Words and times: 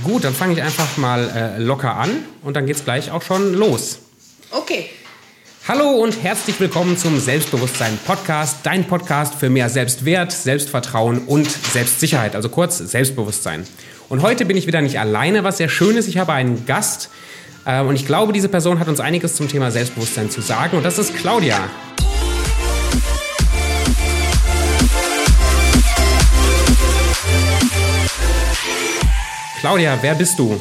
Gut, 0.00 0.24
dann 0.24 0.34
fange 0.34 0.54
ich 0.54 0.62
einfach 0.62 0.96
mal 0.96 1.28
äh, 1.28 1.62
locker 1.62 1.96
an 1.96 2.10
und 2.42 2.56
dann 2.56 2.64
geht's 2.64 2.84
gleich 2.84 3.10
auch 3.10 3.20
schon 3.20 3.52
los. 3.52 3.98
Okay. 4.50 4.88
Hallo 5.68 5.90
und 5.90 6.22
herzlich 6.22 6.58
willkommen 6.58 6.96
zum 6.96 7.20
Selbstbewusstsein 7.20 7.98
Podcast, 8.06 8.60
dein 8.62 8.86
Podcast 8.86 9.34
für 9.34 9.50
mehr 9.50 9.68
Selbstwert, 9.68 10.32
Selbstvertrauen 10.32 11.18
und 11.26 11.48
Selbstsicherheit, 11.50 12.34
also 12.34 12.48
kurz 12.48 12.78
Selbstbewusstsein. 12.78 13.66
Und 14.08 14.22
heute 14.22 14.46
bin 14.46 14.56
ich 14.56 14.66
wieder 14.66 14.80
nicht 14.80 14.98
alleine, 14.98 15.44
was 15.44 15.58
sehr 15.58 15.68
schön 15.68 15.96
ist. 15.96 16.08
Ich 16.08 16.16
habe 16.16 16.32
einen 16.32 16.64
Gast 16.64 17.10
äh, 17.66 17.82
und 17.82 17.94
ich 17.94 18.06
glaube, 18.06 18.32
diese 18.32 18.48
Person 18.48 18.78
hat 18.78 18.88
uns 18.88 18.98
einiges 18.98 19.36
zum 19.36 19.48
Thema 19.48 19.70
Selbstbewusstsein 19.70 20.30
zu 20.30 20.40
sagen 20.40 20.78
und 20.78 20.84
das 20.84 20.98
ist 20.98 21.14
Claudia. 21.16 21.68
Claudia, 29.62 29.96
wer 30.00 30.16
bist 30.16 30.40
du? 30.40 30.58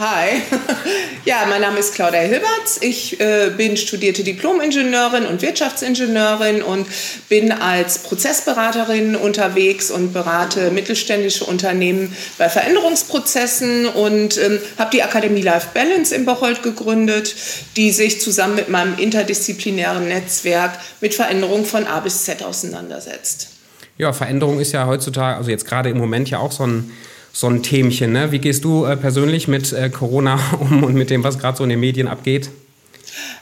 Hi, 0.00 0.42
ja, 1.24 1.46
mein 1.48 1.60
Name 1.60 1.78
ist 1.78 1.94
Claudia 1.94 2.18
Hilberts. 2.22 2.78
Ich 2.80 3.20
äh, 3.20 3.52
bin 3.56 3.76
studierte 3.76 4.24
Diplom-Ingenieurin 4.24 5.26
und 5.26 5.42
Wirtschaftsingenieurin 5.42 6.60
und 6.60 6.88
bin 7.28 7.52
als 7.52 7.98
Prozessberaterin 7.98 9.14
unterwegs 9.14 9.92
und 9.92 10.12
berate 10.12 10.72
mittelständische 10.72 11.44
Unternehmen 11.44 12.16
bei 12.36 12.48
Veränderungsprozessen 12.48 13.86
und 13.86 14.38
ähm, 14.38 14.58
habe 14.76 14.90
die 14.90 15.04
Akademie 15.04 15.42
Life 15.42 15.68
Balance 15.72 16.12
in 16.12 16.24
Bocholt 16.24 16.64
gegründet, 16.64 17.36
die 17.76 17.92
sich 17.92 18.20
zusammen 18.20 18.56
mit 18.56 18.68
meinem 18.68 18.98
interdisziplinären 18.98 20.08
Netzwerk 20.08 20.72
mit 21.00 21.14
Veränderung 21.14 21.64
von 21.64 21.86
A 21.86 22.00
bis 22.00 22.24
Z 22.24 22.42
auseinandersetzt. 22.42 23.50
Ja, 23.98 24.12
Veränderung 24.12 24.58
ist 24.58 24.72
ja 24.72 24.84
heutzutage, 24.88 25.36
also 25.36 25.48
jetzt 25.48 25.64
gerade 25.64 25.90
im 25.90 25.98
Moment 25.98 26.28
ja 26.28 26.40
auch 26.40 26.50
so 26.50 26.66
ein 26.66 26.90
so 27.36 27.48
ein 27.48 27.62
Themchen. 27.62 28.12
Ne? 28.12 28.32
Wie 28.32 28.38
gehst 28.38 28.64
du 28.64 28.86
äh, 28.86 28.96
persönlich 28.96 29.46
mit 29.46 29.70
äh, 29.72 29.90
Corona 29.90 30.40
um 30.60 30.82
und 30.82 30.94
mit 30.94 31.10
dem, 31.10 31.22
was 31.22 31.38
gerade 31.38 31.58
so 31.58 31.64
in 31.64 31.70
den 31.70 31.80
Medien 31.80 32.08
abgeht? 32.08 32.48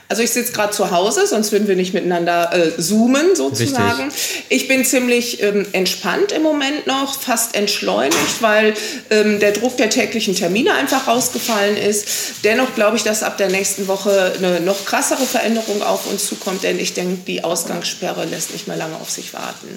Also 0.07 0.21
ich 0.21 0.31
sitze 0.31 0.53
gerade 0.53 0.71
zu 0.71 0.91
Hause, 0.91 1.25
sonst 1.25 1.51
würden 1.51 1.67
wir 1.67 1.75
nicht 1.75 1.93
miteinander 1.93 2.53
äh, 2.53 2.79
zoomen 2.79 3.35
sozusagen. 3.35 4.03
Richtig. 4.03 4.43
Ich 4.49 4.67
bin 4.67 4.85
ziemlich 4.85 5.41
ähm, 5.41 5.65
entspannt 5.71 6.31
im 6.31 6.43
Moment 6.43 6.85
noch, 6.87 7.19
fast 7.19 7.55
entschleunigt, 7.55 8.41
weil 8.41 8.75
ähm, 9.09 9.39
der 9.39 9.53
Druck 9.53 9.77
der 9.77 9.89
täglichen 9.89 10.35
Termine 10.35 10.73
einfach 10.73 11.07
rausgefallen 11.07 11.75
ist. 11.75 12.07
Dennoch 12.43 12.75
glaube 12.75 12.97
ich, 12.97 13.03
dass 13.03 13.23
ab 13.23 13.37
der 13.37 13.49
nächsten 13.49 13.87
Woche 13.87 14.33
eine 14.37 14.59
noch 14.59 14.85
krassere 14.85 15.25
Veränderung 15.25 15.81
auf 15.81 16.05
uns 16.05 16.27
zukommt, 16.27 16.63
denn 16.63 16.79
ich 16.79 16.93
denke, 16.93 17.23
die 17.25 17.43
Ausgangssperre 17.43 18.25
lässt 18.25 18.51
nicht 18.51 18.67
mehr 18.67 18.77
lange 18.77 18.95
auf 18.97 19.09
sich 19.09 19.33
warten. 19.33 19.69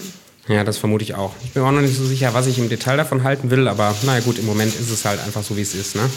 Ja, 0.48 0.64
das 0.64 0.78
vermute 0.78 1.04
ich 1.04 1.14
auch. 1.14 1.34
Ich 1.44 1.52
bin 1.52 1.62
auch 1.62 1.70
noch 1.70 1.82
nicht 1.82 1.96
so 1.96 2.06
sicher, 2.06 2.32
was 2.32 2.46
ich 2.46 2.58
im 2.58 2.70
Detail 2.70 2.96
davon 2.96 3.22
halten 3.22 3.50
will, 3.50 3.68
aber 3.68 3.94
naja 4.04 4.20
gut, 4.24 4.38
im 4.38 4.46
Moment 4.46 4.74
ist 4.74 4.90
es 4.90 5.04
halt 5.04 5.20
einfach 5.20 5.42
so, 5.42 5.56
wie 5.56 5.62
es 5.62 5.74
ist. 5.74 5.94
Ne? 5.94 6.08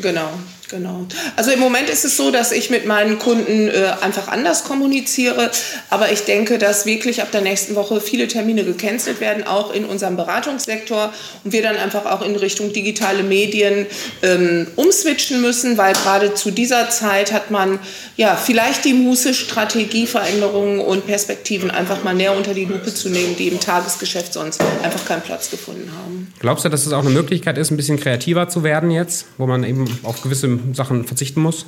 Genau, 0.00 0.30
genau. 0.70 1.06
Also 1.36 1.50
im 1.50 1.60
Moment 1.60 1.90
ist 1.90 2.06
es 2.06 2.16
so, 2.16 2.30
dass 2.30 2.50
ich 2.50 2.70
mit 2.70 2.86
meinen 2.86 3.18
Kunden 3.18 3.68
äh, 3.68 3.92
einfach 4.00 4.28
anders 4.28 4.64
kommuniziere, 4.64 5.50
aber 5.90 6.10
ich 6.10 6.24
denke, 6.24 6.56
dass 6.56 6.86
wirklich 6.86 7.20
ab 7.20 7.30
der 7.30 7.42
nächsten 7.42 7.74
Woche 7.74 8.00
viele 8.00 8.26
Termine 8.26 8.64
gecancelt 8.64 9.20
werden, 9.20 9.46
auch 9.46 9.74
in 9.74 9.84
unserem 9.84 10.16
Beratungssektor 10.16 11.12
und 11.44 11.52
wir 11.52 11.62
dann 11.62 11.76
einfach 11.76 12.06
auch 12.06 12.22
in 12.22 12.34
Richtung 12.36 12.72
digitale 12.72 13.22
Medien 13.22 13.86
ähm, 14.22 14.66
umswitchen 14.76 15.42
müssen, 15.42 15.76
weil 15.76 15.92
gerade 15.92 16.32
zu 16.32 16.50
dieser 16.50 16.88
Zeit 16.88 17.32
hat 17.32 17.50
man 17.50 17.78
ja 18.16 18.34
vielleicht 18.34 18.86
die 18.86 18.94
Muße, 18.94 19.34
Strategieveränderungen 19.34 20.80
und 20.80 21.06
Perspektiven 21.06 21.70
einfach 21.70 22.02
mal 22.02 22.14
näher 22.14 22.34
unter 22.34 22.54
die 22.54 22.64
Lupe 22.64 22.94
zu 22.94 23.10
nehmen, 23.10 23.36
die 23.36 23.48
im 23.48 23.60
Tagesgeschäft 23.60 24.32
sonst 24.32 24.62
einfach 24.82 25.04
keinen 25.04 25.22
Platz 25.22 25.50
gefunden 25.50 25.90
haben. 25.94 26.32
Glaubst 26.40 26.64
du, 26.64 26.70
dass 26.70 26.86
es 26.86 26.92
auch 26.94 27.00
eine 27.00 27.10
Möglichkeit 27.10 27.58
ist, 27.58 27.70
ein 27.70 27.76
bisschen 27.76 28.00
kreativer 28.00 28.48
zu 28.48 28.62
werden 28.64 28.90
jetzt, 28.90 29.26
wo 29.36 29.46
man 29.46 29.64
eben 29.64 29.81
auf 30.02 30.22
gewisse 30.22 30.58
Sachen 30.72 31.04
verzichten 31.04 31.40
muss? 31.40 31.66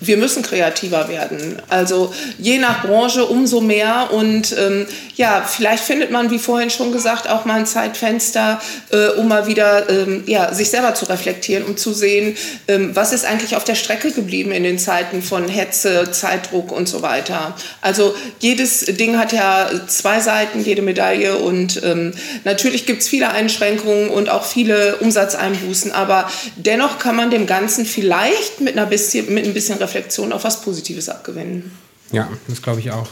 Wir 0.00 0.16
müssen 0.16 0.42
kreativer 0.42 1.08
werden. 1.08 1.56
Also 1.68 2.12
je 2.38 2.58
nach 2.58 2.82
Branche 2.82 3.24
umso 3.24 3.60
mehr. 3.60 4.08
Und 4.12 4.54
ähm, 4.58 4.86
ja, 5.16 5.42
vielleicht 5.42 5.84
findet 5.84 6.10
man, 6.10 6.30
wie 6.30 6.38
vorhin 6.38 6.70
schon 6.70 6.92
gesagt, 6.92 7.28
auch 7.28 7.44
mal 7.44 7.60
ein 7.60 7.66
Zeitfenster, 7.66 8.60
äh, 8.90 9.08
um 9.18 9.28
mal 9.28 9.46
wieder 9.46 9.88
ähm, 9.88 10.24
ja, 10.26 10.52
sich 10.52 10.70
selber 10.70 10.94
zu 10.94 11.06
reflektieren, 11.06 11.64
um 11.64 11.76
zu 11.76 11.92
sehen, 11.92 12.36
ähm, 12.68 12.94
was 12.94 13.12
ist 13.12 13.24
eigentlich 13.24 13.56
auf 13.56 13.64
der 13.64 13.74
Strecke 13.74 14.10
geblieben 14.10 14.52
in 14.52 14.64
den 14.64 14.78
Zeiten 14.78 15.22
von 15.22 15.48
Hetze, 15.48 16.10
Zeitdruck 16.10 16.72
und 16.72 16.88
so 16.88 17.02
weiter. 17.02 17.56
Also 17.80 18.14
jedes 18.40 18.80
Ding 18.80 19.18
hat 19.18 19.32
ja 19.32 19.70
zwei 19.86 20.20
Seiten, 20.20 20.62
jede 20.62 20.82
Medaille. 20.82 21.38
Und 21.38 21.82
ähm, 21.84 22.12
natürlich 22.44 22.86
gibt 22.86 23.02
es 23.02 23.08
viele 23.08 23.30
Einschränkungen 23.30 24.08
und 24.08 24.28
auch 24.28 24.44
viele 24.44 24.96
Umsatzeinbußen. 24.96 25.92
Aber 25.92 26.30
dennoch 26.56 26.98
kann 26.98 27.16
man 27.16 27.30
dem 27.30 27.46
Ganzen 27.46 27.86
vielleicht 27.86 28.60
mit, 28.60 28.76
einer 28.76 28.86
bisschen, 28.86 29.32
mit 29.32 29.44
ein 29.44 29.54
bisschen 29.54 29.78
Reflexion 29.84 30.32
auch 30.32 30.44
was 30.44 30.62
Positives 30.62 31.08
abgewinnen. 31.08 31.70
Ja, 32.12 32.28
das 32.48 32.62
glaube 32.62 32.80
ich 32.80 32.90
auch. 32.90 33.08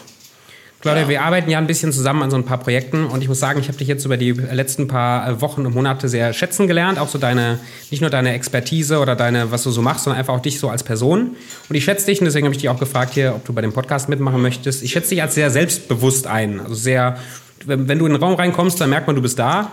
Claudia, 0.83 1.03
ja. 1.03 1.09
wir 1.09 1.23
arbeiten 1.23 1.49
ja 1.49 1.59
ein 1.59 1.69
bisschen 1.69 1.93
zusammen 1.93 2.25
an 2.25 2.31
so 2.33 2.37
ein 2.37 2.45
paar 2.45 2.59
Projekten 2.59 3.07
und 3.07 3.23
ich 3.23 3.29
muss 3.29 3.39
sagen, 3.39 3.61
ich 3.61 3.69
habe 3.69 3.79
dich 3.79 3.87
jetzt 3.87 4.05
über 4.05 4.17
die 4.17 4.33
letzten 4.33 4.89
paar 4.89 5.29
äh, 5.29 5.41
Wochen 5.41 5.65
und 5.65 5.75
Monate 5.75 6.09
sehr 6.09 6.33
schätzen 6.33 6.67
gelernt. 6.67 6.99
Auch 6.99 7.09
so 7.09 7.19
deine, 7.19 7.61
nicht 7.93 8.01
nur 8.01 8.11
deine 8.11 8.33
Expertise 8.33 8.99
oder 8.99 9.15
deine, 9.15 9.53
was 9.53 9.63
du 9.63 9.71
so 9.71 9.81
machst, 9.81 10.05
sondern 10.05 10.19
einfach 10.19 10.35
auch 10.35 10.43
dich 10.43 10.59
so 10.59 10.69
als 10.69 10.83
Person. 10.83 11.37
Und 11.69 11.77
ich 11.77 11.85
schätze 11.85 12.07
dich 12.07 12.21
und 12.21 12.25
deswegen 12.25 12.47
habe 12.47 12.55
ich 12.55 12.61
dich 12.61 12.69
auch 12.69 12.81
gefragt 12.81 13.15
hier, 13.15 13.33
ob 13.37 13.45
du 13.45 13.53
bei 13.53 13.61
dem 13.61 13.73
Podcast 13.73 14.09
mitmachen 14.09 14.43
möchtest. 14.43 14.83
Ich 14.83 14.91
schätze 14.91 15.11
dich 15.11 15.23
als 15.23 15.37
sehr 15.37 15.51
selbstbewusst 15.53 16.27
ein. 16.27 16.59
Also 16.59 16.75
sehr, 16.75 17.17
wenn, 17.65 17.87
wenn 17.87 18.01
du 18.01 18.07
in 18.07 18.15
den 18.15 18.21
Raum 18.21 18.35
reinkommst, 18.35 18.81
dann 18.81 18.91
merkt 18.91 19.07
man, 19.07 19.15
du 19.15 19.23
bist 19.23 19.39
da. 19.39 19.71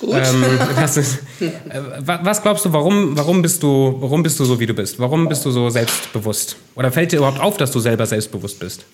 Gut. 0.00 0.14
Ähm, 0.14 0.44
ist, 0.84 1.18
äh, 1.40 1.50
was 2.02 2.42
glaubst 2.42 2.64
du, 2.64 2.72
warum, 2.72 3.16
warum, 3.16 3.42
bist 3.42 3.62
du, 3.62 3.96
warum 3.98 4.22
bist 4.22 4.38
du 4.38 4.44
so, 4.44 4.60
wie 4.60 4.66
du 4.66 4.74
bist? 4.74 4.98
Warum 4.98 5.28
bist 5.28 5.44
du 5.44 5.50
so 5.50 5.70
selbstbewusst? 5.70 6.56
Oder 6.74 6.92
fällt 6.92 7.12
dir 7.12 7.18
überhaupt 7.18 7.40
auf, 7.40 7.56
dass 7.56 7.70
du 7.70 7.80
selber 7.80 8.06
selbstbewusst 8.06 8.58
bist? 8.58 8.84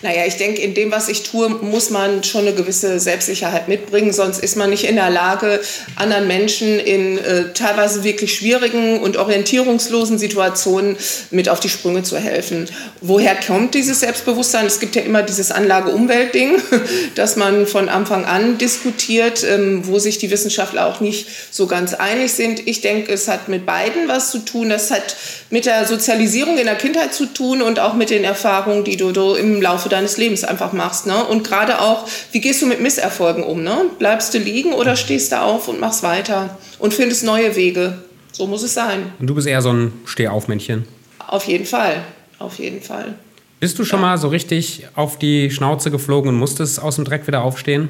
Naja, 0.00 0.26
ich 0.26 0.36
denke, 0.36 0.62
in 0.62 0.74
dem, 0.74 0.92
was 0.92 1.08
ich 1.08 1.24
tue, 1.24 1.48
muss 1.48 1.90
man 1.90 2.22
schon 2.22 2.42
eine 2.42 2.54
gewisse 2.54 3.00
Selbstsicherheit 3.00 3.66
mitbringen, 3.66 4.12
sonst 4.12 4.38
ist 4.38 4.56
man 4.56 4.70
nicht 4.70 4.84
in 4.84 4.94
der 4.94 5.10
Lage, 5.10 5.60
anderen 5.96 6.28
Menschen 6.28 6.78
in 6.78 7.18
äh, 7.18 7.52
teilweise 7.52 8.04
wirklich 8.04 8.32
schwierigen 8.36 9.00
und 9.00 9.16
orientierungslosen 9.16 10.16
Situationen 10.16 10.96
mit 11.32 11.48
auf 11.48 11.58
die 11.58 11.68
Sprünge 11.68 12.04
zu 12.04 12.16
helfen. 12.16 12.68
Woher 13.00 13.34
kommt 13.34 13.74
dieses 13.74 13.98
Selbstbewusstsein? 13.98 14.66
Es 14.66 14.78
gibt 14.78 14.94
ja 14.94 15.02
immer 15.02 15.24
dieses 15.24 15.50
Anlage-Umwelt-Ding, 15.50 16.62
das 17.16 17.34
man 17.34 17.66
von 17.66 17.88
Anfang 17.88 18.24
an 18.24 18.56
diskutiert, 18.56 19.42
ähm, 19.42 19.84
wo 19.88 19.98
sich 19.98 20.18
die 20.18 20.30
Wissenschaftler 20.30 20.86
auch 20.86 21.00
nicht 21.00 21.26
so 21.50 21.66
ganz 21.66 21.94
einig 21.94 22.32
sind. 22.32 22.68
Ich 22.68 22.82
denke, 22.82 23.12
es 23.12 23.26
hat 23.26 23.48
mit 23.48 23.66
beiden 23.66 24.06
was 24.06 24.30
zu 24.30 24.38
tun. 24.38 24.68
Das 24.68 24.92
hat 24.92 25.16
mit 25.50 25.66
der 25.66 25.86
Sozialisierung 25.86 26.56
in 26.56 26.66
der 26.66 26.76
Kindheit 26.76 27.12
zu 27.12 27.26
tun 27.26 27.62
und 27.62 27.80
auch 27.80 27.94
mit 27.94 28.10
den 28.10 28.22
Erfahrungen, 28.22 28.84
die 28.84 28.96
du, 28.96 29.10
du 29.10 29.34
im 29.34 29.60
Laufe 29.60 29.87
Laufe 29.88 29.94
deines 29.94 30.16
Lebens 30.18 30.44
einfach 30.44 30.72
machst. 30.72 31.06
Ne? 31.06 31.24
Und 31.24 31.44
gerade 31.44 31.80
auch, 31.80 32.06
wie 32.32 32.40
gehst 32.40 32.62
du 32.62 32.66
mit 32.66 32.80
Misserfolgen 32.80 33.42
um? 33.42 33.62
Ne? 33.62 33.86
Bleibst 33.98 34.34
du 34.34 34.38
liegen 34.38 34.72
oder 34.72 34.96
stehst 34.96 35.32
du 35.32 35.40
auf 35.40 35.68
und 35.68 35.80
machst 35.80 36.02
weiter 36.02 36.56
und 36.78 36.94
findest 36.94 37.24
neue 37.24 37.56
Wege? 37.56 37.98
So 38.32 38.46
muss 38.46 38.62
es 38.62 38.74
sein. 38.74 39.12
Und 39.18 39.26
du 39.26 39.34
bist 39.34 39.46
eher 39.46 39.62
so 39.62 39.72
ein 39.72 39.92
Stehaufmännchen? 40.04 40.86
Auf 41.26 41.44
jeden 41.44 41.64
Fall, 41.64 42.04
auf 42.38 42.58
jeden 42.58 42.82
Fall. 42.82 43.14
Bist 43.60 43.78
du 43.78 43.84
schon 43.84 44.00
ja. 44.00 44.06
mal 44.06 44.18
so 44.18 44.28
richtig 44.28 44.86
auf 44.94 45.18
die 45.18 45.50
Schnauze 45.50 45.90
geflogen 45.90 46.28
und 46.28 46.36
musstest 46.36 46.80
aus 46.80 46.96
dem 46.96 47.04
Dreck 47.04 47.26
wieder 47.26 47.42
aufstehen? 47.42 47.88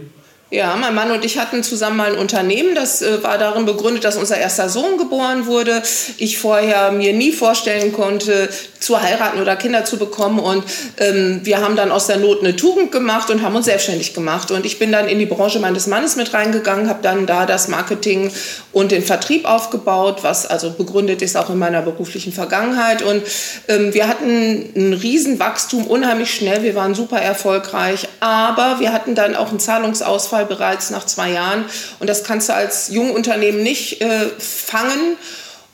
Ja, 0.50 0.76
mein 0.76 0.94
Mann 0.94 1.10
und 1.10 1.26
ich 1.26 1.36
hatten 1.36 1.62
zusammen 1.62 1.98
mal 1.98 2.12
ein 2.12 2.18
Unternehmen, 2.18 2.74
das 2.74 3.02
äh, 3.02 3.22
war 3.22 3.36
darin 3.36 3.66
begründet, 3.66 4.04
dass 4.04 4.16
unser 4.16 4.38
erster 4.38 4.70
Sohn 4.70 4.96
geboren 4.96 5.44
wurde. 5.44 5.82
Ich 6.16 6.38
vorher 6.38 6.90
mir 6.90 7.12
nie 7.12 7.32
vorstellen 7.32 7.92
konnte, 7.92 8.48
zu 8.80 9.02
heiraten 9.02 9.42
oder 9.42 9.56
Kinder 9.56 9.84
zu 9.84 9.98
bekommen. 9.98 10.38
Und 10.38 10.64
ähm, 10.96 11.40
wir 11.42 11.60
haben 11.60 11.76
dann 11.76 11.92
aus 11.92 12.06
der 12.06 12.16
Not 12.16 12.40
eine 12.40 12.56
Tugend 12.56 12.92
gemacht 12.92 13.28
und 13.28 13.42
haben 13.42 13.56
uns 13.56 13.66
selbstständig 13.66 14.14
gemacht. 14.14 14.50
Und 14.50 14.64
ich 14.64 14.78
bin 14.78 14.90
dann 14.90 15.06
in 15.06 15.18
die 15.18 15.26
Branche 15.26 15.58
meines 15.58 15.86
Mannes 15.86 16.16
mit 16.16 16.32
reingegangen, 16.32 16.88
habe 16.88 17.00
dann 17.02 17.26
da 17.26 17.44
das 17.44 17.68
Marketing 17.68 18.32
und 18.72 18.90
den 18.90 19.02
Vertrieb 19.02 19.44
aufgebaut, 19.44 20.20
was 20.22 20.46
also 20.46 20.70
begründet 20.70 21.20
ist 21.20 21.36
auch 21.36 21.50
in 21.50 21.58
meiner 21.58 21.82
beruflichen 21.82 22.32
Vergangenheit. 22.32 23.02
Und 23.02 23.22
ähm, 23.68 23.92
wir 23.92 24.08
hatten 24.08 24.70
ein 24.74 24.92
Riesenwachstum, 24.94 25.86
unheimlich 25.86 26.32
schnell. 26.32 26.62
Wir 26.62 26.74
waren 26.74 26.94
super 26.94 27.20
erfolgreich, 27.20 28.08
aber 28.20 28.80
wir 28.80 28.94
hatten 28.94 29.14
dann 29.14 29.36
auch 29.36 29.50
einen 29.50 29.60
Zahlungsausfall 29.60 30.37
Ausfall 30.38 30.46
bereits 30.46 30.90
nach 30.90 31.06
zwei 31.06 31.32
Jahren. 31.32 31.64
Und 31.98 32.08
das 32.08 32.24
kannst 32.24 32.48
du 32.48 32.54
als 32.54 32.88
Jungunternehmen 32.88 33.62
nicht 33.62 34.00
äh, 34.00 34.26
fangen. 34.38 35.16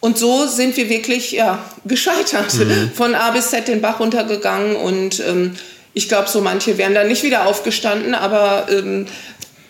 Und 0.00 0.18
so 0.18 0.46
sind 0.46 0.76
wir 0.76 0.88
wirklich 0.88 1.32
ja, 1.32 1.58
gescheitert. 1.84 2.54
Mhm. 2.54 2.92
Von 2.94 3.14
A 3.14 3.30
bis 3.30 3.50
Z 3.50 3.68
den 3.68 3.80
Bach 3.80 4.00
runtergegangen. 4.00 4.76
Und 4.76 5.20
ähm, 5.20 5.56
ich 5.94 6.08
glaube, 6.08 6.28
so 6.28 6.40
manche 6.40 6.78
wären 6.78 6.94
dann 6.94 7.08
nicht 7.08 7.22
wieder 7.22 7.46
aufgestanden. 7.46 8.14
Aber 8.14 8.66
ähm, 8.70 9.06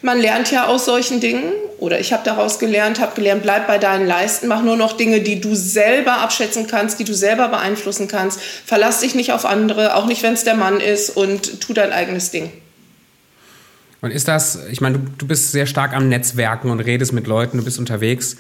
man 0.03 0.21
lernt 0.21 0.51
ja 0.51 0.67
aus 0.67 0.85
solchen 0.85 1.21
Dingen. 1.21 1.53
Oder 1.79 2.01
ich 2.01 2.13
habe 2.13 2.23
daraus 2.25 2.59
gelernt, 2.59 3.01
habe 3.01 3.15
gelernt, 3.15 3.43
bleib 3.43 3.67
bei 3.67 3.79
deinen 3.79 4.07
Leisten, 4.07 4.47
mach 4.47 4.63
nur 4.63 4.77
noch 4.77 4.97
Dinge, 4.97 5.21
die 5.21 5.41
du 5.41 5.55
selber 5.55 6.19
abschätzen 6.19 6.67
kannst, 6.67 6.99
die 6.99 7.05
du 7.05 7.13
selber 7.13 7.49
beeinflussen 7.49 8.09
kannst. 8.09 8.41
Verlass 8.65 9.01
dich 9.01 9.15
nicht 9.15 9.33
auf 9.33 9.45
andere, 9.45 9.97
auch 9.97 10.07
nicht, 10.07 10.23
wenn 10.23 10.35
es 10.35 10.45
der 10.45 10.55
Mann 10.55 10.81
ist. 10.81 11.11
Und 11.11 11.61
tu 11.61 11.73
dein 11.73 11.93
eigenes 11.93 12.31
Ding. 12.31 12.51
Und 14.05 14.11
ist 14.11 14.29
das, 14.29 14.67
ich 14.71 14.83
meine, 14.83 14.99
du, 14.99 15.05
du 15.17 15.27
bist 15.27 15.53
sehr 15.53 15.65
stark 15.65 15.95
am 15.95 16.11
Netzwerken 16.11 16.69
und 16.69 16.81
redest 16.81 17.15
mit 17.15 17.27
Leuten, 17.27 17.57
du 17.57 17.65
bist 17.65 17.79
unterwegs. 17.79 18.37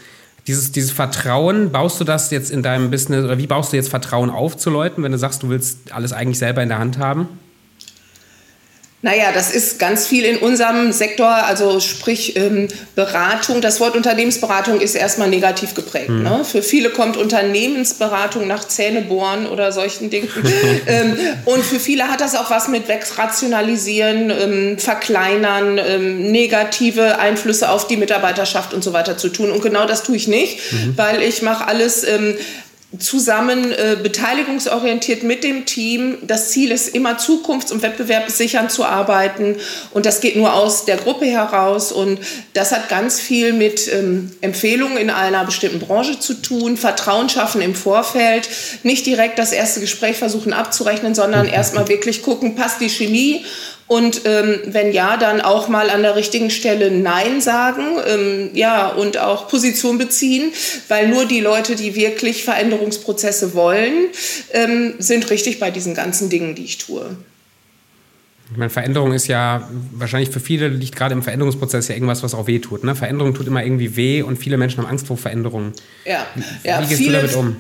Dieses, 0.47 0.73
dieses 0.73 0.91
Vertrauen, 0.91 1.73
baust 1.73 1.99
du 1.99 2.05
das 2.05 2.31
jetzt 2.31 2.51
in 2.51 2.63
deinem 2.63 2.91
Business 2.91 3.25
oder 3.25 3.39
wie 3.39 3.47
baust 3.47 3.73
du 3.73 3.79
jetzt 3.79 3.89
Vertrauen 3.89 4.29
auf 4.29 4.59
zu 4.59 4.69
Leuten, 4.69 5.03
wenn 5.03 5.13
du 5.13 5.17
sagst, 5.17 5.43
du 5.43 5.49
willst 5.49 5.91
alles 5.91 6.13
eigentlich 6.13 6.39
selber 6.39 6.63
in 6.63 6.69
der 6.69 6.81
Hand 6.81 6.99
haben? 6.99 7.29
Naja, 9.05 9.33
das 9.35 9.51
ist 9.51 9.79
ganz 9.79 10.07
viel 10.07 10.25
in 10.25 10.39
unserem 10.39 10.91
Sektor, 10.91 11.29
also 11.29 11.79
sprich 11.79 12.37
ähm, 12.37 12.69
Beratung. 12.95 13.61
Das 13.61 13.79
Wort 13.79 13.97
Unternehmensberatung 13.97 14.81
ist 14.81 14.95
erstmal 14.95 15.29
negativ 15.29 15.75
geprägt. 15.75 16.09
Mhm. 16.09 16.23
Ne? 16.23 16.43
Für 16.43 16.63
viele 16.63 16.89
kommt 16.89 17.19
Unternehmensberatung 17.19 18.47
nach 18.47 18.67
Zähnebohren 18.67 19.47
oder 19.47 19.73
solchen 19.73 20.09
Dingen. 20.09 20.31
ähm, 20.87 21.19
und 21.45 21.63
für 21.63 21.79
viele 21.79 22.09
hat 22.09 22.23
das 22.23 22.35
auch 22.35 22.49
was 22.49 22.69
mit 22.69 22.89
Wegrationalisieren, 22.89 24.31
ähm, 24.31 24.79
Verkleinern, 24.79 25.77
ähm, 25.77 26.33
negative 26.33 27.19
Einflüsse 27.19 27.69
auf 27.69 27.87
die 27.87 27.99
Mitarbeiterschaft 27.99 28.73
und 28.73 28.83
so 28.83 28.95
weiter 28.95 29.19
zu 29.19 29.29
tun. 29.29 29.51
Und 29.51 29.61
genau 29.61 29.85
das 29.85 30.03
tue 30.03 30.17
ich 30.17 30.29
nicht, 30.29 30.73
mhm. 30.73 30.97
weil 30.97 31.21
ich 31.21 31.43
mache 31.43 31.67
alles 31.67 32.05
ähm, 32.05 32.39
zusammen 32.99 33.73
äh, 33.73 33.97
beteiligungsorientiert 34.03 35.23
mit 35.23 35.45
dem 35.45 35.67
Team. 35.67 36.19
Das 36.23 36.51
Ziel 36.51 36.71
ist 36.71 36.89
immer 36.95 37.19
zukunfts- 37.19 37.73
und 37.73 37.83
wettbewerbssichern 37.83 38.69
zu 38.71 38.85
arbeiten. 38.85 39.57
Und 39.93 40.07
das 40.07 40.21
geht 40.21 40.37
nur 40.37 40.55
aus 40.55 40.85
der 40.85 40.97
Gruppe 40.97 41.27
heraus. 41.27 41.93
Und 41.93 42.21
das 42.53 42.73
hat 42.73 42.89
ganz 42.89 43.21
viel 43.21 43.53
mit 43.53 43.93
ähm, 43.93 44.31
Empfehlungen 44.41 44.97
in 44.97 45.11
einer 45.11 45.45
bestimmten 45.45 45.81
Branche 45.81 46.21
zu 46.21 46.35
tun, 46.35 46.77
Vertrauen 46.77 47.29
schaffen 47.29 47.61
im 47.61 47.75
Vorfeld, 47.75 48.49
nicht 48.83 49.07
direkt 49.07 49.39
das 49.39 49.53
erste 49.53 49.81
Gespräch 49.81 50.17
versuchen 50.17 50.53
abzurechnen, 50.53 51.15
sondern 51.15 51.47
erstmal 51.55 51.89
wirklich 51.89 52.23
gucken, 52.23 52.55
passt 52.55 52.81
die 52.81 52.91
Chemie 52.91 53.45
und 53.87 54.23
ähm, 54.25 54.61
wenn 54.67 54.93
ja, 54.93 55.17
dann 55.17 55.41
auch 55.41 55.69
mal 55.69 55.91
an 55.91 56.03
der 56.03 56.17
richtigen 56.17 56.51
Stelle 56.51 56.91
Nein 56.91 57.41
sagen, 57.41 57.83
ähm, 58.07 58.51
ja, 58.55 58.89
und 58.89 59.19
auch 59.19 59.49
Position 59.49 59.99
beziehen, 59.99 60.53
weil 60.89 61.09
nur 61.09 61.27
die 61.27 61.41
Leute, 61.41 61.77
die 61.77 61.95
wirklich 61.95 62.45
Veränderungsprozesse 62.45 63.55
wollen, 63.55 64.09
ähm, 64.53 64.95
sind 64.99 65.31
richtig 65.31 65.61
bei 65.61 65.71
diesen 65.71 65.95
ganzen 65.95 66.31
Dingen, 66.31 66.55
die 66.55 66.65
ich 66.65 66.79
tue. 66.79 67.17
Ich 68.51 68.57
meine, 68.57 68.71
Veränderung 68.71 69.13
ist 69.13 69.27
ja 69.27 69.69
wahrscheinlich 69.93 70.31
für 70.31 70.41
viele 70.41 70.69
liegt 70.69 70.97
gerade 70.97 71.15
im 71.15 71.23
Veränderungsprozess 71.23 71.89
ja 71.89 71.95
irgendwas, 71.95 72.23
was 72.23 72.35
auch 72.35 72.47
weh 72.47 72.59
tut. 72.59 72.85
Ne? 72.85 72.95
Veränderung 72.95 73.35
tut 73.35 73.47
immer 73.47 73.65
irgendwie 73.65 73.97
weh 73.97 74.23
und 74.23 74.37
viele 74.37 74.57
Menschen 74.57 74.83
haben 74.83 74.91
Angst 74.91 75.07
vor 75.07 75.17
Veränderungen. 75.17 75.73
Ja, 76.05 76.27
wie, 76.35 76.69
ja, 76.69 76.81
wie 76.83 76.87
gehst 76.87 77.01
viele, 77.01 77.21
du 77.23 77.27
damit 77.27 77.37
um? 77.37 77.57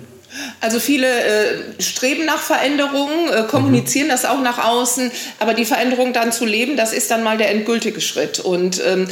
Also 0.60 0.80
viele 0.80 1.06
äh, 1.06 1.82
streben 1.82 2.24
nach 2.24 2.40
Veränderungen, 2.40 3.28
äh, 3.28 3.42
kommunizieren 3.44 4.06
mhm. 4.06 4.10
das 4.12 4.24
auch 4.24 4.40
nach 4.40 4.64
außen, 4.64 5.10
aber 5.38 5.54
die 5.54 5.64
Veränderung 5.64 6.12
dann 6.12 6.32
zu 6.32 6.44
leben, 6.44 6.76
das 6.76 6.92
ist 6.92 7.10
dann 7.10 7.22
mal 7.22 7.38
der 7.38 7.50
endgültige 7.50 8.00
Schritt. 8.00 8.40
Und 8.40 8.82
ähm, 8.84 9.08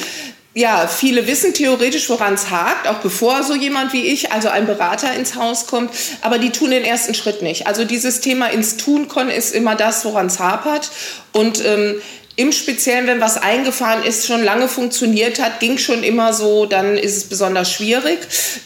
ja, 0.55 0.87
viele 0.87 1.27
wissen 1.27 1.55
theoretisch, 1.55 2.11
woran 2.11 2.35
es 2.35 2.51
hakt, 2.51 2.87
auch 2.87 2.99
bevor 2.99 3.43
so 3.43 3.55
jemand 3.55 3.95
wie 3.95 4.03
ich, 4.03 4.33
also 4.33 4.49
ein 4.49 4.67
Berater 4.67 5.15
ins 5.15 5.35
Haus 5.35 5.67
kommt, 5.67 5.91
aber 6.21 6.39
die 6.39 6.51
tun 6.51 6.71
den 6.71 6.85
ersten 6.85 7.15
Schritt 7.15 7.41
nicht. 7.41 7.67
Also 7.67 7.85
dieses 7.85 8.21
Thema 8.21 8.49
ins 8.49 8.77
Tun 8.77 9.09
kommen 9.09 9.31
ist 9.31 9.55
immer 9.55 9.77
das, 9.77 10.05
woran 10.05 10.27
es 10.27 10.41
hapert. 10.41 10.91
Und 11.33 11.65
ähm, 11.65 11.95
im 12.35 12.51
Speziellen, 12.51 13.07
wenn 13.07 13.21
was 13.21 13.37
eingefahren 13.37 14.03
ist, 14.05 14.27
schon 14.27 14.43
lange 14.43 14.67
funktioniert 14.67 15.41
hat, 15.41 15.61
ging 15.61 15.77
schon 15.77 16.03
immer 16.03 16.33
so, 16.33 16.65
dann 16.65 16.97
ist 16.97 17.17
es 17.17 17.25
besonders 17.25 17.71
schwierig. 17.71 18.19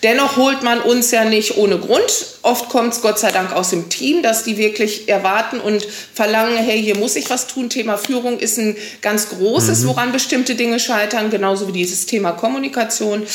Dennoch 0.05 0.37
holt 0.37 0.63
man 0.63 0.81
uns 0.81 1.11
ja 1.11 1.25
nicht 1.25 1.57
ohne 1.57 1.79
Grund. 1.79 2.27
Oft 2.43 2.69
kommt 2.69 2.93
es 2.93 3.03
Gott 3.03 3.19
sei 3.19 3.33
Dank 3.33 3.53
aus 3.53 3.71
dem 3.71 3.89
Team, 3.89 4.23
dass 4.23 4.45
die 4.45 4.57
wirklich 4.57 5.09
erwarten 5.09 5.59
und 5.59 5.85
verlangen, 6.15 6.57
hey, 6.59 6.81
hier 6.81 6.97
muss 6.97 7.17
ich 7.17 7.29
was 7.29 7.49
tun. 7.49 7.69
Thema 7.69 7.97
Führung 7.97 8.39
ist 8.39 8.57
ein 8.59 8.77
ganz 9.03 9.31
großes, 9.31 9.83
mhm. 9.83 9.89
woran 9.89 10.12
bestimmte 10.12 10.55
Dinge 10.55 10.79
scheitern, 10.79 11.31
genauso 11.31 11.67
wie 11.67 11.73
dieses 11.73 12.07
Thema 12.07 12.33
Kommunikation. 12.33 13.27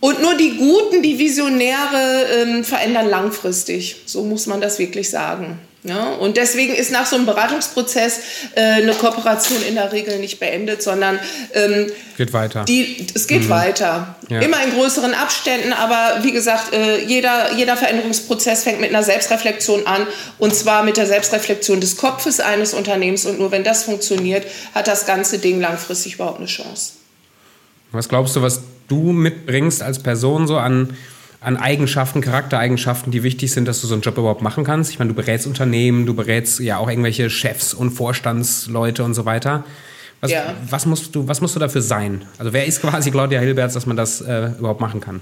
Und 0.00 0.22
nur 0.22 0.34
die 0.36 0.56
Guten, 0.56 1.02
die 1.02 1.18
Visionäre 1.18 2.26
ähm, 2.38 2.64
verändern 2.64 3.08
langfristig. 3.08 3.96
So 4.06 4.22
muss 4.24 4.46
man 4.46 4.62
das 4.62 4.78
wirklich 4.78 5.10
sagen. 5.10 5.58
Ja, 5.86 6.14
und 6.14 6.36
deswegen 6.36 6.74
ist 6.74 6.90
nach 6.90 7.06
so 7.06 7.14
einem 7.14 7.26
Beratungsprozess 7.26 8.18
äh, 8.56 8.60
eine 8.60 8.92
Kooperation 8.92 9.62
in 9.68 9.76
der 9.76 9.92
Regel 9.92 10.18
nicht 10.18 10.40
beendet, 10.40 10.82
sondern 10.82 11.20
ähm, 11.54 11.86
geht 12.16 12.32
weiter. 12.32 12.64
Die, 12.64 13.06
es 13.14 13.28
geht 13.28 13.44
mhm. 13.44 13.50
weiter. 13.50 14.16
Ja. 14.28 14.40
Immer 14.40 14.64
in 14.64 14.72
größeren 14.72 15.14
Abständen, 15.14 15.72
aber 15.72 16.24
wie 16.24 16.32
gesagt, 16.32 16.72
äh, 16.72 17.04
jeder, 17.04 17.54
jeder 17.54 17.76
Veränderungsprozess 17.76 18.64
fängt 18.64 18.80
mit 18.80 18.90
einer 18.90 19.04
Selbstreflexion 19.04 19.86
an 19.86 20.08
und 20.38 20.56
zwar 20.56 20.82
mit 20.82 20.96
der 20.96 21.06
Selbstreflexion 21.06 21.80
des 21.80 21.96
Kopfes 21.96 22.40
eines 22.40 22.74
Unternehmens 22.74 23.24
und 23.24 23.38
nur 23.38 23.52
wenn 23.52 23.62
das 23.62 23.84
funktioniert, 23.84 24.44
hat 24.74 24.88
das 24.88 25.06
ganze 25.06 25.38
Ding 25.38 25.60
langfristig 25.60 26.14
überhaupt 26.14 26.38
eine 26.38 26.48
Chance. 26.48 26.94
Was 27.92 28.08
glaubst 28.08 28.34
du, 28.34 28.42
was 28.42 28.60
du 28.88 29.12
mitbringst 29.12 29.82
als 29.82 30.00
Person 30.00 30.48
so 30.48 30.56
an 30.58 30.96
an 31.40 31.56
Eigenschaften, 31.56 32.20
Charaktereigenschaften, 32.20 33.12
die 33.12 33.22
wichtig 33.22 33.52
sind, 33.52 33.66
dass 33.66 33.80
du 33.80 33.86
so 33.86 33.94
einen 33.94 34.02
Job 34.02 34.18
überhaupt 34.18 34.42
machen 34.42 34.64
kannst? 34.64 34.90
Ich 34.90 34.98
meine, 34.98 35.10
du 35.10 35.14
berätst 35.14 35.46
Unternehmen, 35.46 36.06
du 36.06 36.14
berätst 36.14 36.60
ja 36.60 36.78
auch 36.78 36.88
irgendwelche 36.88 37.30
Chefs 37.30 37.74
und 37.74 37.90
Vorstandsleute 37.90 39.04
und 39.04 39.14
so 39.14 39.24
weiter. 39.24 39.64
Was, 40.20 40.30
ja. 40.30 40.54
was, 40.68 40.86
musst, 40.86 41.14
du, 41.14 41.28
was 41.28 41.40
musst 41.40 41.54
du 41.54 41.60
dafür 41.60 41.82
sein? 41.82 42.22
Also 42.38 42.52
wer 42.52 42.66
ist 42.66 42.80
quasi 42.80 43.10
Claudia 43.10 43.40
Hilberts, 43.40 43.74
dass 43.74 43.86
man 43.86 43.96
das 43.96 44.20
äh, 44.20 44.50
überhaupt 44.58 44.80
machen 44.80 45.00
kann? 45.00 45.20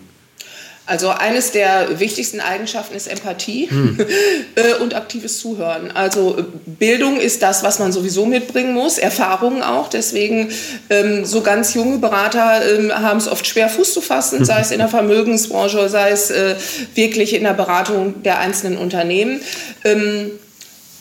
Also 0.87 1.09
eines 1.09 1.51
der 1.51 1.99
wichtigsten 1.99 2.41
Eigenschaften 2.41 2.95
ist 2.95 3.07
Empathie 3.07 3.71
hm. 3.71 3.99
Äh, 4.57 4.75
und 4.83 4.95
aktives 4.95 5.39
Zuhören. 5.39 5.91
Also 5.93 6.37
Bildung 6.67 7.19
ist 7.19 7.43
das, 7.43 7.63
was 7.63 7.79
man 7.79 7.91
sowieso 7.91 8.27
mitbringen 8.27 8.75
muss, 8.75 8.99
Erfahrungen 8.99 9.63
auch. 9.63 9.89
Deswegen 9.89 10.51
ähm, 10.91 11.25
so 11.25 11.41
ganz 11.41 11.75
junge 11.75 11.99
Berater 11.99 12.61
ähm, 12.71 12.93
haben 12.93 13.19
es 13.19 13.27
oft 13.27 13.47
schwer 13.47 13.69
Fuß 13.69 13.95
zu 13.95 14.01
fassen, 14.01 14.41
hm. 14.41 14.45
sei 14.45 14.61
es 14.61 14.71
in 14.71 14.79
der 14.79 14.89
Vermögensbranche, 14.89 15.89
sei 15.89 16.11
es 16.11 16.31
äh, 16.31 16.57
wirklich 16.95 17.35
in 17.35 17.45
der 17.45 17.55
Beratung 17.55 18.23
der 18.23 18.39
einzelnen 18.39 18.77
Unternehmen. 18.77 19.41
Ähm, 19.85 20.33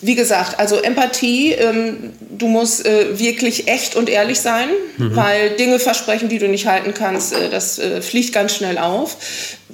wie 0.06 0.16
gesagt, 0.16 0.60
also 0.60 0.82
Empathie, 0.82 1.52
ähm, 1.54 2.12
du 2.38 2.48
musst 2.48 2.86
äh, 2.86 3.18
wirklich 3.18 3.68
echt 3.68 3.96
und 3.96 4.10
ehrlich 4.10 4.40
sein, 4.40 4.70
mhm. 4.98 5.16
weil 5.16 5.52
Dinge 5.52 5.80
versprechen, 5.80 6.30
die 6.30 6.40
du 6.40 6.48
nicht 6.48 6.68
halten 6.68 6.94
kannst, 6.94 7.34
äh, 7.34 7.50
das 7.50 7.80
äh, 7.80 8.02
fliegt 8.02 8.34
ganz 8.34 8.56
schnell 8.56 8.78
auf. 8.78 9.18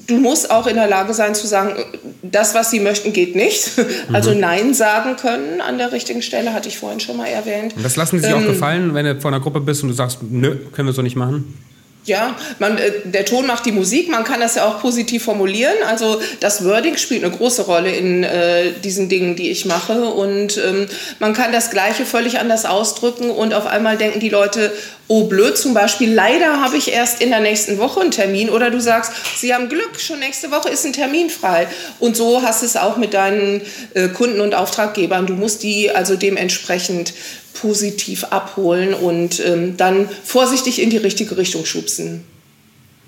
Du 0.08 0.18
musst 0.18 0.50
auch 0.50 0.66
in 0.66 0.76
der 0.76 0.88
Lage 0.88 1.14
sein 1.14 1.36
zu 1.36 1.48
sagen, 1.48 1.78
äh, 1.78 1.84
das, 2.22 2.54
was 2.54 2.72
sie 2.72 2.80
möchten, 2.80 3.14
geht 3.14 3.36
nicht. 3.36 3.72
Mhm. 4.10 4.16
Also 4.16 4.34
Nein 4.34 4.74
sagen 4.74 5.16
können 5.16 5.62
an 5.62 5.78
der 5.78 5.92
richtigen 5.92 6.22
Stelle, 6.22 6.54
hatte 6.54 6.70
ich 6.70 6.78
vorhin 6.78 7.00
schon 7.00 7.18
mal 7.18 7.26
erwähnt. 7.28 7.76
Und 7.76 7.84
das 7.84 7.96
lassen 7.96 8.18
sie 8.18 8.26
sich 8.26 8.34
ähm, 8.34 8.44
auch 8.44 8.48
gefallen, 8.48 8.94
wenn 8.94 9.06
du 9.06 9.20
vor 9.20 9.32
einer 9.32 9.40
Gruppe 9.40 9.60
bist 9.60 9.84
und 9.84 9.90
du 9.90 9.96
sagst, 9.96 10.20
nö, 10.22 10.56
können 10.72 10.88
wir 10.88 10.94
so 10.94 11.02
nicht 11.02 11.16
machen? 11.16 11.58
Ja, 12.06 12.36
man, 12.60 12.78
äh, 12.78 12.92
der 13.04 13.26
Ton 13.26 13.46
macht 13.46 13.66
die 13.66 13.72
Musik, 13.72 14.10
man 14.10 14.24
kann 14.24 14.40
das 14.40 14.56
ja 14.56 14.66
auch 14.66 14.82
positiv 14.82 15.24
formulieren. 15.24 15.76
Also 15.88 16.22
das 16.40 16.64
Wording 16.64 16.98
spielt 16.98 17.24
eine 17.24 17.36
große 17.36 17.64
Rolle 17.64 17.92
in 17.92 18.24
äh, 18.24 18.72
diesen 18.84 19.10
Dingen, 19.10 19.36
die 19.36 19.50
ich 19.50 19.66
mache. 19.66 20.06
Und 20.06 20.58
ähm, 20.58 20.88
man 21.20 21.34
kann 21.34 21.52
das 21.52 21.72
Gleiche 21.72 22.06
völlig 22.06 22.40
anders 22.40 22.66
ausdrücken 22.66 23.30
und 23.30 23.54
auf 23.54 23.68
einmal 23.68 23.98
denken 23.98 24.20
die 24.20 24.30
Leute, 24.30 24.72
oh 25.10 25.26
blöd, 25.26 25.58
zum 25.58 25.74
Beispiel, 25.74 26.14
leider 26.14 26.62
habe 26.62 26.78
ich 26.78 26.92
erst 26.92 27.22
in 27.22 27.32
der 27.32 27.40
nächsten 27.42 27.80
Woche 27.80 28.00
einen 28.00 28.12
Termin. 28.12 28.50
Oder 28.50 28.70
du 28.70 28.80
sagst, 28.80 29.12
Sie 29.38 29.54
haben 29.54 29.68
Glück, 29.68 30.00
schon 30.00 30.20
nächste 30.20 30.52
Woche 30.52 30.70
ist 30.70 30.86
ein 30.86 30.94
Termin 30.94 31.30
frei. 31.32 31.68
Und 32.00 32.16
so 32.16 32.44
hast 32.44 32.62
du 32.62 32.68
es 32.68 32.78
auch 32.78 32.96
mit 32.96 33.16
deinen 33.16 33.62
äh, 33.96 34.08
Kunden 34.10 34.40
und 34.40 34.54
Auftraggebern. 34.54 35.26
Du 35.26 35.34
musst 35.34 35.64
die 35.64 35.90
also 35.90 36.16
dementsprechend 36.16 37.14
positiv 37.54 38.26
abholen 38.26 38.94
und 38.94 39.44
ähm, 39.46 39.76
dann 39.78 40.08
vorsichtig 40.24 40.80
in 40.80 40.92
die 40.92 40.98
richtige 40.98 41.38
Richtung 41.38 41.66
schubsen. 41.66 42.24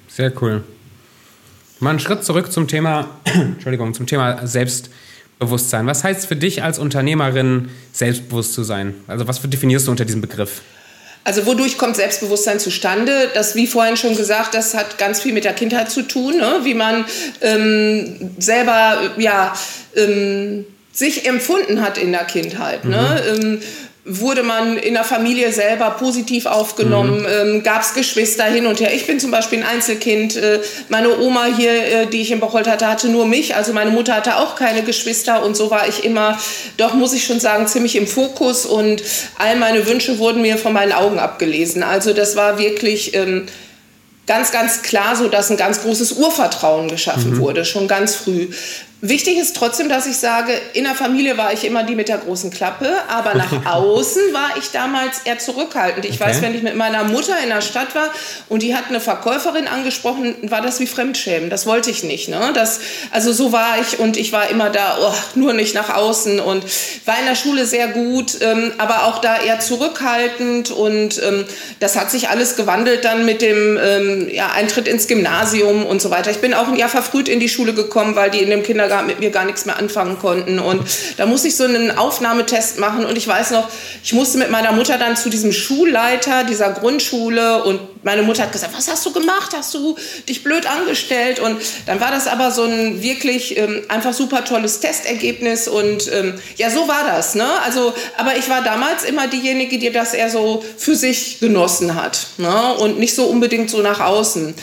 Sehr 0.10 0.34
cool. 0.42 0.64
Mal 1.80 1.92
einen 1.92 2.00
Schritt 2.00 2.26
zurück 2.26 2.52
zum 2.52 2.68
Thema, 2.68 3.12
Entschuldigung, 3.26 3.94
zum 3.94 4.08
Thema 4.08 4.46
Selbstbewusstsein. 4.46 5.86
Was 5.86 6.04
heißt 6.04 6.26
für 6.26 6.36
dich 6.36 6.64
als 6.64 6.80
Unternehmerin 6.80 7.70
selbstbewusst 7.94 8.54
zu 8.54 8.64
sein? 8.64 8.96
Also 9.06 9.28
was 9.28 9.40
definierst 9.40 9.86
du 9.86 9.92
unter 9.92 10.06
diesem 10.06 10.22
Begriff? 10.22 10.64
Also 11.24 11.46
wodurch 11.46 11.78
kommt 11.78 11.96
Selbstbewusstsein 11.96 12.60
zustande? 12.60 13.30
Das, 13.34 13.56
wie 13.56 13.68
vorhin 13.68 13.96
schon 13.96 14.16
gesagt, 14.16 14.56
das 14.56 14.74
hat 14.74 14.98
ganz 14.98 15.22
viel 15.22 15.34
mit 15.34 15.44
der 15.44 15.54
Kindheit 15.54 15.92
zu 15.92 16.02
tun, 16.02 16.38
ne? 16.38 16.62
wie 16.64 16.74
man 16.74 17.06
ähm, 17.42 18.32
selber 18.40 19.12
ja, 19.18 19.54
ähm, 19.96 20.66
sich 20.92 21.28
empfunden 21.28 21.82
hat 21.82 21.98
in 21.98 22.12
der 22.12 22.26
Kindheit. 22.26 22.86
Ne? 22.86 23.24
Mhm. 23.36 23.42
Ähm, 23.42 23.62
wurde 24.04 24.42
man 24.42 24.78
in 24.78 24.96
der 24.96 25.04
Familie 25.04 25.52
selber 25.52 25.92
positiv 25.92 26.48
aufgenommen, 26.48 27.22
mhm. 27.22 27.28
ähm, 27.28 27.64
gab 27.64 27.84
es 27.84 27.94
Geschwister 27.94 28.46
hin 28.46 28.66
und 28.66 28.80
her. 28.80 28.94
Ich 28.94 29.06
bin 29.06 29.20
zum 29.20 29.30
Beispiel 29.30 29.60
ein 29.60 29.66
Einzelkind. 29.66 30.36
Äh, 30.36 30.60
meine 30.90 31.20
Oma 31.20 31.46
hier, 31.46 31.72
äh, 31.72 32.08
die 32.08 32.22
ich 32.22 32.32
in 32.32 32.40
Bocholt 32.40 32.68
hatte, 32.68 32.88
hatte 32.88 33.10
nur 33.10 33.28
mich. 33.28 33.56
Also 33.56 33.74
meine 33.74 33.92
Mutter 33.92 34.16
hatte 34.16 34.38
auch 34.38 34.56
keine 34.56 34.82
Geschwister 34.82 35.44
und 35.44 35.56
so 35.56 35.70
war 35.70 35.88
ich 35.88 36.04
immer, 36.04 36.40
doch 36.78 36.96
muss 36.96 37.14
ich 37.14 37.26
schon 37.26 37.40
sagen, 37.40 37.68
ziemlich 37.68 37.96
im 37.96 38.08
Fokus 38.08 38.66
und 38.66 39.04
all 39.38 39.56
meine 39.58 39.86
Wünsche 39.86 40.18
wurden 40.18 40.42
mir 40.42 40.58
von 40.58 40.74
meinen 40.74 40.94
Augen 40.94 41.20
abgelesen. 41.20 41.84
Also 41.84 42.14
das 42.14 42.36
war 42.36 42.58
wirklich... 42.58 43.14
Ähm, 43.16 43.48
ganz, 44.28 44.52
ganz 44.52 44.82
klar 44.82 45.16
so, 45.18 45.28
dass 45.28 45.50
ein 45.50 45.58
ganz 45.58 45.82
großes 45.82 46.14
Urvertrauen 46.14 46.88
geschaffen 46.88 47.32
mhm. 47.32 47.40
wurde, 47.40 47.66
schon 47.66 47.90
ganz 47.90 48.16
früh. 48.16 48.48
Wichtig 49.04 49.40
ist 49.40 49.56
trotzdem, 49.56 49.90
dass 49.90 50.06
ich 50.06 50.18
sage, 50.18 50.54
in 50.74 50.84
der 50.84 50.94
Familie 50.94 51.36
war 51.36 51.52
ich 51.52 51.66
immer 51.66 51.82
die 51.82 51.96
mit 51.96 52.08
der 52.08 52.20
großen 52.20 52.52
Klappe, 52.52 52.88
aber 53.08 53.34
nach 53.34 53.66
außen 53.66 54.22
war 54.32 54.56
ich 54.60 54.70
damals 54.70 55.22
eher 55.26 55.40
zurückhaltend. 55.40 56.06
Ich 56.06 56.22
okay. 56.22 56.30
weiß, 56.30 56.44
wenn 56.44 56.54
ich 56.54 56.62
mit 56.62 56.76
meiner 56.76 57.04
Mutter 57.06 57.34
in 57.42 57.50
der 57.50 57.62
Stadt 57.62 57.96
war 57.96 58.12
und 58.48 58.62
die 58.62 58.76
hat 58.76 58.90
eine 58.90 59.00
Verkäuferin 59.00 59.68
angesprochen, 59.68 60.36
war 60.44 60.62
das 60.62 60.80
wie 60.80 60.86
Fremdschämen. 60.86 61.50
Das 61.50 61.66
wollte 61.66 61.90
ich 61.90 62.04
nicht. 62.04 62.30
Ne? 62.30 62.52
Das, 62.54 62.80
also 63.10 63.34
so 63.34 63.52
war 63.52 63.82
ich 63.82 63.98
und 63.98 64.18
ich 64.18 64.32
war 64.34 64.52
immer 64.52 64.70
da, 64.70 65.00
oh, 65.02 65.14
nur 65.34 65.54
nicht 65.54 65.74
nach 65.74 65.90
außen 65.90 66.40
und 66.40 66.64
war 67.06 67.18
in 67.20 67.26
der 67.26 67.36
Schule 67.36 67.66
sehr 67.66 67.88
gut, 67.88 68.38
ähm, 68.42 68.72
aber 68.78 69.06
auch 69.06 69.18
da 69.20 69.42
eher 69.42 69.60
zurückhaltend 69.60 70.70
und 70.70 71.20
ähm, 71.24 71.46
das 71.80 71.96
hat 71.96 72.12
sich 72.12 72.30
alles 72.30 72.56
gewandelt 72.56 73.04
dann 73.04 73.26
mit 73.26 73.42
dem 73.42 73.80
ähm, 73.82 74.30
ja, 74.32 74.52
Eintritt 74.52 74.88
ins 74.88 75.08
Gymnasium 75.08 75.88
und 75.88 76.04
so 76.04 76.12
weiter. 76.12 76.30
Ich 76.30 76.38
bin 76.38 76.54
auch 76.54 76.68
ein 76.68 76.76
Jahr 76.76 76.90
verfrüht 76.90 77.28
in 77.28 77.40
die 77.40 77.50
Schule 77.50 77.74
gekommen, 77.74 78.16
weil 78.16 78.30
die 78.30 78.42
in 78.42 78.52
dem 78.52 78.62
Kindergarten 78.62 78.91
gar, 78.92 79.04
mit 79.04 79.22
mir 79.22 79.32
gar 79.32 79.46
nichts 79.46 79.66
mehr 79.66 79.80
anfangen 79.80 80.20
konnten. 80.20 80.60
Und 80.60 80.84
da 81.16 81.26
musste 81.26 81.48
ich 81.48 81.56
so 81.56 81.64
einen 81.64 81.98
Aufnahmetest 81.98 82.78
machen. 82.78 83.06
Und 83.06 83.18
ich 83.18 83.26
weiß 83.26 83.52
noch, 83.52 83.70
ich 84.04 84.12
musste 84.12 84.38
mit 84.38 84.52
meiner 84.52 84.74
Mutter 84.74 84.98
dann 84.98 85.16
zu 85.16 85.30
diesem 85.30 85.54
Schulleiter 85.54 86.44
dieser 86.44 86.72
Grundschule 86.74 87.64
und 87.64 87.80
meine 88.04 88.24
Mutter 88.24 88.44
hat 88.44 88.52
gesagt, 88.52 88.76
was 88.76 88.90
hast 88.90 89.06
du 89.06 89.14
gemacht? 89.14 89.52
Hast 89.56 89.74
du 89.74 89.96
dich 90.28 90.44
blöd 90.44 90.66
angestellt? 90.66 91.40
Und 91.40 91.62
dann 91.86 92.02
war 92.02 92.12
das 92.12 92.28
aber 92.28 92.52
so 92.52 92.64
ein 92.64 93.02
wirklich 93.02 93.58
ähm, 93.58 93.84
einfach 93.88 94.14
super 94.14 94.44
tolles 94.44 94.82
Testergebnis 94.82 95.70
und 95.70 96.12
ähm, 96.12 96.34
ja, 96.58 96.70
so 96.70 96.88
war 96.90 97.06
das. 97.06 97.36
Ne? 97.36 97.48
Also, 97.64 97.94
aber 98.18 98.36
ich 98.36 98.50
war 98.50 98.62
damals 98.62 99.04
immer 99.04 99.28
diejenige, 99.28 99.78
die 99.78 99.92
das 99.92 100.14
eher 100.14 100.30
so 100.30 100.66
für 100.78 100.96
sich 100.96 101.40
genossen 101.40 101.96
hat 101.96 102.28
ne? 102.38 102.74
und 102.74 103.00
nicht 103.00 103.16
so 103.16 103.26
unbedingt 103.26 103.70
so 103.70 103.82
nach 103.82 104.02
außen. 104.02 104.54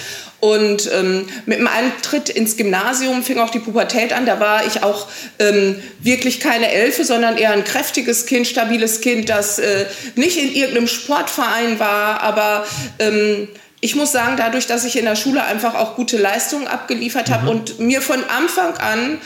Und 0.40 0.88
ähm, 0.92 1.28
mit 1.47 1.59
dem 1.59 1.66
Eintritt 1.66 2.28
ins 2.28 2.57
Gymnasium 2.57 3.25
fing 3.25 3.38
auch 3.40 3.50
die 3.50 3.59
Pubertät 3.59 4.12
an. 4.12 4.25
Da 4.25 4.38
war 4.38 4.64
ich 4.66 4.85
auch 4.85 5.09
ähm, 5.40 5.83
wirklich 6.00 6.38
keine 6.38 6.71
Elfe, 6.71 7.04
sondern 7.04 7.37
eher 7.37 7.50
ein 7.50 7.64
kräftiges 7.64 8.26
Kind, 8.26 8.47
stabiles 8.47 9.00
Kind, 9.00 9.28
das 9.28 9.59
äh, 9.59 9.87
nicht 10.14 10.38
in 10.38 10.54
irgendeinem 10.54 10.87
Sportverein 10.87 11.80
war, 11.80 12.21
aber 12.21 12.66
ähm, 13.00 13.49
ich 13.80 13.95
muss 13.95 14.11
sagen, 14.12 14.37
dadurch, 14.37 14.66
dass 14.66 14.85
ich 14.85 14.99
in 14.99 15.04
der 15.04 15.14
Schule 15.14 15.45
einfach 15.45 15.75
auch 15.75 15.95
gute 15.95 16.16
Leistungen 16.16 16.66
abgeliefert 16.66 17.30
habe 17.30 17.45
mhm. 17.45 17.49
und 17.49 17.78
mir 17.80 18.02
von 18.02 18.25
Anfang 18.25 18.76
an 18.76 19.18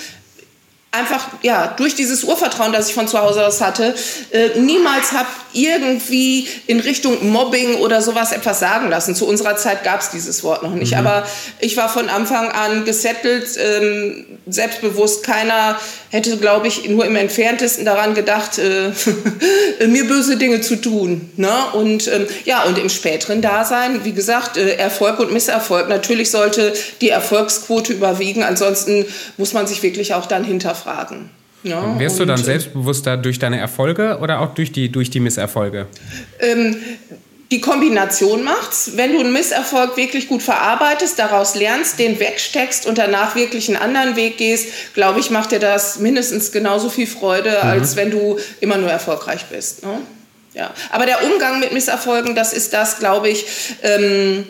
einfach 0.92 1.28
ja 1.42 1.68
durch 1.78 1.94
dieses 1.94 2.22
Urvertrauen, 2.22 2.72
das 2.72 2.88
ich 2.88 2.94
von 2.94 3.08
zu 3.08 3.18
Hause 3.18 3.46
aus 3.46 3.62
hatte, 3.62 3.94
äh, 4.30 4.60
niemals 4.60 5.12
habe 5.12 5.28
irgendwie 5.54 6.46
in 6.66 6.80
Richtung 6.80 7.30
Mobbing 7.30 7.76
oder 7.76 8.02
sowas 8.02 8.32
etwas 8.32 8.60
sagen 8.60 8.90
lassen. 8.90 9.14
Zu 9.14 9.26
unserer 9.26 9.56
Zeit 9.56 9.84
gab 9.84 10.00
es 10.00 10.10
dieses 10.10 10.44
Wort 10.44 10.62
noch 10.62 10.74
nicht, 10.74 10.92
mhm. 10.92 10.98
aber 10.98 11.26
ich 11.60 11.76
war 11.76 11.88
von 11.88 12.08
Anfang 12.08 12.50
an 12.50 12.84
gesettelt, 12.84 13.48
ähm, 13.58 14.26
selbstbewusst. 14.46 15.24
Keiner 15.24 15.78
hätte, 16.10 16.36
glaube 16.36 16.68
ich, 16.68 16.88
nur 16.88 17.06
im 17.06 17.16
entferntesten 17.16 17.84
daran 17.84 18.14
gedacht, 18.14 18.58
äh, 18.58 18.92
mir 19.86 20.06
böse 20.06 20.36
Dinge 20.36 20.60
zu 20.60 20.76
tun. 20.76 21.30
Ne? 21.36 21.50
Und 21.72 22.06
ähm, 22.08 22.26
ja, 22.44 22.64
und 22.64 22.78
im 22.78 22.90
späteren 22.90 23.40
Dasein, 23.40 24.04
wie 24.04 24.12
gesagt, 24.12 24.58
äh, 24.58 24.76
Erfolg 24.76 25.18
und 25.20 25.32
Misserfolg. 25.32 25.88
Natürlich 25.88 26.30
sollte 26.30 26.74
die 27.00 27.08
Erfolgsquote 27.08 27.94
überwiegen, 27.94 28.42
ansonsten 28.42 29.06
muss 29.38 29.54
man 29.54 29.66
sich 29.66 29.82
wirklich 29.82 30.12
auch 30.12 30.26
dann 30.26 30.44
hinterfragen. 30.44 30.81
Ja, 31.64 31.98
Wirst 31.98 32.18
du 32.18 32.24
dann 32.24 32.40
äh, 32.40 32.44
selbstbewusster 32.44 33.16
durch 33.16 33.38
deine 33.38 33.58
Erfolge 33.58 34.18
oder 34.20 34.40
auch 34.40 34.54
durch 34.54 34.72
die, 34.72 34.90
durch 34.90 35.10
die 35.10 35.20
Misserfolge? 35.20 35.86
Ähm, 36.40 36.76
die 37.52 37.60
Kombination 37.60 38.42
macht's. 38.42 38.92
Wenn 38.96 39.12
du 39.12 39.20
einen 39.20 39.32
Misserfolg 39.32 39.96
wirklich 39.96 40.26
gut 40.26 40.42
verarbeitest, 40.42 41.18
daraus 41.18 41.54
lernst, 41.54 41.98
den 41.98 42.18
wegsteckst 42.18 42.86
und 42.86 42.98
danach 42.98 43.36
wirklich 43.36 43.68
einen 43.68 43.76
anderen 43.76 44.16
Weg 44.16 44.38
gehst, 44.38 44.94
glaube 44.94 45.20
ich, 45.20 45.30
macht 45.30 45.52
dir 45.52 45.58
das 45.60 45.98
mindestens 45.98 46.50
genauso 46.50 46.88
viel 46.88 47.06
Freude, 47.06 47.50
mhm. 47.50 47.68
als 47.68 47.94
wenn 47.94 48.10
du 48.10 48.38
immer 48.60 48.78
nur 48.78 48.90
erfolgreich 48.90 49.44
bist. 49.50 49.84
Ne? 49.84 50.00
Ja. 50.54 50.72
Aber 50.90 51.06
der 51.06 51.22
Umgang 51.24 51.60
mit 51.60 51.72
Misserfolgen, 51.72 52.34
das 52.34 52.52
ist 52.52 52.72
das, 52.72 52.98
glaube 52.98 53.28
ich, 53.28 53.46
ähm, 53.82 54.46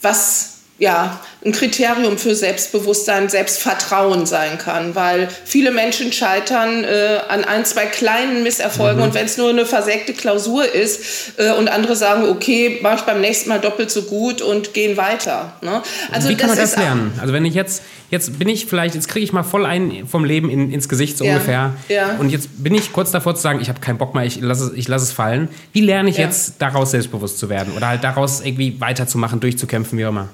was 0.00 0.57
ja, 0.78 1.18
ein 1.44 1.50
Kriterium 1.50 2.18
für 2.18 2.36
Selbstbewusstsein, 2.36 3.28
Selbstvertrauen 3.28 4.26
sein 4.26 4.58
kann, 4.58 4.94
weil 4.94 5.28
viele 5.44 5.72
Menschen 5.72 6.12
scheitern 6.12 6.84
äh, 6.84 7.18
an 7.28 7.44
ein, 7.44 7.64
zwei 7.64 7.86
kleinen 7.86 8.44
Misserfolgen 8.44 8.98
mhm. 8.98 9.08
und 9.08 9.14
wenn 9.14 9.26
es 9.26 9.36
nur 9.36 9.50
eine 9.50 9.66
versägte 9.66 10.12
Klausur 10.12 10.72
ist 10.72 11.32
äh, 11.36 11.50
und 11.52 11.68
andere 11.68 11.96
sagen, 11.96 12.28
okay, 12.28 12.78
mache 12.80 12.96
ich 12.96 13.00
beim 13.02 13.20
nächsten 13.20 13.48
Mal 13.48 13.60
doppelt 13.60 13.90
so 13.90 14.02
gut 14.02 14.40
und 14.40 14.72
gehen 14.72 14.96
weiter. 14.96 15.52
Ne? 15.62 15.82
Also 16.12 16.28
Wie 16.28 16.36
kann 16.36 16.48
man 16.48 16.58
das 16.58 16.76
lernen? 16.76 17.12
Also 17.20 17.32
wenn 17.32 17.44
ich 17.44 17.54
jetzt, 17.54 17.82
jetzt 18.10 18.38
bin 18.38 18.48
ich 18.48 18.66
vielleicht, 18.66 18.94
jetzt 18.94 19.08
kriege 19.08 19.24
ich 19.24 19.32
mal 19.32 19.42
voll 19.42 19.66
ein 19.66 20.06
vom 20.06 20.24
Leben 20.24 20.48
in, 20.48 20.72
ins 20.72 20.88
Gesicht 20.88 21.18
so 21.18 21.24
ja. 21.24 21.32
ungefähr 21.32 21.74
ja. 21.88 22.16
und 22.18 22.30
jetzt 22.30 22.62
bin 22.62 22.74
ich 22.74 22.92
kurz 22.92 23.10
davor 23.10 23.34
zu 23.34 23.42
sagen, 23.42 23.60
ich 23.60 23.68
habe 23.68 23.80
keinen 23.80 23.98
Bock 23.98 24.14
mehr, 24.14 24.24
ich 24.24 24.40
lasse 24.40 24.66
es, 24.66 24.72
ich 24.74 24.86
lass 24.86 25.02
es 25.02 25.12
fallen. 25.12 25.48
Wie 25.72 25.80
lerne 25.80 26.08
ich 26.08 26.18
ja. 26.18 26.26
jetzt 26.26 26.54
daraus 26.60 26.92
selbstbewusst 26.92 27.38
zu 27.38 27.48
werden 27.48 27.72
oder 27.76 27.88
halt 27.88 28.04
daraus 28.04 28.42
irgendwie 28.44 28.80
weiterzumachen, 28.80 29.40
durchzukämpfen, 29.40 29.98
wie 29.98 30.04
auch 30.04 30.10
immer? 30.10 30.28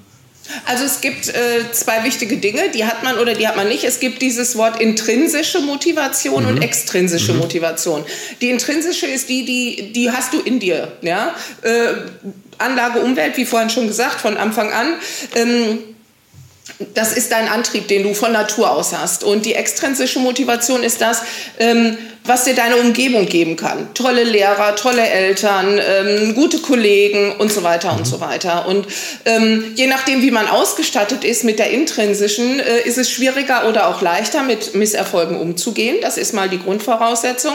Also 0.66 0.84
es 0.84 1.00
gibt 1.00 1.28
äh, 1.28 1.72
zwei 1.72 2.04
wichtige 2.04 2.36
Dinge, 2.36 2.68
die 2.70 2.84
hat 2.84 3.02
man 3.02 3.18
oder 3.18 3.34
die 3.34 3.48
hat 3.48 3.56
man 3.56 3.68
nicht. 3.68 3.84
Es 3.84 3.98
gibt 3.98 4.20
dieses 4.20 4.56
Wort 4.56 4.80
intrinsische 4.80 5.60
Motivation 5.60 6.42
mhm. 6.42 6.48
und 6.50 6.62
extrinsische 6.62 7.32
mhm. 7.32 7.40
Motivation. 7.40 8.04
Die 8.40 8.50
intrinsische 8.50 9.06
ist 9.06 9.28
die, 9.28 9.44
die, 9.44 9.92
die 9.92 10.10
hast 10.10 10.34
du 10.34 10.40
in 10.40 10.60
dir. 10.60 10.92
Ja? 11.00 11.34
Äh, 11.62 11.94
Anlage 12.58 13.00
Umwelt, 13.00 13.36
wie 13.36 13.46
vorhin 13.46 13.70
schon 13.70 13.86
gesagt, 13.86 14.20
von 14.20 14.36
Anfang 14.36 14.72
an. 14.72 14.94
Ähm, 15.34 15.78
das 16.94 17.12
ist 17.12 17.32
dein 17.32 17.48
Antrieb, 17.48 17.88
den 17.88 18.02
du 18.02 18.14
von 18.14 18.32
Natur 18.32 18.70
aus 18.70 18.92
hast. 18.92 19.24
Und 19.24 19.46
die 19.46 19.54
extrinsische 19.54 20.18
Motivation 20.18 20.82
ist 20.82 21.00
das, 21.00 21.22
ähm, 21.58 21.96
was 22.26 22.44
dir 22.44 22.54
deine 22.54 22.76
Umgebung 22.76 23.26
geben 23.26 23.56
kann. 23.56 23.92
Tolle 23.92 24.24
Lehrer, 24.24 24.76
tolle 24.76 25.06
Eltern, 25.06 25.78
ähm, 25.78 26.34
gute 26.34 26.58
Kollegen 26.58 27.32
und 27.32 27.52
so 27.52 27.62
weiter 27.62 27.92
mhm. 27.92 27.98
und 27.98 28.04
so 28.06 28.20
weiter. 28.20 28.66
Und 28.66 28.86
ähm, 29.26 29.72
je 29.74 29.86
nachdem, 29.86 30.22
wie 30.22 30.30
man 30.30 30.48
ausgestattet 30.48 31.22
ist 31.22 31.44
mit 31.44 31.58
der 31.58 31.70
intrinsischen, 31.70 32.60
äh, 32.60 32.80
ist 32.84 32.96
es 32.96 33.10
schwieriger 33.10 33.68
oder 33.68 33.88
auch 33.88 34.00
leichter, 34.00 34.42
mit 34.42 34.74
Misserfolgen 34.74 35.38
umzugehen. 35.38 35.98
Das 36.00 36.16
ist 36.16 36.32
mal 36.32 36.48
die 36.48 36.58
Grundvoraussetzung. 36.58 37.54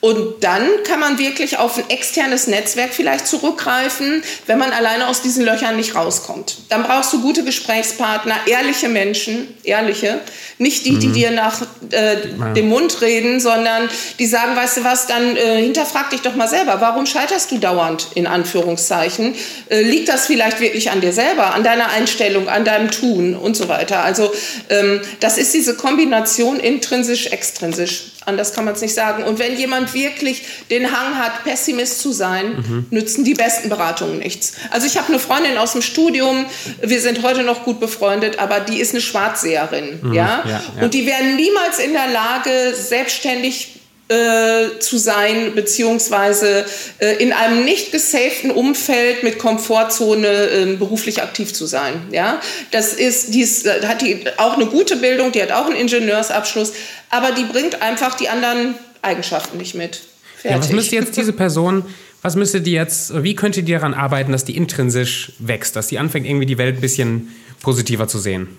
Und 0.00 0.44
dann 0.44 0.64
kann 0.84 1.00
man 1.00 1.18
wirklich 1.18 1.58
auf 1.58 1.76
ein 1.76 1.90
externes 1.90 2.46
Netzwerk 2.46 2.94
vielleicht 2.94 3.26
zurückgreifen, 3.26 4.22
wenn 4.46 4.56
man 4.56 4.70
alleine 4.70 5.08
aus 5.08 5.22
diesen 5.22 5.44
Löchern 5.44 5.76
nicht 5.76 5.96
rauskommt. 5.96 6.58
Dann 6.68 6.84
brauchst 6.84 7.12
du 7.12 7.20
gute 7.20 7.42
Gesprächspartner, 7.42 8.36
ehrliche 8.46 8.88
Menschen, 8.88 9.48
ehrliche, 9.64 10.20
nicht 10.58 10.86
die, 10.86 11.00
die 11.00 11.08
mhm. 11.08 11.12
dir 11.14 11.30
nach 11.32 11.62
äh, 11.90 12.52
dem 12.54 12.68
Mund 12.68 13.00
reden, 13.00 13.40
sondern 13.40 13.88
die 14.18 14.26
sagen, 14.26 14.56
weißt 14.56 14.78
du 14.78 14.84
was, 14.84 15.06
dann 15.06 15.36
äh, 15.36 15.62
hinterfrag 15.62 16.10
dich 16.10 16.20
doch 16.20 16.34
mal 16.34 16.48
selber, 16.48 16.80
warum 16.80 17.06
scheiterst 17.06 17.50
du 17.50 17.58
dauernd 17.58 18.08
in 18.14 18.26
Anführungszeichen? 18.26 19.34
Äh, 19.68 19.82
liegt 19.82 20.08
das 20.08 20.26
vielleicht 20.26 20.60
wirklich 20.60 20.90
an 20.90 21.00
dir 21.00 21.12
selber, 21.12 21.54
an 21.54 21.64
deiner 21.64 21.90
Einstellung, 21.90 22.48
an 22.48 22.64
deinem 22.64 22.90
Tun 22.90 23.34
und 23.34 23.56
so 23.56 23.68
weiter? 23.68 24.02
Also 24.02 24.32
ähm, 24.68 25.00
das 25.20 25.38
ist 25.38 25.54
diese 25.54 25.74
Kombination 25.74 26.60
intrinsisch-extrinsisch. 26.60 28.12
Anders 28.28 28.52
kann 28.52 28.66
man 28.66 28.74
es 28.74 28.82
nicht 28.82 28.92
sagen. 28.92 29.24
Und 29.24 29.38
wenn 29.38 29.56
jemand 29.56 29.94
wirklich 29.94 30.44
den 30.70 30.92
Hang 30.92 31.16
hat, 31.16 31.44
Pessimist 31.44 32.00
zu 32.00 32.12
sein, 32.12 32.56
mhm. 32.56 32.86
nützen 32.90 33.24
die 33.24 33.32
besten 33.32 33.70
Beratungen 33.70 34.18
nichts. 34.18 34.52
Also 34.70 34.86
ich 34.86 34.98
habe 34.98 35.08
eine 35.08 35.18
Freundin 35.18 35.56
aus 35.56 35.72
dem 35.72 35.80
Studium, 35.80 36.44
wir 36.82 37.00
sind 37.00 37.22
heute 37.22 37.42
noch 37.42 37.64
gut 37.64 37.80
befreundet, 37.80 38.38
aber 38.38 38.60
die 38.60 38.80
ist 38.80 38.92
eine 38.92 39.00
Schwarzseherin. 39.00 40.00
Mhm. 40.02 40.12
Ja? 40.12 40.42
Ja, 40.44 40.50
ja? 40.50 40.82
Und 40.82 40.92
die 40.92 41.06
wären 41.06 41.36
niemals 41.36 41.78
in 41.78 41.94
der 41.94 42.08
Lage, 42.08 42.74
selbstständig 42.74 43.77
äh, 44.08 44.78
zu 44.78 44.96
sein, 44.96 45.54
beziehungsweise 45.54 46.64
äh, 46.98 47.22
in 47.22 47.32
einem 47.32 47.64
nicht 47.64 47.92
gesaften 47.92 48.50
Umfeld 48.50 49.22
mit 49.22 49.38
Komfortzone 49.38 50.26
äh, 50.26 50.76
beruflich 50.76 51.22
aktiv 51.22 51.52
zu 51.52 51.66
sein. 51.66 51.94
Ja? 52.10 52.40
Das 52.70 52.94
ist, 52.94 53.34
die 53.34 53.42
ist, 53.42 53.66
äh, 53.66 53.86
hat 53.86 54.00
die 54.00 54.24
auch 54.38 54.54
eine 54.54 54.66
gute 54.66 54.96
Bildung, 54.96 55.32
die 55.32 55.42
hat 55.42 55.52
auch 55.52 55.66
einen 55.66 55.76
Ingenieursabschluss, 55.76 56.72
aber 57.10 57.32
die 57.32 57.44
bringt 57.44 57.82
einfach 57.82 58.14
die 58.16 58.28
anderen 58.28 58.76
Eigenschaften 59.02 59.58
nicht 59.58 59.74
mit. 59.74 60.00
Ja, 60.42 60.58
was 60.58 60.70
müsste 60.70 60.96
jetzt 60.96 61.16
diese 61.16 61.32
Person, 61.32 61.84
was 62.22 62.34
müsste 62.34 62.60
die 62.60 62.72
jetzt, 62.72 63.22
wie 63.22 63.34
könnte 63.34 63.62
die 63.62 63.72
daran 63.72 63.92
arbeiten, 63.92 64.32
dass 64.32 64.44
die 64.44 64.56
intrinsisch 64.56 65.32
wächst, 65.38 65.76
dass 65.76 65.88
die 65.88 65.98
anfängt, 65.98 66.26
irgendwie 66.26 66.46
die 66.46 66.58
Welt 66.58 66.76
ein 66.76 66.80
bisschen 66.80 67.34
positiver 67.60 68.08
zu 68.08 68.18
sehen? 68.18 68.56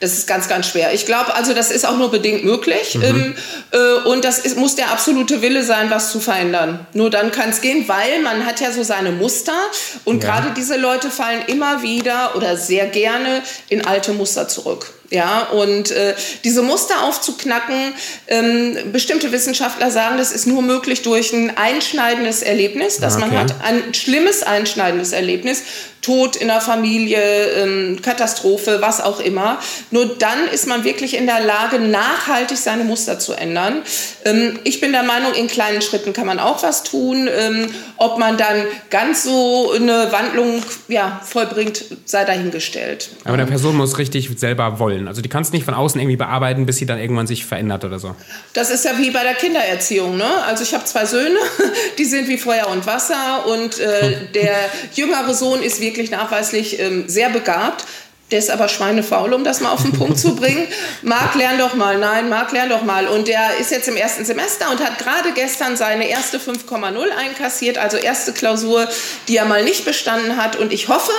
Das 0.00 0.12
ist 0.12 0.26
ganz, 0.26 0.48
ganz 0.48 0.68
schwer. 0.68 0.92
Ich 0.92 1.06
glaube, 1.06 1.34
also 1.34 1.54
das 1.54 1.70
ist 1.70 1.86
auch 1.86 1.96
nur 1.96 2.10
bedingt 2.10 2.44
möglich. 2.44 2.96
Mhm. 2.96 3.02
Ähm, 3.02 3.34
äh, 3.72 4.08
und 4.08 4.24
das 4.24 4.38
ist, 4.38 4.58
muss 4.58 4.74
der 4.76 4.90
absolute 4.90 5.40
Wille 5.40 5.64
sein, 5.64 5.90
was 5.90 6.10
zu 6.10 6.20
verändern. 6.20 6.86
Nur 6.92 7.08
dann 7.08 7.30
kann 7.30 7.50
es 7.50 7.62
gehen, 7.62 7.88
weil 7.88 8.20
man 8.20 8.44
hat 8.44 8.60
ja 8.60 8.72
so 8.72 8.82
seine 8.82 9.10
Muster. 9.12 9.56
Und 10.04 10.22
ja. 10.22 10.30
gerade 10.30 10.54
diese 10.54 10.76
Leute 10.76 11.10
fallen 11.10 11.42
immer 11.46 11.82
wieder 11.82 12.36
oder 12.36 12.56
sehr 12.58 12.86
gerne 12.86 13.42
in 13.68 13.86
alte 13.86 14.12
Muster 14.12 14.48
zurück. 14.48 14.92
Ja, 15.10 15.44
und 15.44 15.90
äh, 15.90 16.14
diese 16.44 16.62
Muster 16.62 17.04
aufzuknacken, 17.04 17.92
ähm, 18.26 18.76
bestimmte 18.92 19.30
Wissenschaftler 19.30 19.90
sagen, 19.90 20.18
das 20.18 20.32
ist 20.32 20.46
nur 20.46 20.62
möglich 20.62 21.02
durch 21.02 21.32
ein 21.32 21.56
einschneidendes 21.56 22.42
Erlebnis, 22.42 22.98
dass 22.98 23.16
okay. 23.16 23.26
man 23.26 23.38
hat, 23.38 23.54
ein 23.62 23.94
schlimmes 23.94 24.42
einschneidendes 24.42 25.12
Erlebnis, 25.12 25.62
Tod 26.06 26.36
in 26.36 26.46
der 26.46 26.60
Familie, 26.60 27.18
ähm, 27.18 27.98
Katastrophe, 28.00 28.78
was 28.80 29.00
auch 29.00 29.18
immer. 29.18 29.58
Nur 29.90 30.06
dann 30.06 30.46
ist 30.52 30.68
man 30.68 30.84
wirklich 30.84 31.16
in 31.16 31.26
der 31.26 31.40
Lage, 31.40 31.80
nachhaltig 31.80 32.58
seine 32.58 32.84
Muster 32.84 33.18
zu 33.18 33.32
ändern. 33.32 33.82
Ähm, 34.24 34.56
ich 34.62 34.80
bin 34.80 34.92
der 34.92 35.02
Meinung, 35.02 35.34
in 35.34 35.48
kleinen 35.48 35.82
Schritten 35.82 36.12
kann 36.12 36.26
man 36.26 36.38
auch 36.38 36.62
was 36.62 36.84
tun. 36.84 37.28
Ähm, 37.28 37.66
ob 37.96 38.18
man 38.20 38.36
dann 38.36 38.66
ganz 38.88 39.24
so 39.24 39.72
eine 39.72 40.12
Wandlung 40.12 40.62
ja, 40.86 41.20
vollbringt, 41.24 41.84
sei 42.04 42.24
dahingestellt. 42.24 43.10
Aber 43.24 43.36
der 43.36 43.46
Person 43.46 43.76
muss 43.76 43.98
richtig 43.98 44.30
selber 44.36 44.78
wollen. 44.78 44.95
Also 45.08 45.22
die 45.22 45.28
kannst 45.28 45.52
nicht 45.52 45.64
von 45.64 45.74
außen 45.74 46.00
irgendwie 46.00 46.16
bearbeiten, 46.16 46.66
bis 46.66 46.76
sie 46.76 46.86
dann 46.86 46.98
irgendwann 46.98 47.26
sich 47.26 47.44
verändert 47.44 47.84
oder 47.84 47.98
so. 47.98 48.14
Das 48.52 48.70
ist 48.70 48.84
ja 48.84 48.96
wie 48.98 49.10
bei 49.10 49.22
der 49.22 49.34
Kindererziehung. 49.34 50.16
Ne? 50.16 50.44
Also 50.46 50.62
ich 50.62 50.72
habe 50.72 50.84
zwei 50.84 51.04
Söhne, 51.04 51.38
die 51.98 52.04
sind 52.04 52.28
wie 52.28 52.38
Feuer 52.38 52.68
und 52.68 52.86
Wasser 52.86 53.44
und 53.46 53.80
äh, 53.80 54.28
der 54.34 54.54
jüngere 54.94 55.34
Sohn 55.34 55.62
ist 55.62 55.80
wirklich 55.80 55.96
wirklich 55.96 56.10
nachweislich 56.10 56.78
ähm, 56.78 57.08
sehr 57.08 57.30
begabt. 57.30 57.84
Der 58.32 58.40
ist 58.40 58.50
aber 58.50 58.68
schweinefaul, 58.68 59.32
um 59.34 59.44
das 59.44 59.60
mal 59.60 59.70
auf 59.70 59.82
den 59.82 59.92
Punkt 59.92 60.18
zu 60.18 60.34
bringen. 60.34 60.66
Marc, 61.02 61.36
lern 61.36 61.58
doch 61.58 61.74
mal. 61.74 61.96
Nein, 61.96 62.28
Marc, 62.28 62.50
lern 62.52 62.68
doch 62.68 62.82
mal. 62.82 63.06
Und 63.06 63.28
der 63.28 63.56
ist 63.60 63.70
jetzt 63.70 63.86
im 63.86 63.96
ersten 63.96 64.24
Semester 64.24 64.68
und 64.70 64.80
hat 64.84 64.98
gerade 64.98 65.32
gestern 65.32 65.76
seine 65.76 66.08
erste 66.08 66.38
5,0 66.38 66.96
einkassiert, 67.16 67.78
also 67.78 67.96
erste 67.96 68.32
Klausur, 68.32 68.88
die 69.28 69.36
er 69.36 69.44
mal 69.44 69.62
nicht 69.62 69.84
bestanden 69.84 70.36
hat. 70.36 70.56
Und 70.56 70.72
ich 70.72 70.88
hoffe, 70.88 71.12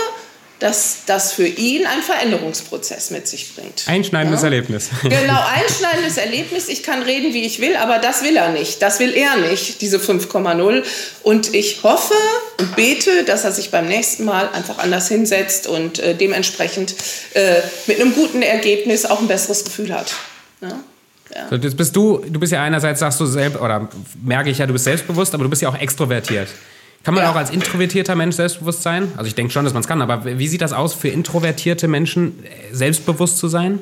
dass 0.60 1.00
das 1.06 1.34
für 1.34 1.48
ihn 1.48 1.86
einen 1.86 2.02
Veränderungsprozess 2.02 3.12
mit 3.12 3.28
sich 3.28 3.56
bringt. 3.56 3.84
Einschneidendes 3.88 4.42
ja? 4.42 4.46
Erlebnis. 4.46 4.90
Genau, 5.04 5.40
einschneidendes 5.54 6.18
Erlebnis. 6.18 6.68
Ich 6.68 6.84
kann 6.84 7.04
reden, 7.04 7.34
wie 7.34 7.46
ich 7.46 7.60
will, 7.60 7.76
aber 7.76 8.00
das 8.00 8.24
will 8.24 8.36
er 8.36 8.50
nicht. 8.50 8.82
Das 8.82 9.00
will 9.00 9.14
er 9.14 9.38
nicht, 9.38 9.82
diese 9.82 9.98
5,0. 9.98 10.84
Und 11.24 11.54
ich 11.54 11.84
hoffe 11.84 12.16
und 12.60 12.76
bete, 12.76 13.24
dass 13.24 13.44
er 13.44 13.52
sich 13.52 13.72
beim 13.72 13.88
nächsten 13.88 14.26
Mal 14.26 14.50
einfach 14.50 14.80
anders 14.80 15.08
hinsetzt 15.08 15.68
und 15.68 16.00
äh, 16.00 16.16
dementsprechend 16.16 16.96
äh, 17.34 17.62
mit 17.86 18.02
einem 18.02 18.14
guten 18.14 18.42
Ergebnis 18.42 19.06
auch 19.06 19.20
ein 19.20 19.28
besseres 19.28 19.64
Gefühl 19.64 19.94
hat. 19.94 20.14
Ja? 20.62 20.80
Ja. 21.36 21.48
So, 21.50 21.56
jetzt 21.56 21.78
bist 21.78 21.96
du, 21.96 22.24
du 22.28 22.40
bist 22.40 22.54
ja 22.54 22.64
einerseits, 22.64 23.00
sagst 23.00 23.20
du 23.20 23.26
selbst, 23.26 23.60
oder 23.60 23.90
merke 24.24 24.50
ich 24.50 24.58
ja, 24.58 24.66
du 24.66 24.74
bist 24.74 24.86
selbstbewusst, 24.86 25.34
aber 25.34 25.44
du 25.44 25.50
bist 25.50 25.62
ja 25.62 25.70
auch 25.70 25.78
extrovertiert. 25.78 26.48
Kann 27.04 27.14
man 27.14 27.24
ja. 27.24 27.32
auch 27.32 27.36
als 27.36 27.52
introvertierter 27.52 28.16
Mensch 28.16 28.36
selbstbewusst 28.36 28.84
sein? 28.84 29.12
Also 29.16 29.28
ich 29.28 29.36
denke 29.36 29.54
schon, 29.54 29.64
dass 29.64 29.74
man 29.74 29.82
es 29.82 29.88
kann, 29.88 30.02
aber 30.02 30.26
wie 30.26 30.48
sieht 30.48 30.62
das 30.62 30.74
aus 30.74 30.94
für 30.94 31.08
introvertierte 31.08 31.88
Menschen, 31.88 32.44
selbstbewusst 32.72 33.38
zu 33.38 33.48
sein? 33.48 33.80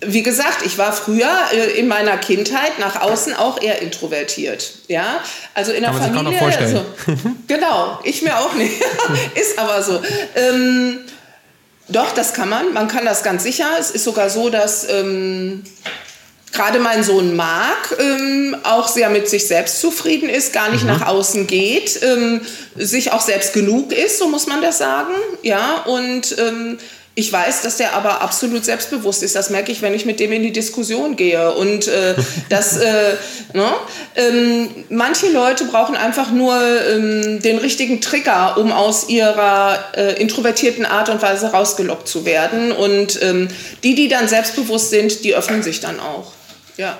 Wie 0.00 0.22
gesagt, 0.22 0.64
ich 0.64 0.78
war 0.78 0.92
früher 0.92 1.28
äh, 1.52 1.76
in 1.76 1.88
meiner 1.88 2.16
Kindheit 2.18 2.78
nach 2.78 3.00
außen 3.00 3.34
auch 3.34 3.60
eher 3.60 3.82
introvertiert. 3.82 4.72
Ja, 4.86 5.20
also 5.54 5.72
in 5.72 5.82
der 5.82 5.90
Kann 5.90 6.14
man 6.14 6.26
Familie. 6.26 6.38
Sich 6.38 6.60
also, 6.60 6.84
genau, 7.48 7.98
ich 8.04 8.22
mir 8.22 8.38
auch 8.38 8.54
nicht. 8.54 8.80
ist 9.34 9.58
aber 9.58 9.82
so. 9.82 10.00
Ähm, 10.36 11.00
doch, 11.88 12.12
das 12.12 12.32
kann 12.32 12.48
man. 12.48 12.72
Man 12.72 12.86
kann 12.86 13.06
das 13.06 13.24
ganz 13.24 13.42
sicher. 13.42 13.70
Es 13.80 13.90
ist 13.90 14.04
sogar 14.04 14.30
so, 14.30 14.50
dass 14.50 14.88
ähm, 14.88 15.64
gerade 16.52 16.78
mein 16.78 17.02
Sohn 17.02 17.36
Marc 17.36 17.96
ähm, 17.98 18.56
auch 18.62 18.88
sehr 18.88 19.10
mit 19.10 19.28
sich 19.28 19.46
selbst 19.46 19.80
zufrieden 19.80 20.28
ist, 20.28 20.52
gar 20.52 20.70
nicht 20.70 20.82
mhm. 20.82 20.90
nach 20.90 21.06
außen 21.06 21.46
geht, 21.46 22.00
ähm, 22.02 22.40
sich 22.76 23.12
auch 23.12 23.20
selbst 23.20 23.52
genug 23.52 23.92
ist, 23.92 24.18
so 24.18 24.28
muss 24.28 24.46
man 24.46 24.62
das 24.62 24.78
sagen. 24.78 25.14
Ja, 25.42 25.82
und 25.86 26.36
ähm, 26.38 26.78
ich 27.18 27.32
weiß, 27.32 27.62
dass 27.62 27.78
der 27.78 27.94
aber 27.94 28.20
absolut 28.20 28.64
selbstbewusst 28.64 29.24
ist. 29.24 29.34
Das 29.34 29.50
merke 29.50 29.72
ich, 29.72 29.82
wenn 29.82 29.92
ich 29.92 30.04
mit 30.04 30.20
dem 30.20 30.30
in 30.30 30.44
die 30.44 30.52
Diskussion 30.52 31.16
gehe. 31.16 31.52
Und 31.52 31.88
äh, 31.88 32.14
das, 32.48 32.76
äh, 32.76 33.14
ne? 33.54 33.66
ähm, 34.14 34.68
manche 34.88 35.28
Leute 35.28 35.64
brauchen 35.64 35.96
einfach 35.96 36.30
nur 36.30 36.54
ähm, 36.56 37.42
den 37.42 37.58
richtigen 37.58 38.00
Trigger, 38.00 38.56
um 38.56 38.70
aus 38.70 39.08
ihrer 39.08 39.80
äh, 39.96 40.22
introvertierten 40.22 40.86
Art 40.86 41.08
und 41.08 41.20
Weise 41.20 41.48
rausgelockt 41.48 42.06
zu 42.06 42.24
werden. 42.24 42.70
Und 42.70 43.20
ähm, 43.20 43.48
die, 43.82 43.96
die 43.96 44.06
dann 44.06 44.28
selbstbewusst 44.28 44.90
sind, 44.90 45.24
die 45.24 45.34
öffnen 45.34 45.64
sich 45.64 45.80
dann 45.80 45.98
auch. 45.98 46.37
Ja. 46.78 46.96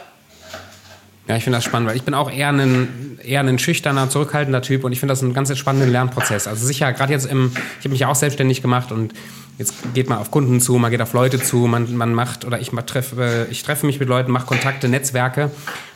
Ja, 1.28 1.36
ich 1.36 1.44
finde 1.44 1.58
das 1.58 1.64
spannend, 1.64 1.90
weil 1.90 1.96
ich 1.96 2.04
bin 2.04 2.14
auch 2.14 2.30
eher 2.30 2.48
ein, 2.48 3.18
eher 3.22 3.40
ein 3.40 3.58
schüchterner, 3.58 4.08
zurückhaltender 4.08 4.62
Typ 4.62 4.84
und 4.84 4.92
ich 4.92 5.00
finde 5.00 5.12
das 5.12 5.22
einen 5.22 5.34
ganz 5.34 5.56
spannenden 5.56 5.90
Lernprozess. 5.90 6.46
Also 6.46 6.66
sicher, 6.66 6.90
gerade 6.94 7.12
jetzt 7.12 7.26
im, 7.26 7.52
ich 7.78 7.84
habe 7.84 7.90
mich 7.90 8.00
ja 8.00 8.08
auch 8.08 8.14
selbstständig 8.14 8.62
gemacht 8.62 8.92
und 8.92 9.12
jetzt 9.58 9.74
geht 9.92 10.08
man 10.08 10.18
auf 10.18 10.30
Kunden 10.30 10.58
zu, 10.60 10.78
man 10.78 10.90
geht 10.90 11.02
auf 11.02 11.12
Leute 11.12 11.38
zu, 11.38 11.58
man, 11.66 11.94
man 11.96 12.14
macht, 12.14 12.46
oder 12.46 12.60
ich 12.60 12.70
treffe, 12.70 13.46
ich 13.50 13.62
treffe 13.62 13.84
mich 13.84 14.00
mit 14.00 14.08
Leuten, 14.08 14.32
mache 14.32 14.46
Kontakte, 14.46 14.88
Netzwerke. 14.88 15.50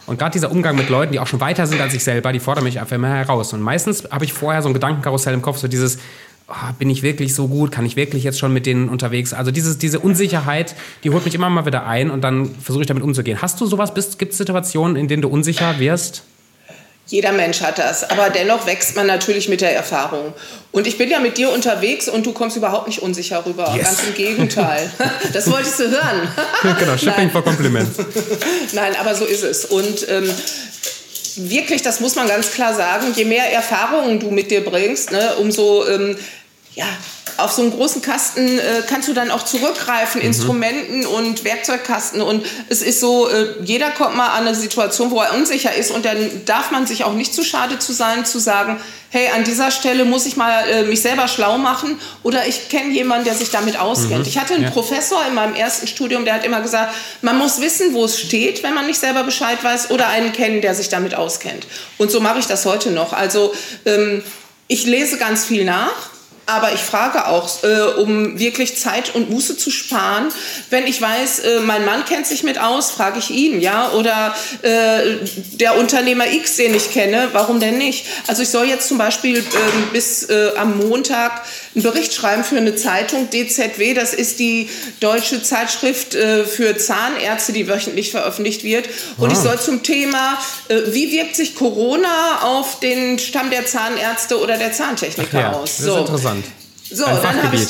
Und 0.07 0.19
gerade 0.19 0.33
dieser 0.33 0.51
Umgang 0.51 0.77
mit 0.77 0.91
Leuten, 0.91 1.13
die 1.13 1.19
auch 1.19 1.27
schon 1.27 1.41
weiter 1.41 1.67
sind 1.67 1.81
als 1.81 1.95
ich 1.95 2.05
selber, 2.05 2.33
die 2.33 2.41
fordern 2.41 2.65
mich 2.65 2.79
einfach 2.79 2.97
immer 2.97 3.09
heraus. 3.09 3.55
Und 3.55 3.63
meistens 3.63 4.07
habe 4.11 4.27
ich 4.27 4.35
vorher 4.35 4.61
so 4.61 4.69
ein 4.69 4.75
Gedankenkarussell 4.75 5.33
im 5.33 5.41
Kopf, 5.43 5.57
so 5.59 5.69
dieses, 5.69 5.99
oh, 6.53 6.73
bin 6.79 6.91
ich 6.91 7.03
wirklich 7.03 7.35
so 7.35 7.49
gut? 7.49 7.73
Kann 7.73 7.87
ich 7.87 7.97
wirklich 7.97 8.25
jetzt 8.25 8.39
schon 8.39 8.53
mit 8.53 8.67
denen 8.67 8.89
unterwegs? 8.89 9.33
Also 9.33 9.51
dieses, 9.51 9.79
diese 9.79 9.99
Unsicherheit, 9.99 10.75
die 11.05 11.11
holt 11.11 11.25
mich 11.25 11.35
immer 11.35 11.51
mal 11.51 11.67
wieder 11.67 11.87
ein 11.87 12.11
und 12.11 12.23
dann 12.23 12.55
versuche 12.55 12.83
ich 12.83 12.89
damit 12.89 13.03
umzugehen. 13.03 13.43
Hast 13.43 13.61
du 13.61 13.67
sowas? 13.67 13.93
Gibt 14.19 14.33
es 14.33 14.39
Situationen, 14.39 14.97
in 14.97 15.09
denen 15.09 15.23
du 15.23 15.29
unsicher 15.29 15.79
wirst? 15.79 16.25
Jeder 17.07 17.33
Mensch 17.33 17.61
hat 17.61 17.79
das, 17.79 18.09
aber 18.09 18.31
dennoch 18.31 18.65
wächst 18.67 18.97
man 18.97 19.07
natürlich 19.07 19.49
mit 19.49 19.61
der 19.61 19.75
Erfahrung. 19.75 20.33
Und 20.71 20.87
ich 20.87 20.97
bin 20.97 21.11
ja 21.11 21.19
mit 21.19 21.37
dir 21.37 21.51
unterwegs 21.51 22.09
und 22.09 22.25
du 22.25 22.33
kommst 22.33 22.57
überhaupt 22.57 22.87
nicht 22.87 23.03
unsicher 23.03 23.45
rüber. 23.45 23.71
Yes. 23.77 23.85
Ganz 23.85 24.03
im 24.07 24.15
Gegenteil. 24.15 24.91
Das 25.33 25.51
wolltest 25.51 25.79
du 25.81 25.91
hören. 25.91 26.29
genau, 26.79 26.97
Shipping 26.97 27.31
for 27.31 27.43
Compliments. 27.43 27.99
Nein, 28.73 28.95
aber 28.99 29.15
so 29.15 29.25
ist 29.25 29.43
es. 29.43 29.65
Und 29.65 30.07
ähm, 30.09 30.31
wirklich, 31.37 31.83
das 31.83 32.01
muss 32.01 32.15
man 32.15 32.29
ganz 32.29 32.53
klar 32.53 32.75
sagen, 32.75 33.07
je 33.15 33.25
mehr 33.25 33.53
Erfahrungen 33.53 34.21
du 34.21 34.31
mit 34.31 34.51
dir 34.51 34.65
bringst, 34.65 35.11
ne, 35.11 35.37
umso 35.39 35.87
ähm, 35.89 36.17
ja, 36.75 36.87
auf 37.37 37.53
so 37.53 37.63
einen 37.63 37.71
großen 37.71 38.01
Kasten 38.01 38.59
äh, 38.59 38.83
kannst 38.87 39.09
du 39.09 39.13
dann 39.13 39.31
auch 39.31 39.43
zurückgreifen, 39.43 40.21
mhm. 40.21 40.27
Instrumenten 40.27 41.07
und 41.07 41.45
Werkzeugkasten. 41.45 42.23
Und 42.23 42.47
es 42.69 42.81
ist 42.81 43.01
so, 43.01 43.29
äh, 43.29 43.57
jeder 43.63 43.91
kommt 43.91 44.17
mal 44.17 44.29
an 44.29 44.47
eine 44.47 44.55
Situation, 44.55 45.11
wo 45.11 45.21
er 45.21 45.35
unsicher 45.35 45.75
ist. 45.75 45.91
Und 45.91 46.05
dann 46.07 46.17
darf 46.47 46.71
man 46.71 46.87
sich 46.87 47.05
auch 47.05 47.13
nicht 47.13 47.35
zu 47.35 47.43
schade 47.43 47.79
zu 47.79 47.93
sein, 47.93 48.25
zu 48.25 48.39
sagen, 48.39 48.81
hey, 49.11 49.29
an 49.35 49.45
dieser 49.45 49.71
Stelle 49.71 50.07
muss 50.07 50.25
ich 50.25 50.37
mal 50.37 50.67
äh, 50.67 50.85
mich 50.85 51.03
selber 51.03 51.29
schlau 51.29 51.59
machen. 51.59 51.99
Oder 52.23 52.47
ich 52.47 52.71
kenne 52.71 52.91
jemanden, 52.93 53.27
der 53.27 53.35
sich 53.35 53.51
damit 53.51 53.79
auskennt. 53.79 54.21
Mhm. 54.21 54.29
Ich 54.29 54.39
hatte 54.39 54.55
einen 54.55 54.65
ja. 54.65 54.71
Professor 54.71 55.23
in 55.27 55.35
meinem 55.35 55.55
ersten 55.55 55.87
Studium, 55.87 56.25
der 56.25 56.35
hat 56.35 56.45
immer 56.45 56.63
gesagt, 56.63 56.95
man 57.21 57.37
muss 57.37 57.61
wissen, 57.61 57.93
wo 57.93 58.07
es 58.07 58.19
steht, 58.19 58.63
wenn 58.63 58.73
man 58.73 58.87
nicht 58.87 58.99
selber 58.99 59.25
Bescheid 59.25 59.63
weiß. 59.63 59.91
Oder 59.91 60.09
einen 60.09 60.33
kennen, 60.33 60.63
der 60.63 60.75
sich 60.75 60.89
damit 60.89 61.15
auskennt. 61.15 61.67
Und 61.99 62.11
so 62.11 62.21
mache 62.21 62.39
ich 62.39 62.47
das 62.47 62.65
heute 62.65 62.91
noch. 62.91 63.13
Also 63.13 63.53
ähm, 63.85 64.23
ich 64.69 64.87
lese 64.87 65.19
ganz 65.19 65.45
viel 65.45 65.65
nach 65.65 66.12
aber 66.47 66.73
ich 66.73 66.81
frage 66.81 67.27
auch, 67.27 67.63
äh, 67.63 68.01
um 68.01 68.39
wirklich 68.39 68.77
Zeit 68.77 69.15
und 69.15 69.31
Muße 69.31 69.57
zu 69.57 69.71
sparen. 69.71 70.29
Wenn 70.71 70.87
ich 70.87 71.01
weiß, 71.01 71.39
äh, 71.41 71.61
mein 71.61 71.85
Mann 71.85 72.05
kennt 72.05 72.27
sich 72.27 72.43
mit 72.43 72.59
aus, 72.59 72.91
frage 72.91 73.19
ich 73.21 73.31
ihn, 73.31 73.61
ja. 73.61 73.93
Oder 73.93 74.35
äh, 74.63 75.19
der 75.53 75.79
Unternehmer 75.79 76.31
X, 76.31 76.57
den 76.57 76.75
ich 76.75 76.91
kenne, 76.91 77.29
warum 77.33 77.61
denn 77.61 77.79
nicht? 77.79 78.07
Also 78.27 78.43
ich 78.43 78.49
soll 78.49 78.67
jetzt 78.67 78.89
zum 78.89 78.99
Beispiel 78.99 79.39
ähm, 79.39 79.89
bis 79.93 80.25
äh, 80.25 80.53
am 80.57 80.79
Montag 80.79 81.43
einen 81.75 81.85
Bericht 81.85 82.13
schreiben 82.13 82.45
für 82.45 82.57
eine 82.57 82.77
Zeitung, 82.77 83.31
DZW, 83.31 83.95
das 83.95 84.13
ist 84.13 84.39
die 84.41 84.69
deutsche 85.01 85.43
Zeitschrift 85.43 86.15
äh, 86.15 86.45
für 86.45 86.77
Zahnärzte, 86.77 87.53
die 87.53 87.67
wöchentlich 87.69 88.11
veröffentlicht 88.11 88.63
wird. 88.65 88.89
Und 89.17 89.31
ah. 89.31 89.33
ich 89.33 89.39
soll 89.39 89.59
zum 89.59 89.83
Thema, 89.83 90.39
äh, 90.69 90.81
wie 90.89 91.13
wirkt 91.13 91.37
sich 91.37 91.55
Corona 91.55 92.41
auf 92.43 92.81
den 92.81 93.19
Stamm 93.19 93.51
der 93.51 93.65
Zahnärzte 93.65 94.39
oder 94.39 94.59
der 94.59 94.73
Zahntechniker 94.73 95.41
ja, 95.41 95.53
aus? 95.53 95.79
Das 95.79 95.87
ist 95.87 95.97
interessant. 95.97 96.32
So, 96.95 97.05
ein 97.05 97.19
dann 97.23 97.43
habe 97.43 97.57
ich 97.57 97.67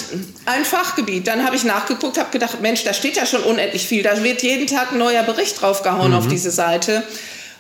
ein 0.46 0.64
Fachgebiet. 0.64 1.26
Dann 1.26 1.44
habe 1.44 1.56
ich 1.56 1.64
nachgeguckt, 1.64 2.18
habe 2.18 2.30
gedacht, 2.30 2.60
Mensch, 2.60 2.84
da 2.84 2.92
steht 2.92 3.16
ja 3.16 3.26
schon 3.26 3.42
unendlich 3.42 3.86
viel. 3.86 4.02
Da 4.02 4.22
wird 4.22 4.42
jeden 4.42 4.66
Tag 4.66 4.92
ein 4.92 4.98
neuer 4.98 5.22
Bericht 5.22 5.60
draufgehauen 5.60 6.10
mhm. 6.10 6.18
auf 6.18 6.28
diese 6.28 6.50
Seite. 6.50 7.02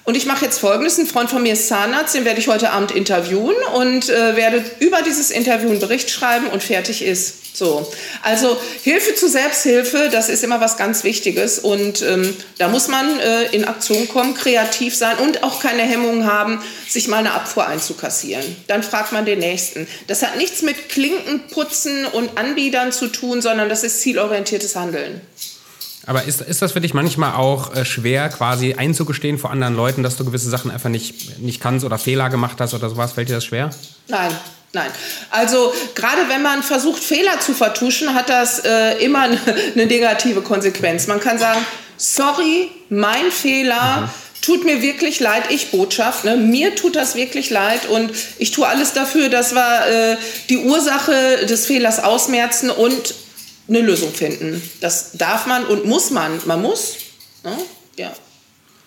Und 0.04 0.16
ich 0.16 0.26
mache 0.26 0.44
jetzt 0.44 0.58
Folgendes. 0.58 0.98
Ein 0.98 1.06
Freund 1.06 1.30
von 1.30 1.42
mir 1.42 1.52
ist 1.52 1.68
Zahnarzt, 1.68 2.14
den 2.14 2.24
werde 2.24 2.40
ich 2.40 2.48
heute 2.48 2.70
Abend 2.70 2.90
interviewen 2.90 3.54
und 3.74 4.08
äh, 4.08 4.34
werde 4.36 4.64
über 4.80 5.02
dieses 5.02 5.30
Interview 5.30 5.70
einen 5.70 5.78
Bericht 5.78 6.10
schreiben 6.10 6.48
und 6.48 6.62
fertig 6.62 7.02
ist. 7.02 7.42
So, 7.54 7.86
also 8.22 8.58
Hilfe 8.82 9.14
zur 9.14 9.28
Selbsthilfe, 9.28 10.08
das 10.10 10.30
ist 10.30 10.42
immer 10.42 10.62
was 10.62 10.78
ganz 10.78 11.04
Wichtiges 11.04 11.58
und 11.58 12.00
ähm, 12.00 12.34
da 12.56 12.68
muss 12.68 12.88
man 12.88 13.20
äh, 13.20 13.44
in 13.52 13.66
Aktion 13.66 14.08
kommen, 14.08 14.34
kreativ 14.34 14.96
sein 14.96 15.18
und 15.18 15.44
auch 15.44 15.60
keine 15.60 15.82
Hemmungen 15.82 16.24
haben, 16.24 16.62
sich 16.88 17.08
mal 17.08 17.18
eine 17.18 17.34
Abfuhr 17.34 17.66
einzukassieren. 17.66 18.56
Dann 18.68 18.82
fragt 18.82 19.12
man 19.12 19.26
den 19.26 19.38
Nächsten. 19.38 19.86
Das 20.06 20.22
hat 20.22 20.38
nichts 20.38 20.62
mit 20.62 20.88
Klinkenputzen 20.88 22.06
und 22.06 22.38
Anbietern 22.38 22.90
zu 22.90 23.08
tun, 23.08 23.42
sondern 23.42 23.68
das 23.68 23.84
ist 23.84 24.00
zielorientiertes 24.00 24.74
Handeln. 24.74 25.20
Aber 26.06 26.24
ist, 26.24 26.40
ist 26.40 26.62
das 26.62 26.72
für 26.72 26.80
dich 26.80 26.94
manchmal 26.94 27.34
auch 27.34 27.74
äh, 27.74 27.84
schwer, 27.84 28.28
quasi 28.28 28.74
einzugestehen 28.74 29.38
vor 29.38 29.50
anderen 29.50 29.76
Leuten, 29.76 30.02
dass 30.02 30.16
du 30.16 30.24
gewisse 30.24 30.50
Sachen 30.50 30.70
einfach 30.70 30.88
nicht, 30.88 31.38
nicht 31.38 31.60
kannst 31.60 31.84
oder 31.84 31.98
Fehler 31.98 32.28
gemacht 32.28 32.60
hast 32.60 32.74
oder 32.74 32.90
sowas? 32.90 33.12
Fällt 33.12 33.28
dir 33.28 33.34
das 33.34 33.44
schwer? 33.44 33.70
Nein, 34.08 34.32
Nein. 34.74 34.90
Also 35.30 35.72
gerade 35.94 36.28
wenn 36.28 36.42
man 36.42 36.62
versucht, 36.62 37.04
Fehler 37.04 37.38
zu 37.40 37.52
vertuschen, 37.52 38.14
hat 38.14 38.30
das 38.30 38.60
äh, 38.60 39.04
immer 39.04 39.22
eine, 39.22 39.38
eine 39.74 39.86
negative 39.86 40.40
Konsequenz. 40.40 41.06
Man 41.06 41.20
kann 41.20 41.38
sagen, 41.38 41.60
sorry, 41.96 42.70
mein 42.88 43.30
Fehler. 43.30 44.02
Mhm. 44.02 44.10
Tut 44.40 44.64
mir 44.64 44.82
wirklich 44.82 45.20
leid, 45.20 45.44
ich 45.50 45.70
Botschaft. 45.70 46.24
Ne? 46.24 46.36
Mir 46.36 46.74
tut 46.74 46.96
das 46.96 47.14
wirklich 47.14 47.50
leid 47.50 47.86
und 47.86 48.10
ich 48.38 48.50
tue 48.50 48.66
alles 48.66 48.92
dafür, 48.92 49.28
dass 49.28 49.54
wir 49.54 49.86
äh, 49.86 50.16
die 50.48 50.58
Ursache 50.58 51.46
des 51.46 51.66
Fehlers 51.66 52.02
ausmerzen 52.02 52.68
und 52.68 53.14
eine 53.68 53.80
Lösung 53.80 54.12
finden. 54.12 54.62
Das 54.80 55.12
darf 55.12 55.46
man 55.46 55.64
und 55.66 55.84
muss 55.84 56.10
man. 56.10 56.40
Man 56.46 56.62
muss. 56.62 56.96
Ne? 57.44 57.56
Ja. 57.96 58.12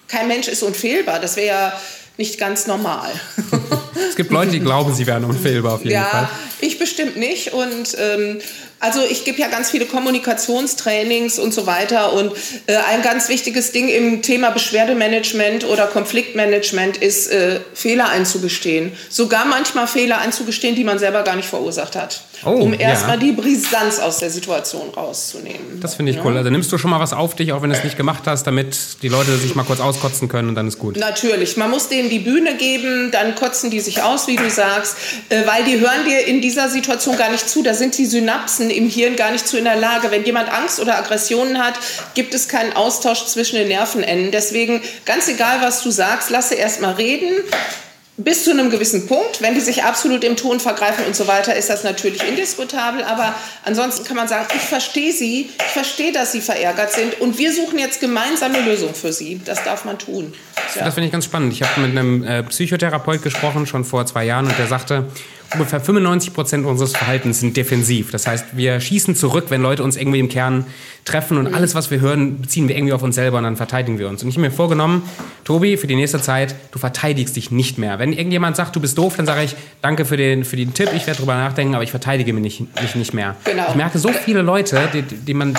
Kein 0.08 0.28
Mensch 0.28 0.48
ist 0.48 0.64
unfehlbar. 0.64 1.20
Das 1.20 1.36
wäre 1.36 1.48
ja 1.48 1.82
nicht 2.18 2.38
ganz 2.38 2.68
normal. 2.68 3.12
es 4.10 4.16
gibt 4.16 4.32
Leute, 4.32 4.52
die 4.52 4.60
glauben, 4.60 4.94
sie 4.94 5.06
wären 5.06 5.26
unfehlbar 5.26 5.74
auf 5.74 5.82
jeden 5.82 5.94
ja, 5.94 6.06
Fall. 6.06 6.22
Ja, 6.22 6.30
ich 6.62 6.80
bestimmt 6.80 7.18
nicht. 7.18 7.54
Und 7.54 7.96
ähm, 8.00 8.40
also 8.80 9.02
ich 9.04 9.26
gebe 9.26 9.40
ja 9.40 9.48
ganz 9.48 9.72
viele 9.72 9.86
Kommunikationstrainings 9.86 11.40
und 11.40 11.54
so 11.54 11.66
weiter. 11.66 12.14
Und 12.14 12.32
äh, 12.68 12.78
ein 12.78 13.02
ganz 13.02 13.30
wichtiges 13.30 13.72
Ding 13.72 13.90
im 13.90 14.22
Thema 14.22 14.52
Beschwerdemanagement 14.52 15.66
oder 15.66 15.88
Konfliktmanagement 15.88 16.98
ist, 16.98 17.28
äh, 17.28 17.60
Fehler 17.74 18.10
einzugestehen. 18.10 18.94
Sogar 19.10 19.46
manchmal 19.46 19.88
Fehler 19.88 20.20
einzugestehen, 20.20 20.76
die 20.76 20.84
man 20.84 21.00
selber 21.00 21.24
gar 21.24 21.36
nicht 21.36 21.50
verursacht 21.50 21.96
hat. 21.96 22.22
Oh, 22.46 22.52
um 22.52 22.74
erstmal 22.74 23.16
ja. 23.16 23.24
die 23.26 23.32
Brisanz 23.32 24.00
aus 24.00 24.20
der 24.20 24.30
Situation 24.30 24.90
rauszunehmen. 24.96 25.80
Das 25.82 25.96
finde 25.96 26.12
ich 26.12 26.18
ja. 26.18 26.24
cool. 26.24 26.38
Also 26.38 26.50
nimmst 26.50 26.72
du 26.72 26.78
schon 26.78 26.92
mal 26.92 27.00
was 27.00 27.14
auf 27.14 27.36
dich, 27.36 27.52
auch 27.54 27.62
wenn 27.62 27.70
du 27.70 27.76
es 27.76 27.84
nicht 27.84 27.98
gemacht 27.98 28.24
hast, 28.26 28.46
damit 28.46 29.02
die 29.02 29.08
Leute 29.08 29.36
sich 29.38 29.56
mal 29.56 29.64
kurz 29.64 29.80
auskotzen 29.80 30.28
können 30.28 30.50
und 30.50 30.56
dann 30.56 30.68
ist 30.68 30.80
gut. 30.80 30.98
Natürlich. 30.98 31.58
Man 31.58 31.72
muss 31.72 31.90
denen 31.90 32.10
die 32.10 32.20
Bühne 32.20 32.56
geben, 32.56 33.10
dann 33.12 33.36
kotzen 33.36 33.72
die 33.72 33.80
sich 33.80 34.04
aus, 34.04 34.28
wie 34.28 34.36
du 34.36 34.50
sagst, 34.50 34.96
äh, 35.30 35.46
weil 35.46 35.64
die 35.64 35.80
hören 35.80 36.06
dir 36.08 36.26
in 36.28 36.42
dieser 36.42 36.70
Situation 36.70 37.18
gar 37.18 37.32
nicht 37.32 37.50
zu. 37.50 37.64
Da 37.64 37.74
sind 37.74 37.98
die 37.98 38.06
Synapsen 38.06 38.70
im 38.70 38.90
Hirn 38.90 39.16
gar 39.16 39.32
nicht 39.32 39.48
zu 39.48 39.58
in 39.58 39.66
der 39.66 39.76
Lage. 39.76 40.12
Wenn 40.12 40.24
jemand 40.24 40.52
Angst 40.52 40.80
oder 40.80 40.98
Aggressionen 40.98 41.58
hat, 41.58 41.76
gibt 42.14 42.34
es 42.34 42.48
keinen 42.48 42.74
Austausch 42.74 43.26
zwischen 43.26 43.56
den 43.56 43.68
Nervenenden. 43.68 44.32
Deswegen, 44.32 44.82
ganz 45.06 45.28
egal, 45.28 45.62
was 45.62 45.82
du 45.82 45.92
sagst, 45.92 46.30
lasse 46.30 46.56
erst 46.56 46.82
mal 46.82 46.94
reden 46.94 47.32
bis 48.18 48.46
zu 48.46 48.52
einem 48.52 48.70
gewissen 48.70 49.08
Punkt. 49.08 49.42
Wenn 49.42 49.56
die 49.56 49.60
sich 49.60 49.84
absolut 49.84 50.24
im 50.24 50.36
Ton 50.36 50.60
vergreifen 50.60 51.06
und 51.06 51.16
so 51.16 51.28
weiter, 51.28 51.56
ist 51.56 51.70
das 51.70 51.84
natürlich 51.84 52.24
indiskutabel. 52.28 53.04
Aber 53.04 53.36
ansonsten 53.64 54.06
kann 54.06 54.16
man 54.16 54.28
sagen, 54.28 54.48
ich 54.56 54.62
verstehe 54.62 55.12
sie, 55.12 55.50
ich 55.58 55.72
verstehe, 55.72 56.12
dass 56.12 56.32
sie 56.32 56.42
verärgert 56.42 56.94
sind 56.94 57.20
und 57.20 57.38
wir 57.38 57.54
suchen 57.54 57.78
jetzt 57.78 58.00
gemeinsame 58.00 58.62
Lösung 58.62 58.94
für 58.94 59.12
sie. 59.12 59.42
Das 59.44 59.64
darf 59.64 59.86
man 59.86 60.00
tun. 60.00 60.34
Ja. 60.76 60.86
Das 60.86 60.94
finde 60.94 61.08
ich 61.08 61.12
ganz 61.12 61.26
spannend. 61.26 61.54
Ich 61.54 61.62
habe 61.62 61.82
mit 61.82 61.92
einem 61.92 62.24
äh, 62.24 62.44
Psychotherapeut 62.44 63.22
gesprochen, 63.22 63.66
schon 63.66 63.84
vor 63.84 64.06
zwei 64.06 64.26
Jahren, 64.26 64.46
und 64.46 64.58
der 64.58 64.68
sagte, 64.68 65.08
ungefähr 65.54 65.80
95 65.80 66.34
Prozent 66.34 66.66
unseres 66.66 66.96
Verhaltens 66.96 67.40
sind 67.40 67.56
defensiv. 67.56 68.12
Das 68.12 68.28
heißt, 68.28 68.46
wir 68.54 68.80
schießen 68.80 69.16
zurück, 69.16 69.46
wenn 69.50 69.62
Leute 69.62 69.84
uns 69.84 69.96
irgendwie 69.96 70.20
im 70.20 70.30
Kern 70.30 70.66
treffen 71.06 71.38
und 71.38 71.50
mhm. 71.50 71.54
alles, 71.54 71.76
was 71.76 71.92
wir 71.92 72.00
hören, 72.00 72.42
beziehen 72.42 72.68
wir 72.68 72.76
irgendwie 72.76 72.94
auf 72.94 73.04
uns 73.04 73.16
selber 73.16 73.38
und 73.38 73.44
dann 73.44 73.56
verteidigen 73.56 74.00
wir 74.00 74.10
uns. 74.10 74.24
Und 74.24 74.30
ich 74.30 74.36
habe 74.36 74.48
mir 74.48 74.52
vorgenommen, 74.52 75.04
Tobi, 75.44 75.78
für 75.78 75.88
die 75.88 75.96
nächste 75.96 76.20
Zeit, 76.20 76.56
du 76.72 76.80
verteidigst 76.80 77.36
dich 77.36 77.52
nicht 77.52 77.78
mehr. 77.78 78.00
Wenn 78.00 78.12
irgendjemand 78.12 78.56
sagt, 78.56 78.76
du 78.76 78.80
bist 78.80 78.98
doof, 78.98 79.16
dann 79.16 79.26
sage 79.26 79.44
ich, 79.44 79.56
danke 79.82 80.06
für 80.06 80.18
den, 80.18 80.44
für 80.44 80.56
den 80.56 80.74
Tipp, 80.74 80.90
ich 80.96 81.06
werde 81.06 81.20
drüber 81.20 81.36
nachdenken, 81.36 81.76
aber 81.76 81.84
ich 81.84 81.92
verteidige 81.92 82.34
mich 82.34 82.44
nicht, 82.44 82.82
mich 82.82 82.96
nicht 82.96 83.14
mehr. 83.14 83.36
Genau. 83.46 83.66
Ich 83.70 83.76
merke 83.76 84.00
so 84.00 84.10
viele 84.10 84.42
Leute, 84.42 84.90
die, 84.94 85.04
die 85.04 85.34
man, 85.34 85.56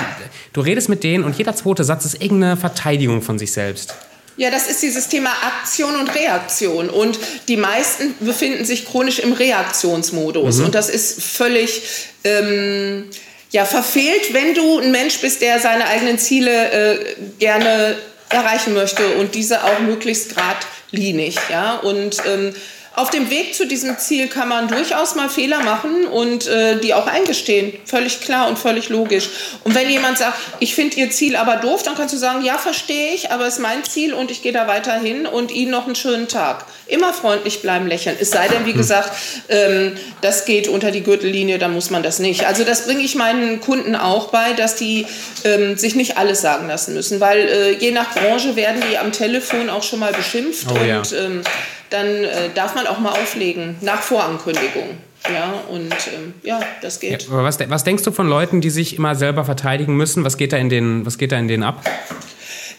du 0.53 0.61
redest 0.61 0.89
mit 0.89 1.05
denen 1.05 1.23
und 1.23 1.39
jeder 1.39 1.55
zweite 1.55 1.85
Satz 1.85 2.05
ist 2.05 2.21
irgendeine 2.21 2.57
Verteidigung 2.57 3.23
von 3.23 3.39
sich 3.39 3.53
selbst. 3.53 3.95
Ja, 4.37 4.51
das 4.51 4.69
ist 4.69 4.83
dieses 4.83 5.09
Thema 5.09 5.31
Aktion 5.43 5.97
und 5.97 6.15
Reaktion. 6.15 6.91
Und 6.91 7.19
die 7.49 7.57
meisten 7.57 8.15
befinden 8.21 8.65
sich 8.65 8.85
chronisch 8.85 9.19
im 9.19 9.33
Reaktionsmodus. 9.33 10.59
Mhm. 10.59 10.67
Und 10.67 10.75
das 10.75 10.91
ist 10.91 11.23
völlig 11.23 11.83
ähm, 12.25 13.05
ja, 13.51 13.65
verfehlt, 13.65 14.35
wenn 14.35 14.55
du 14.55 14.79
ein 14.79 14.91
Mensch 14.91 15.21
bist, 15.21 15.41
der 15.41 15.59
seine 15.59 15.87
eigenen 15.87 16.19
Ziele 16.19 16.71
äh, 16.71 16.99
gerne 17.39 17.97
erreichen 18.29 18.75
möchte 18.75 19.17
und 19.17 19.35
diese 19.35 19.65
auch 19.65 19.79
möglichst 19.81 20.35
geradlinig. 20.35 21.37
Ja? 21.51 21.77
Und 21.77 22.17
ähm, 22.27 22.55
auf 22.97 23.11
dem 23.11 23.29
Weg 23.29 23.55
zu 23.55 23.67
diesem 23.67 23.99
Ziel 23.99 24.27
kann 24.29 24.49
man 24.49 24.69
durchaus 24.69 25.15
mal 25.17 25.29
Fehler 25.29 25.63
machen 25.63 26.07
und 26.07 26.47
äh, 26.47 26.81
die 26.81 26.95
auch 26.95 27.07
eingestehen. 27.07 27.75
Völlig 27.85 28.23
klar 28.23 28.49
und 28.49 28.59
völlig 28.59 28.89
logisch. 28.89 29.29
Und 29.65 29.75
wenn 29.75 29.91
jemand 29.91 30.17
sagt, 30.17 30.39
ich 30.61 30.75
finde 30.75 30.97
Ihr 30.97 31.11
Ziel 31.11 31.37
aber 31.37 31.57
doof, 31.57 31.83
dann 31.83 31.95
kannst 31.95 32.15
du 32.15 32.19
sagen, 32.19 32.43
ja, 32.43 32.57
verstehe 32.57 33.13
ich, 33.13 33.31
aber 33.31 33.47
es 33.47 33.55
ist 33.55 33.61
mein 33.61 33.85
Ziel 33.85 34.15
und 34.15 34.31
ich 34.31 34.43
gehe 34.43 34.53
da 34.53 34.67
weiter 34.67 34.95
hin 34.95 35.27
und 35.27 35.51
Ihnen 35.53 35.73
noch 35.73 35.85
einen 35.85 35.95
schönen 35.95 36.27
Tag. 36.27 36.65
Immer 36.87 37.13
freundlich 37.13 37.61
bleiben, 37.61 37.87
lächeln. 37.87 38.17
Es 38.19 38.31
sei 38.31 38.49
denn, 38.49 38.65
wie 38.65 38.71
hm. 38.71 38.79
gesagt, 38.79 39.13
ähm, 39.51 39.99
das 40.23 40.47
geht 40.47 40.67
unter 40.67 40.91
die 40.91 41.03
Gürtellinie, 41.03 41.59
dann 41.59 41.75
muss 41.75 41.91
man 41.91 42.03
das 42.03 42.19
nicht. 42.19 42.47
Also 42.47 42.65
das 42.65 42.87
bringe 42.87 43.03
ich 43.03 43.15
meinen 43.15 43.61
Kunden 43.61 43.95
auch 43.95 44.29
bei, 44.29 44.55
dass 44.55 44.75
die 44.75 45.05
ähm, 45.45 45.77
sich 45.77 45.97
nicht 45.97 46.17
alles 46.17 46.41
sagen 46.41 46.67
lassen 46.67 46.95
müssen, 46.95 47.21
weil 47.21 47.41
äh, 47.41 47.73
je 47.73 47.91
nach 47.91 48.15
Branche 48.15 48.57
werden 48.57 48.83
die 48.91 48.97
am 48.97 49.13
Telefon 49.13 49.69
auch 49.69 49.83
schon 49.83 49.99
mal 49.99 50.15
beschimpft 50.15 50.69
oh, 50.71 50.79
und 50.79 50.87
ja. 50.87 51.03
ähm, 51.13 51.43
dann 51.91 52.07
äh, 52.07 52.51
darf 52.55 52.75
man 52.75 52.87
auch 52.87 52.99
mal 52.99 53.11
auflegen 53.11 53.77
nach 53.81 54.03
Vorankündigung. 54.03 54.99
Ja, 55.33 55.55
und 55.71 55.93
ähm, 56.15 56.35
ja, 56.43 56.61
das 56.83 57.01
geht. 57.01 57.23
Ja, 57.23 57.29
was, 57.31 57.59
was 57.69 57.85
denkst 57.85 58.05
du 58.05 58.13
von 58.13 58.29
Leuten, 58.29 58.61
die 58.61 58.71
sich 58.71 58.97
immer 58.97 59.15
selber 59.15 59.45
verteidigen 59.45 59.97
müssen? 59.97 60.25
Was 60.25 60.37
geht 60.37 60.53
da 60.53 60.57
in 60.57 60.69
den, 60.69 61.05
was 61.05 61.19
geht 61.19 61.33
da 61.33 61.39
in 61.39 61.49
denen 61.49 61.63
ab? 61.63 61.83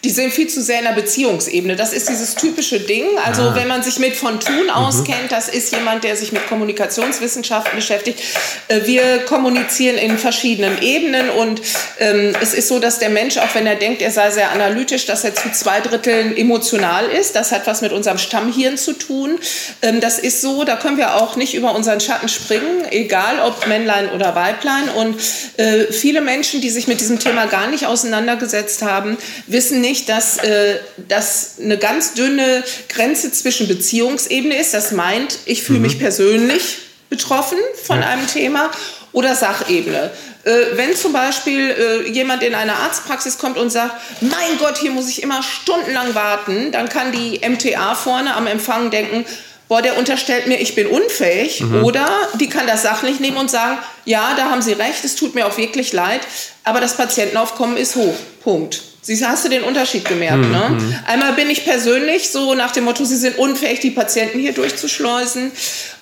Die 0.04 0.10
sind 0.10 0.32
viel 0.32 0.48
zu 0.48 0.62
sehr 0.62 0.80
in 0.80 0.86
der 0.86 0.92
Beziehungsebene. 0.92 1.76
Das 1.76 1.92
ist 1.94 2.08
dieses 2.10 2.36
typische 2.36 2.80
Ding. 2.80 3.06
Also 3.26 3.42
ah. 3.42 3.56
wenn 3.56 3.68
man 3.68 3.84
sich 3.84 4.00
mit 4.00 4.16
von 4.16 4.40
Thun 4.40 4.66
mhm. 4.66 4.70
auskennt, 4.70 5.32
das 5.32 5.50
ist 5.50 5.74
jemand, 5.74 6.04
der 6.04 6.16
sich 6.16 6.32
mit 6.32 6.48
Kommunikationswissenschaften 6.48 7.76
beschäftigt. 7.76 8.22
Äh, 8.68 8.82
wir 8.86 9.20
kommunizieren 9.20 9.98
in 9.98 10.18
verschiedenen 10.18 10.82
Ebenen 10.82 11.30
und 11.30 11.62
ähm, 12.00 12.36
es 12.42 12.54
ist 12.54 12.68
so, 12.68 12.80
dass 12.80 13.00
der 13.00 13.10
Mensch, 13.10 13.38
auch 13.38 13.54
wenn 13.54 13.66
er 13.66 13.76
denkt, 13.76 14.02
er 14.02 14.12
sei 14.12 14.30
sehr 14.32 14.52
analytisch, 14.52 15.06
dass 15.06 15.24
er 15.24 15.34
zu 15.34 15.52
zwei 15.52 15.82
Dritteln 15.82 16.38
emotional 16.38 17.06
ist. 17.06 17.36
Das 17.36 17.52
hat 17.52 17.66
was 17.66 17.82
mit 17.82 17.92
unserem 17.92 18.18
Stammhirn 18.18 18.78
zu 18.78 18.94
tun. 18.94 19.40
Ähm, 19.82 20.00
das 20.00 20.20
ist 20.20 20.42
so, 20.42 20.64
da 20.64 20.76
können 20.76 20.98
wir 20.98 21.16
auch 21.16 21.36
nicht 21.36 21.56
über 21.56 21.74
unseren 21.74 22.00
Schatten 22.00 22.30
springen, 22.30 22.86
egal 22.92 23.40
ob 23.40 23.68
Männlein 23.68 24.12
oder 24.12 24.36
Weiblein. 24.36 24.90
Und 24.90 25.20
äh, 25.58 25.92
viele 25.92 26.22
Menschen, 26.22 26.62
die 26.62 26.70
sich 26.70 26.88
mit 26.88 27.02
diesem 27.02 27.20
Thema 27.20 27.48
gar 27.48 27.68
nicht 27.68 27.88
auseinandergesetzt 27.88 28.84
haben, 28.84 29.18
wissen 29.48 29.82
nicht, 29.82 29.87
nicht, 29.88 30.10
dass 30.10 30.38
äh, 30.38 30.80
das 31.08 31.56
eine 31.62 31.78
ganz 31.78 32.14
dünne 32.14 32.64
Grenze 32.90 33.32
zwischen 33.32 33.68
Beziehungsebene 33.68 34.56
ist. 34.56 34.74
Das 34.74 34.92
meint, 34.92 35.40
ich 35.46 35.64
fühle 35.64 35.80
mhm. 35.80 35.86
mich 35.86 36.00
persönlich 36.00 36.80
betroffen 37.10 37.58
von 37.84 38.02
ja. 38.02 38.08
einem 38.08 38.28
Thema 38.28 38.70
oder 39.14 39.34
Sachebene. 39.36 40.12
Äh, 40.44 40.52
wenn 40.74 40.96
zum 40.96 41.14
Beispiel 41.14 41.70
äh, 41.70 42.10
jemand 42.10 42.44
in 42.44 42.54
eine 42.54 42.76
Arztpraxis 42.76 43.38
kommt 43.38 43.58
und 43.58 43.70
sagt, 43.70 43.96
mein 44.22 44.58
Gott, 44.60 44.78
hier 44.78 44.92
muss 44.92 45.10
ich 45.10 45.24
immer 45.24 45.42
stundenlang 45.42 46.14
warten, 46.16 46.72
dann 46.72 46.90
kann 46.90 47.12
die 47.12 47.40
MTA 47.48 47.96
vorne 47.96 48.36
am 48.36 48.48
Empfang 48.48 48.92
denken, 48.92 49.26
boah, 49.70 49.82
der 49.82 49.98
unterstellt 49.98 50.48
mir, 50.48 50.60
ich 50.60 50.76
bin 50.76 50.88
unfähig. 50.88 51.62
Mhm. 51.62 51.84
Oder 51.84 52.08
die 52.40 52.50
kann 52.50 52.68
das 52.68 52.82
sachlich 52.82 53.20
nehmen 53.20 53.38
und 53.38 53.50
sagen, 53.50 53.78
ja, 54.06 54.34
da 54.36 54.50
haben 54.50 54.62
Sie 54.62 54.74
recht, 54.74 55.04
es 55.04 55.16
tut 55.16 55.36
mir 55.36 55.48
auch 55.48 55.58
wirklich 55.58 55.94
leid, 55.94 56.22
aber 56.64 56.82
das 56.82 56.98
Patientenaufkommen 56.98 57.78
ist 57.78 57.96
hoch. 57.96 58.16
Punkt. 58.44 58.82
Sie 59.08 59.26
hast 59.26 59.46
du 59.46 59.50
den 59.50 59.64
Unterschied 59.64 60.04
gemerkt, 60.04 60.44
mhm. 60.44 60.52
ne? 60.52 60.70
Mhm. 60.72 60.96
Einmal 61.06 61.32
bin 61.32 61.50
ich 61.50 61.64
persönlich 61.64 62.30
so 62.30 62.56
nach 62.56 62.72
dem 62.72 62.84
Motto, 62.84 63.06
sie 63.06 63.16
sind 63.16 63.38
unfähig, 63.38 63.80
die 63.80 63.92
Patienten 63.92 64.38
hier 64.38 64.52
durchzuschleusen. 64.52 65.54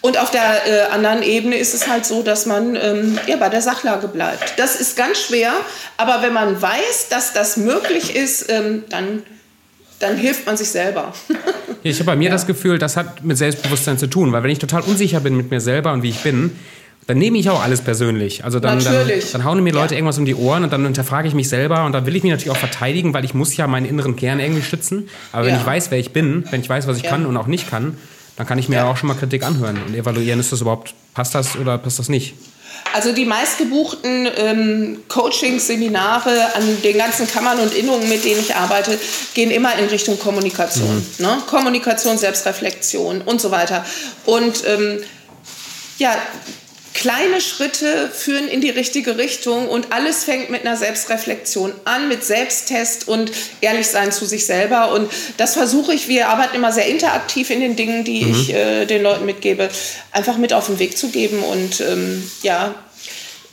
Und 0.02 0.18
auf 0.18 0.32
der 0.32 0.68
äh, 0.68 0.92
anderen 0.92 1.22
Ebene 1.22 1.56
ist 1.56 1.76
es 1.76 1.88
halt 1.88 2.08
so, 2.08 2.24
dass 2.24 2.48
man 2.48 2.76
ähm, 2.76 3.20
ja, 3.28 3.36
bei 3.36 3.50
der 3.50 3.62
Sachlage 3.62 4.08
bleibt. 4.08 4.56
Das 4.58 4.76
ist 4.76 4.98
ganz 4.98 5.20
schwer, 5.20 5.54
aber 5.98 6.24
wenn 6.24 6.34
man 6.34 6.60
weiß, 6.60 7.10
dass 7.12 7.32
das 7.32 7.58
möglich 7.58 8.16
ist, 8.16 8.50
ähm, 8.50 8.86
dann 8.90 9.22
dann 10.00 10.18
hilft 10.18 10.46
man 10.46 10.58
sich 10.58 10.70
selber. 10.70 11.14
ich 11.82 12.00
habe 12.00 12.06
bei 12.06 12.16
mir 12.16 12.26
ja. 12.30 12.32
das 12.32 12.46
Gefühl, 12.46 12.80
das 12.80 12.98
hat 12.98 13.24
mit 13.24 13.38
Selbstbewusstsein 13.38 13.98
zu 13.98 14.08
tun, 14.08 14.34
weil 14.34 14.44
wenn 14.44 14.52
ich 14.52 14.60
total 14.60 14.82
unsicher 14.82 15.22
bin 15.22 15.38
mit 15.38 15.52
mir 15.52 15.62
selber 15.62 15.94
und 15.94 16.04
wie 16.04 16.10
ich 16.10 16.20
bin, 16.20 16.60
dann 17.08 17.20
nehme 17.20 17.38
ich 17.38 17.50
auch 17.50 17.62
alles 17.62 17.82
persönlich. 17.82 18.44
Also 18.44 18.60
dann, 18.60 18.84
dann, 18.84 19.08
dann, 19.32 19.44
hauen 19.44 19.64
mir 19.64 19.74
Leute 19.74 19.94
ja. 19.94 20.00
irgendwas 20.00 20.18
um 20.18 20.26
die 20.26 20.34
Ohren 20.34 20.64
und 20.64 20.74
dann 20.74 20.84
hinterfrage 20.84 21.28
ich 21.28 21.36
mich 21.36 21.50
selber 21.50 21.86
und 21.86 21.92
dann 21.92 22.06
will 22.06 22.16
ich 22.16 22.24
mich 22.24 22.32
natürlich 22.32 22.52
auch 22.52 22.60
verteidigen, 22.60 23.14
weil 23.14 23.24
ich 23.24 23.34
muss 23.34 23.56
ja 23.56 23.68
meinen 23.68 23.86
inneren 23.86 24.16
Kern 24.16 24.40
irgendwie 24.40 24.64
schützen. 24.64 25.08
Aber 25.32 25.46
wenn 25.46 25.54
ja. 25.54 25.60
ich 25.60 25.66
weiß, 25.66 25.92
wer 25.92 26.00
ich 26.00 26.14
bin, 26.14 26.46
wenn 26.50 26.62
ich 26.62 26.70
weiß, 26.70 26.88
was 26.88 26.98
ich 26.98 27.04
ja. 27.04 27.12
kann 27.12 27.26
und 27.26 27.38
auch 27.38 27.48
nicht 27.48 27.70
kann, 27.70 27.98
dann 28.38 28.48
kann 28.48 28.58
ich 28.58 28.70
mir 28.70 28.86
auch 28.86 28.98
schon 28.98 29.08
mal 29.08 29.14
Kritik 29.14 29.44
anhören 29.44 29.80
und 29.86 29.96
evaluieren, 29.96 30.40
ist 30.40 30.52
das 30.52 30.62
überhaupt, 30.62 30.94
passt 31.14 31.36
das 31.36 31.56
oder 31.56 31.78
passt 31.78 32.00
das 32.00 32.10
nicht? 32.10 32.34
Also 32.94 33.14
die 33.14 33.26
meistgebuchten 33.26 34.28
ähm, 34.38 34.98
Coachings, 35.08 35.68
Seminare 35.68 36.56
an 36.56 36.82
den 36.84 36.98
ganzen 36.98 37.28
Kammern 37.28 37.60
und 37.60 37.74
Innungen, 37.74 38.10
mit 38.10 38.26
denen 38.26 38.40
ich 38.40 38.56
arbeite, 38.56 38.98
gehen 39.34 39.52
immer 39.52 39.78
in 39.78 39.86
Richtung 39.86 40.20
Kommunikation. 40.20 40.96
Mhm. 40.96 41.26
Ne? 41.26 41.38
Kommunikation, 41.48 42.18
Selbstreflexion 42.18 43.22
und 43.22 43.40
so 43.40 43.52
weiter. 43.52 43.86
Und 44.26 44.64
ähm, 44.68 45.00
ja, 45.98 46.16
kleine 46.96 47.42
Schritte 47.42 48.10
führen 48.10 48.48
in 48.48 48.62
die 48.62 48.70
richtige 48.70 49.18
Richtung 49.18 49.68
und 49.68 49.92
alles 49.92 50.24
fängt 50.24 50.50
mit 50.50 50.66
einer 50.66 50.78
Selbstreflexion 50.78 51.74
an, 51.84 52.08
mit 52.08 52.24
Selbsttest 52.24 53.08
und 53.08 53.32
ehrlich 53.60 53.88
sein 53.88 54.14
zu 54.14 54.26
sich 54.26 54.46
selber. 54.46 54.94
Und 54.94 55.12
das 55.38 55.54
versuche 55.54 55.94
ich, 55.94 56.08
wir 56.08 56.30
arbeiten 56.30 56.56
immer 56.56 56.72
sehr 56.72 56.88
interaktiv 56.88 57.50
in 57.50 57.60
den 57.60 57.76
Dingen, 57.76 58.06
die 58.06 58.24
mhm. 58.24 58.32
ich 58.32 58.54
äh, 58.54 58.86
den 58.86 59.04
Leuten 59.04 59.26
mitgebe, 59.26 59.70
einfach 60.14 60.38
mit 60.38 60.54
auf 60.54 60.68
den 60.68 60.80
Weg 60.80 60.98
zu 60.98 61.10
geben 61.10 61.44
und 61.44 61.82
ähm, 61.82 62.32
ja, 62.44 62.74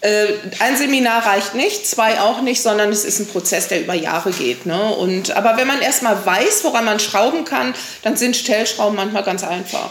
äh, 0.03 0.27
ein 0.61 0.77
Seminar 0.77 1.27
reicht 1.27 1.57
nicht, 1.57 1.87
zwei 1.87 2.21
auch 2.21 2.43
nicht, 2.43 2.63
sondern 2.63 2.91
es 2.91 3.05
ist 3.05 3.19
ein 3.19 3.27
Prozess, 3.27 3.67
der 3.67 3.81
über 3.81 3.95
Jahre 3.95 4.31
geht. 4.31 4.67
Ne? 4.67 4.95
Und, 4.95 5.33
aber 5.33 5.57
wenn 5.57 5.67
man 5.67 5.81
erstmal 5.81 6.25
weiß, 6.25 6.63
woran 6.63 6.85
man 6.85 7.01
schrauben 7.01 7.45
kann, 7.45 7.75
dann 8.03 8.17
sind 8.17 8.37
Stellschrauben 8.37 8.97
manchmal 8.97 9.25
ganz 9.25 9.43
einfach. 9.43 9.91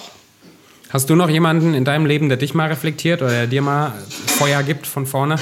Hast 0.94 1.10
du 1.10 1.16
noch 1.16 1.30
jemanden 1.30 1.74
in 1.74 1.86
deinem 1.86 2.06
Leben, 2.06 2.28
der 2.28 2.38
dich 2.38 2.54
mal 2.54 2.68
reflektiert 2.68 3.22
oder 3.22 3.32
der 3.32 3.48
dir 3.48 3.62
mal 3.62 3.94
Feuer 4.28 4.62
gibt 4.62 4.86
von 4.86 5.06
vorne? 5.06 5.38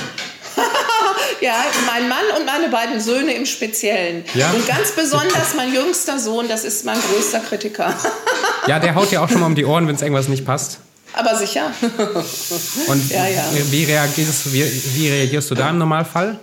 ja, 1.42 1.56
mein 1.88 2.08
Mann 2.08 2.24
und 2.38 2.46
meine 2.46 2.70
beiden 2.70 3.02
Söhne 3.02 3.34
im 3.34 3.48
Speziellen. 3.48 4.24
Ja? 4.36 4.52
Und 4.52 4.68
ganz 4.68 4.92
besonders 4.92 5.56
mein 5.56 5.74
jüngster 5.74 6.20
Sohn, 6.20 6.48
das 6.48 6.66
ist 6.66 6.86
mein 6.86 7.00
größter 7.00 7.40
Kritiker. 7.40 7.96
ja, 8.68 8.78
der 8.78 8.94
haut 8.94 9.10
dir 9.10 9.24
auch 9.24 9.30
schon 9.30 9.40
mal 9.40 9.48
um 9.48 9.56
die 9.56 9.66
Ohren, 9.66 9.88
wenn 9.88 9.96
es 9.96 10.04
irgendwas 10.04 10.28
nicht 10.28 10.46
passt. 10.46 10.82
Aber 11.14 11.36
sicher. 11.36 11.72
Und 12.88 13.10
ja, 13.10 13.28
ja. 13.28 13.44
Wie, 13.72 13.86
reagierst, 13.86 14.54
wie, 14.54 14.64
wie 14.94 15.10
reagierst 15.10 15.50
du 15.50 15.56
da 15.56 15.72
im 15.72 15.80
Normalfall? 15.80 16.38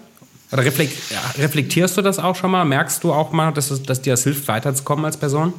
Oder 0.51 0.65
reflektierst 0.65 1.97
du 1.97 2.03
das 2.03 2.19
auch 2.19 2.35
schon 2.35 2.51
mal? 2.51 2.65
Merkst 2.65 3.05
du 3.05 3.13
auch 3.13 3.31
mal, 3.31 3.53
dass, 3.53 3.71
es, 3.71 3.85
dass 3.85 4.03
dir 4.03 4.15
das 4.15 4.25
hilft, 4.25 4.49
weiterzukommen 4.49 5.05
als 5.05 5.17
Person? 5.17 5.55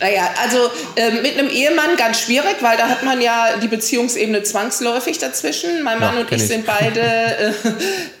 Naja, 0.00 0.28
also 0.42 0.70
äh, 0.96 1.10
mit 1.22 1.38
einem 1.38 1.48
Ehemann 1.48 1.96
ganz 1.96 2.20
schwierig, 2.20 2.56
weil 2.60 2.76
da 2.76 2.88
hat 2.88 3.04
man 3.04 3.20
ja 3.20 3.56
die 3.62 3.68
Beziehungsebene 3.68 4.42
zwangsläufig 4.42 5.18
dazwischen. 5.18 5.82
Mein 5.82 5.98
Mann 5.98 6.14
ja, 6.14 6.20
und 6.20 6.32
ich, 6.32 6.38
ich, 6.38 6.46
sind 6.46 6.66
beide 6.66 7.00
äh, 7.00 7.52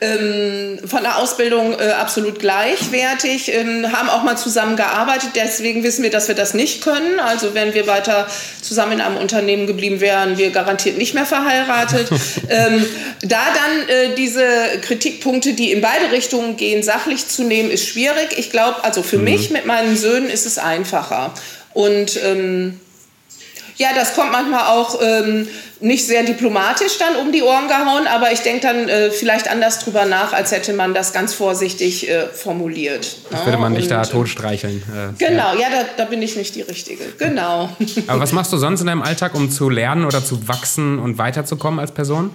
ähm, 0.00 0.78
von 0.86 1.02
der 1.02 1.18
Ausbildung 1.18 1.78
äh, 1.78 1.90
absolut 1.92 2.38
gleichwertig, 2.38 3.52
ähm, 3.52 3.92
haben 3.92 4.08
auch 4.08 4.22
mal 4.22 4.36
zusammen 4.36 4.76
gearbeitet. 4.76 5.30
Deswegen 5.34 5.82
wissen 5.82 6.02
wir, 6.02 6.10
dass 6.10 6.28
wir 6.28 6.34
das 6.34 6.54
nicht 6.54 6.82
können. 6.82 7.20
Also 7.20 7.54
wenn 7.54 7.74
wir 7.74 7.86
weiter 7.86 8.26
zusammen 8.62 8.92
in 8.92 9.00
einem 9.00 9.16
Unternehmen 9.18 9.66
geblieben 9.66 10.00
wären, 10.00 10.38
wir 10.38 10.50
garantiert 10.50 10.96
nicht 10.96 11.14
mehr 11.14 11.26
verheiratet. 11.26 12.08
ähm, 12.48 12.86
da 13.22 13.42
dann 13.54 13.88
äh, 13.88 14.14
diese 14.14 14.46
Kritikpunkte, 14.80 15.52
die 15.52 15.70
in 15.72 15.80
beide 15.80 16.12
Richtungen 16.12 16.56
gehen, 16.56 16.82
sachlich 16.82 17.28
zu 17.28 17.44
nehmen, 17.44 17.70
ist 17.70 17.86
schwierig. 17.86 18.28
Ich 18.36 18.50
glaube, 18.50 18.84
also 18.84 19.02
für 19.02 19.18
mhm. 19.18 19.24
mich 19.24 19.50
mit 19.50 19.66
meinen 19.66 19.96
Söhnen 19.96 20.30
ist 20.30 20.46
es 20.46 20.58
einfacher. 20.58 21.34
Und 21.74 22.18
ähm, 22.22 22.80
ja, 23.76 23.88
das 23.94 24.14
kommt 24.14 24.32
manchmal 24.32 24.66
auch 24.68 25.00
ähm, 25.02 25.48
nicht 25.80 26.06
sehr 26.06 26.22
diplomatisch 26.22 26.98
dann 26.98 27.16
um 27.16 27.32
die 27.32 27.42
Ohren 27.42 27.68
gehauen, 27.68 28.06
aber 28.06 28.32
ich 28.32 28.40
denke 28.40 28.60
dann 28.60 28.88
äh, 28.88 29.10
vielleicht 29.10 29.50
anders 29.50 29.80
drüber 29.80 30.04
nach, 30.04 30.32
als 30.32 30.52
hätte 30.52 30.72
man 30.72 30.94
das 30.94 31.12
ganz 31.12 31.34
vorsichtig 31.34 32.08
äh, 32.08 32.28
formuliert. 32.28 33.16
Das 33.30 33.40
ne? 33.40 33.46
würde 33.46 33.58
man 33.58 33.74
dich 33.74 33.88
da 33.88 34.02
totstreicheln. 34.04 34.82
Äh, 34.82 35.18
genau, 35.18 35.54
ja, 35.54 35.60
ja 35.60 35.68
da, 35.70 35.84
da, 35.96 36.04
bin 36.04 36.22
ich 36.22 36.36
nicht 36.36 36.54
die 36.54 36.62
Richtige. 36.62 37.04
Genau. 37.18 37.70
aber 38.06 38.20
was 38.20 38.32
machst 38.32 38.52
du 38.52 38.56
sonst 38.56 38.80
in 38.80 38.86
deinem 38.86 39.02
Alltag, 39.02 39.34
um 39.34 39.50
zu 39.50 39.68
lernen 39.68 40.04
oder 40.04 40.24
zu 40.24 40.46
wachsen 40.46 40.98
und 40.98 41.18
weiterzukommen 41.18 41.80
als 41.80 41.92
Person? 41.92 42.30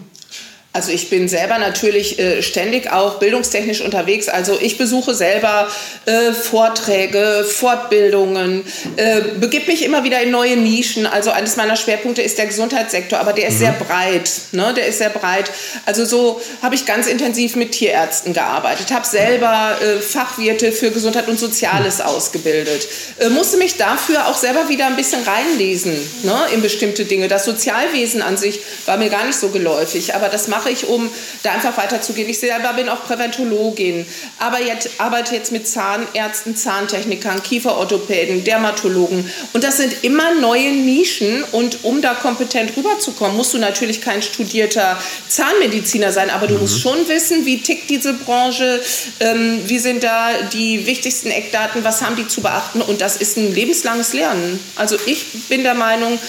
Also 0.77 0.91
ich 0.91 1.09
bin 1.09 1.27
selber 1.27 1.57
natürlich 1.57 2.19
äh, 2.19 2.43
ständig 2.43 2.91
auch 2.91 3.17
bildungstechnisch 3.17 3.81
unterwegs. 3.81 4.29
Also 4.29 4.59
ich 4.61 4.77
besuche 4.77 5.15
selber 5.15 5.67
äh, 6.05 6.33
Vorträge, 6.33 7.43
Fortbildungen, 7.49 8.63
äh, 8.95 9.21
begib 9.39 9.67
mich 9.67 9.83
immer 9.83 10.03
wieder 10.03 10.21
in 10.21 10.29
neue 10.29 10.55
Nischen. 10.55 11.07
Also 11.07 11.31
eines 11.31 11.55
meiner 11.55 11.77
Schwerpunkte 11.77 12.21
ist 12.21 12.37
der 12.37 12.45
Gesundheitssektor, 12.45 13.17
aber 13.17 13.33
der 13.33 13.47
ist 13.47 13.55
mhm. 13.55 13.57
sehr 13.57 13.71
breit. 13.71 14.31
Ne? 14.51 14.71
Der 14.77 14.85
ist 14.85 14.99
sehr 14.99 15.09
breit. 15.09 15.51
Also 15.87 16.05
so 16.05 16.39
habe 16.61 16.75
ich 16.75 16.85
ganz 16.85 17.07
intensiv 17.07 17.55
mit 17.55 17.71
Tierärzten 17.71 18.33
gearbeitet, 18.35 18.91
habe 18.91 19.07
selber 19.07 19.79
äh, 19.81 19.99
Fachwirte 19.99 20.71
für 20.71 20.91
Gesundheit 20.91 21.27
und 21.27 21.39
Soziales 21.39 21.97
mhm. 21.97 22.05
ausgebildet, 22.05 22.87
äh, 23.17 23.29
musste 23.29 23.57
mich 23.57 23.77
dafür 23.77 24.27
auch 24.27 24.37
selber 24.37 24.69
wieder 24.69 24.85
ein 24.85 24.95
bisschen 24.95 25.23
reinlesen 25.23 25.93
ne? 26.21 26.37
in 26.53 26.61
bestimmte 26.61 27.05
Dinge. 27.05 27.29
Das 27.29 27.45
Sozialwesen 27.45 28.21
an 28.21 28.37
sich 28.37 28.59
war 28.85 28.97
mir 28.97 29.09
gar 29.09 29.25
nicht 29.25 29.39
so 29.39 29.49
geläufig, 29.49 30.13
aber 30.13 30.29
das 30.29 30.47
mache 30.47 30.66
mache 30.67 30.71
ich, 30.71 30.87
um 30.87 31.09
da 31.43 31.53
einfach 31.53 31.77
weiterzugehen. 31.77 32.29
Ich 32.29 32.39
selber 32.39 32.73
bin 32.73 32.89
auch 32.89 33.05
Präventologin, 33.05 34.05
aber 34.39 34.61
jetzt, 34.61 34.89
arbeite 34.97 35.35
jetzt 35.35 35.51
mit 35.51 35.67
Zahnärzten, 35.67 36.55
Zahntechnikern, 36.55 37.41
Kieferorthopäden, 37.41 38.43
Dermatologen. 38.43 39.29
Und 39.53 39.63
das 39.63 39.77
sind 39.77 40.03
immer 40.03 40.35
neue 40.35 40.71
Nischen. 40.71 41.43
Und 41.51 41.83
um 41.83 42.01
da 42.01 42.13
kompetent 42.13 42.75
rüberzukommen, 42.75 43.37
musst 43.37 43.53
du 43.53 43.57
natürlich 43.57 44.01
kein 44.01 44.21
studierter 44.21 44.97
Zahnmediziner 45.29 46.11
sein, 46.11 46.29
aber 46.29 46.47
du 46.47 46.55
mhm. 46.55 46.61
musst 46.61 46.81
schon 46.81 47.07
wissen, 47.07 47.45
wie 47.45 47.61
tickt 47.61 47.89
diese 47.89 48.13
Branche, 48.13 48.81
ähm, 49.19 49.61
wie 49.67 49.79
sind 49.79 50.03
da 50.03 50.29
die 50.53 50.85
wichtigsten 50.85 51.29
Eckdaten, 51.31 51.83
was 51.83 52.01
haben 52.01 52.15
die 52.15 52.27
zu 52.27 52.41
beachten. 52.41 52.81
Und 52.81 53.01
das 53.01 53.17
ist 53.17 53.37
ein 53.37 53.53
lebenslanges 53.53 54.13
Lernen. 54.13 54.59
Also 54.75 54.97
ich 55.05 55.25
bin 55.47 55.63
der 55.63 55.75
Meinung, 55.75 56.19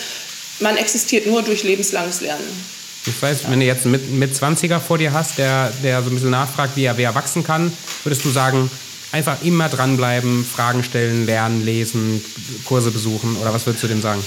man 0.61 0.77
existiert 0.77 1.27
nur 1.27 1.42
durch 1.42 1.62
lebenslanges 1.62 2.20
Lernen. 2.20 2.78
Ich 3.07 3.23
weiß, 3.23 3.49
wenn 3.49 3.61
du 3.61 3.67
jetzt 3.67 3.85
einen 3.85 3.93
mit, 3.93 4.11
mit 4.11 4.35
20er 4.35 4.81
vor 4.81 4.99
dir 4.99 5.13
hast, 5.13 5.39
der, 5.39 5.73
der 5.83 6.03
so 6.03 6.11
ein 6.11 6.15
bisschen 6.15 6.31
nachfragt, 6.31 6.77
wie 6.77 6.85
er, 6.85 6.99
wie 6.99 7.03
er 7.03 7.15
wachsen 7.15 7.45
kann, 7.45 7.73
würdest 8.05 8.25
du 8.25 8.31
sagen, 8.31 8.71
einfach 9.13 9.43
immer 9.43 9.69
dranbleiben, 9.69 10.45
Fragen 10.45 10.83
stellen, 10.85 11.27
lernen, 11.27 11.65
lesen, 11.65 12.23
Kurse 12.65 12.91
besuchen 12.91 13.37
oder 13.37 13.55
was 13.55 13.67
würdest 13.67 13.85
du 13.85 13.89
dem 13.89 14.03
sagen? 14.03 14.23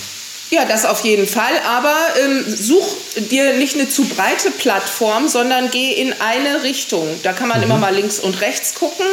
Ja, 0.52 0.66
das 0.66 0.84
auf 0.84 1.00
jeden 1.06 1.28
Fall. 1.28 1.54
Aber 1.66 1.96
ähm, 2.22 2.44
such 2.46 2.86
dir 3.30 3.54
nicht 3.54 3.76
eine 3.76 3.88
zu 3.88 4.04
breite 4.04 4.52
Plattform, 4.52 5.30
sondern 5.30 5.72
geh 5.72 5.94
in 5.94 6.14
eine 6.20 6.64
Richtung. 6.64 7.08
Da 7.24 7.32
kann 7.32 7.48
man 7.48 7.60
mhm. 7.60 7.64
immer 7.64 7.78
mal 7.78 7.96
links 7.96 8.20
und 8.20 8.42
rechts 8.42 8.76
gucken, 8.76 9.06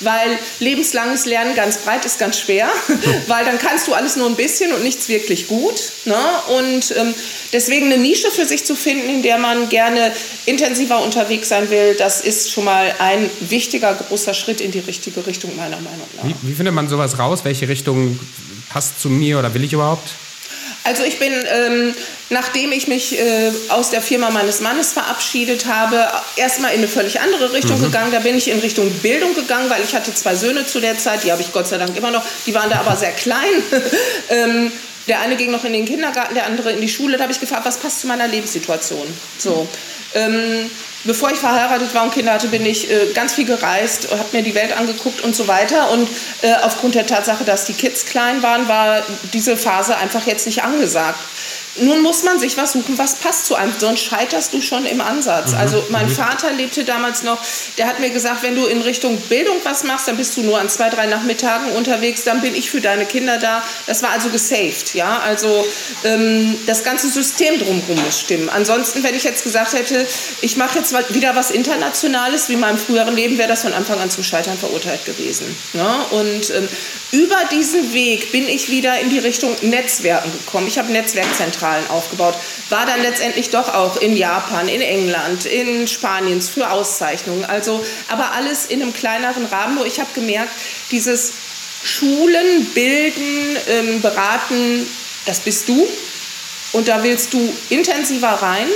weil 0.00 0.38
lebenslanges 0.60 1.26
Lernen 1.26 1.56
ganz 1.56 1.78
breit 1.78 2.04
ist 2.04 2.20
ganz 2.20 2.38
schwer, 2.38 2.68
weil 3.26 3.44
dann 3.44 3.58
kannst 3.58 3.88
du 3.88 3.94
alles 3.94 4.14
nur 4.14 4.28
ein 4.28 4.36
bisschen 4.36 4.72
und 4.72 4.84
nichts 4.84 5.08
wirklich 5.08 5.48
gut. 5.48 5.90
Ne? 6.04 6.16
Und 6.56 6.94
ähm, 6.96 7.12
deswegen 7.52 7.86
eine 7.86 7.98
Nische 7.98 8.30
für 8.30 8.46
sich 8.46 8.64
zu 8.64 8.76
finden, 8.76 9.10
in 9.10 9.22
der 9.22 9.38
man 9.38 9.68
gerne 9.70 10.12
intensiver 10.46 11.02
unterwegs 11.02 11.48
sein 11.48 11.70
will, 11.70 11.96
das 11.96 12.20
ist 12.20 12.52
schon 12.52 12.66
mal 12.66 12.94
ein 13.00 13.28
wichtiger, 13.40 13.94
großer 13.94 14.32
Schritt 14.32 14.60
in 14.60 14.70
die 14.70 14.78
richtige 14.78 15.26
Richtung, 15.26 15.56
meiner 15.56 15.76
Meinung 15.80 16.06
nach. 16.16 16.24
Wie, 16.24 16.36
wie 16.42 16.54
findet 16.54 16.72
man 16.72 16.88
sowas 16.88 17.18
raus? 17.18 17.40
Welche 17.42 17.68
Richtung 17.68 18.20
passt 18.68 19.00
zu 19.00 19.08
mir 19.08 19.40
oder 19.40 19.52
will 19.54 19.64
ich 19.64 19.72
überhaupt? 19.72 20.14
Also 20.84 21.02
ich 21.02 21.18
bin, 21.18 21.32
ähm, 21.32 21.94
nachdem 22.28 22.70
ich 22.70 22.88
mich 22.88 23.18
äh, 23.18 23.50
aus 23.68 23.90
der 23.90 24.02
Firma 24.02 24.30
meines 24.30 24.60
Mannes 24.60 24.92
verabschiedet 24.92 25.64
habe, 25.64 26.06
erstmal 26.36 26.72
in 26.72 26.78
eine 26.78 26.88
völlig 26.88 27.20
andere 27.20 27.54
Richtung 27.54 27.78
mhm. 27.78 27.84
gegangen. 27.84 28.12
Da 28.12 28.18
bin 28.18 28.36
ich 28.36 28.48
in 28.48 28.58
Richtung 28.58 28.90
Bildung 29.00 29.34
gegangen, 29.34 29.70
weil 29.70 29.82
ich 29.82 29.94
hatte 29.94 30.14
zwei 30.14 30.34
Söhne 30.34 30.66
zu 30.66 30.80
der 30.80 30.98
Zeit, 30.98 31.24
die 31.24 31.32
habe 31.32 31.40
ich 31.40 31.52
Gott 31.52 31.66
sei 31.68 31.78
Dank 31.78 31.96
immer 31.96 32.10
noch, 32.10 32.22
die 32.46 32.54
waren 32.54 32.68
da 32.68 32.80
aber 32.80 32.96
sehr 32.96 33.12
klein. 33.12 33.62
ähm, 34.28 34.70
der 35.08 35.20
eine 35.20 35.36
ging 35.36 35.50
noch 35.50 35.64
in 35.64 35.72
den 35.72 35.86
Kindergarten, 35.86 36.34
der 36.34 36.46
andere 36.46 36.72
in 36.72 36.80
die 36.82 36.88
Schule. 36.88 37.16
Da 37.16 37.24
habe 37.24 37.32
ich 37.32 37.40
gefragt, 37.40 37.64
was 37.64 37.78
passt 37.78 38.00
zu 38.00 38.06
meiner 38.06 38.28
Lebenssituation? 38.28 39.06
So. 39.38 39.66
Ähm, 40.14 40.70
bevor 41.04 41.30
ich 41.30 41.38
verheiratet 41.38 41.94
war 41.94 42.04
und 42.04 42.12
Kinder 42.12 42.32
hatte, 42.32 42.48
bin 42.48 42.64
ich 42.66 42.90
äh, 42.90 43.12
ganz 43.14 43.34
viel 43.34 43.44
gereist, 43.44 44.10
habe 44.10 44.24
mir 44.32 44.42
die 44.42 44.54
Welt 44.54 44.76
angeguckt 44.76 45.20
und 45.22 45.36
so 45.36 45.48
weiter. 45.48 45.90
Und 45.90 46.08
äh, 46.42 46.54
aufgrund 46.62 46.94
der 46.94 47.06
Tatsache, 47.06 47.44
dass 47.44 47.64
die 47.64 47.74
Kids 47.74 48.06
klein 48.06 48.42
waren, 48.42 48.68
war 48.68 49.02
diese 49.32 49.56
Phase 49.56 49.96
einfach 49.96 50.26
jetzt 50.26 50.46
nicht 50.46 50.62
angesagt. 50.62 51.18
Nun 51.76 52.02
muss 52.02 52.22
man 52.22 52.38
sich 52.38 52.56
was 52.56 52.72
suchen, 52.72 52.98
was 52.98 53.16
passt 53.16 53.46
zu 53.46 53.56
einem, 53.56 53.72
sonst 53.76 54.00
scheiterst 54.00 54.52
du 54.52 54.60
schon 54.60 54.86
im 54.86 55.00
Ansatz. 55.00 55.50
Mhm. 55.52 55.58
Also 55.58 55.84
mein 55.88 56.06
mhm. 56.06 56.12
Vater 56.14 56.52
lebte 56.52 56.84
damals 56.84 57.24
noch, 57.24 57.38
der 57.78 57.86
hat 57.86 57.98
mir 57.98 58.10
gesagt, 58.10 58.42
wenn 58.44 58.54
du 58.54 58.66
in 58.66 58.80
Richtung 58.80 59.18
Bildung 59.18 59.56
was 59.64 59.82
machst, 59.82 60.06
dann 60.06 60.16
bist 60.16 60.36
du 60.36 60.42
nur 60.42 60.60
an 60.60 60.68
zwei, 60.68 60.88
drei 60.88 61.06
Nachmittagen 61.06 61.72
unterwegs, 61.72 62.22
dann 62.22 62.42
bin 62.42 62.54
ich 62.54 62.70
für 62.70 62.80
deine 62.80 63.06
Kinder 63.06 63.38
da. 63.38 63.62
Das 63.86 64.02
war 64.02 64.10
also 64.10 64.28
gesaved, 64.28 64.94
ja. 64.94 65.18
Also 65.18 65.66
ähm, 66.04 66.56
das 66.66 66.84
ganze 66.84 67.08
System 67.08 67.58
drumherum 67.58 68.04
muss 68.04 68.20
stimmen. 68.20 68.48
Ansonsten, 68.48 69.02
wenn 69.02 69.14
ich 69.16 69.24
jetzt 69.24 69.42
gesagt 69.42 69.72
hätte, 69.72 70.06
ich 70.42 70.56
mache 70.56 70.78
jetzt 70.78 70.94
wieder 71.12 71.34
was 71.34 71.50
Internationales, 71.50 72.48
wie 72.48 72.52
in 72.52 72.60
meinem 72.60 72.78
früheren 72.78 73.16
Leben, 73.16 73.36
wäre 73.36 73.48
das 73.48 73.62
von 73.62 73.72
Anfang 73.72 73.98
an 74.00 74.10
zum 74.10 74.22
Scheitern 74.22 74.56
verurteilt 74.56 75.04
gewesen. 75.06 75.56
Ne? 75.72 75.96
Und 76.10 76.50
ähm, 76.50 76.68
über 77.10 77.38
diesen 77.50 77.92
Weg 77.92 78.30
bin 78.30 78.48
ich 78.48 78.70
wieder 78.70 79.00
in 79.00 79.10
die 79.10 79.18
Richtung 79.18 79.56
Netzwerken 79.62 80.30
gekommen. 80.32 80.68
Ich 80.68 80.78
habe 80.78 80.92
Netzwerkzentralen 80.92 81.63
Zentralen 81.64 81.88
aufgebaut. 81.88 82.34
War 82.68 82.86
dann 82.86 83.00
letztendlich 83.02 83.50
doch 83.50 83.72
auch 83.72 83.96
in 83.96 84.16
Japan, 84.16 84.68
in 84.68 84.80
England, 84.80 85.46
in 85.46 85.88
Spanien 85.88 86.42
für 86.42 86.70
Auszeichnungen. 86.70 87.44
Also, 87.44 87.84
aber 88.08 88.32
alles 88.32 88.66
in 88.66 88.82
einem 88.82 88.92
kleineren 88.92 89.46
Rahmen. 89.46 89.76
Nur 89.76 89.86
ich 89.86 90.00
habe 90.00 90.10
gemerkt, 90.14 90.52
dieses 90.90 91.32
Schulen, 91.82 92.66
Bilden, 92.74 93.56
ähm, 93.68 94.00
Beraten, 94.02 94.86
das 95.26 95.40
bist 95.40 95.68
du. 95.68 95.86
Und 96.72 96.88
da 96.88 97.02
willst 97.02 97.32
du 97.32 97.54
intensiver 97.70 98.28
rein. 98.28 98.66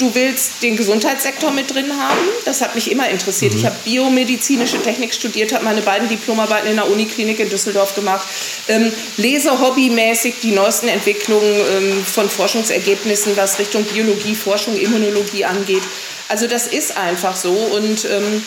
Du 0.00 0.14
willst 0.14 0.62
den 0.62 0.78
Gesundheitssektor 0.78 1.50
mit 1.50 1.74
drin 1.74 1.92
haben. 1.92 2.18
Das 2.46 2.62
hat 2.62 2.74
mich 2.74 2.90
immer 2.90 3.10
interessiert. 3.10 3.52
Mhm. 3.52 3.58
Ich 3.58 3.66
habe 3.66 3.76
biomedizinische 3.84 4.80
Technik 4.80 5.12
studiert, 5.12 5.52
habe 5.52 5.62
meine 5.64 5.82
beiden 5.82 6.08
Diplomarbeiten 6.08 6.70
in 6.70 6.76
der 6.76 6.90
Uniklinik 6.90 7.38
in 7.38 7.50
Düsseldorf 7.50 7.94
gemacht. 7.94 8.26
Ähm, 8.68 8.90
lese 9.18 9.60
hobbymäßig 9.60 10.36
die 10.42 10.52
neuesten 10.52 10.88
Entwicklungen 10.88 11.54
ähm, 11.76 12.04
von 12.04 12.30
Forschungsergebnissen, 12.30 13.36
was 13.36 13.58
Richtung 13.58 13.84
Biologie, 13.84 14.34
Forschung, 14.34 14.78
Immunologie 14.78 15.44
angeht. 15.44 15.82
Also 16.28 16.46
das 16.46 16.66
ist 16.66 16.96
einfach 16.96 17.36
so. 17.36 17.52
Und 17.52 18.06
ähm, 18.06 18.42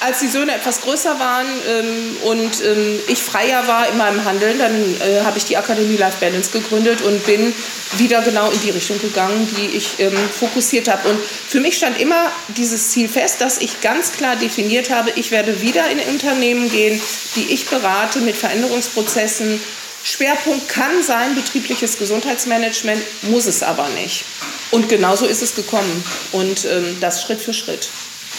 als 0.00 0.20
die 0.20 0.28
Söhne 0.28 0.54
etwas 0.54 0.80
größer 0.80 1.18
waren 1.18 1.46
ähm, 1.68 2.16
und 2.24 2.62
ähm, 2.62 3.00
ich 3.08 3.22
freier 3.22 3.66
war 3.66 3.88
in 3.88 3.96
meinem 3.96 4.24
Handeln, 4.24 4.58
dann 4.58 4.74
äh, 5.00 5.22
habe 5.24 5.38
ich 5.38 5.44
die 5.44 5.56
Akademie 5.56 5.96
Life 5.96 6.18
Balance 6.20 6.50
gegründet 6.50 7.02
und 7.02 7.24
bin 7.26 7.54
wieder 7.96 8.20
genau 8.22 8.50
in 8.50 8.60
die 8.60 8.70
Richtung 8.70 9.00
gegangen, 9.00 9.48
die 9.56 9.76
ich 9.76 9.98
ähm, 9.98 10.16
fokussiert 10.38 10.88
habe. 10.88 11.08
Und 11.08 11.18
für 11.48 11.60
mich 11.60 11.76
stand 11.76 12.00
immer 12.00 12.30
dieses 12.48 12.90
Ziel 12.90 13.08
fest, 13.08 13.40
dass 13.40 13.58
ich 13.58 13.80
ganz 13.80 14.12
klar 14.12 14.36
definiert 14.36 14.90
habe, 14.90 15.10
ich 15.14 15.30
werde 15.30 15.60
wieder 15.60 15.88
in 15.90 15.98
Unternehmen 16.00 16.70
gehen, 16.70 17.00
die 17.36 17.52
ich 17.52 17.66
berate 17.66 18.20
mit 18.20 18.36
Veränderungsprozessen. 18.36 19.60
Schwerpunkt 20.02 20.68
kann 20.68 21.02
sein 21.02 21.34
betriebliches 21.34 21.96
Gesundheitsmanagement, 21.98 23.00
muss 23.22 23.46
es 23.46 23.62
aber 23.62 23.88
nicht. 23.90 24.24
Und 24.70 24.88
genauso 24.90 25.24
ist 25.24 25.40
es 25.40 25.54
gekommen. 25.54 26.04
Und 26.32 26.66
ähm, 26.66 26.98
das 27.00 27.22
Schritt 27.22 27.40
für 27.40 27.54
Schritt. 27.54 27.88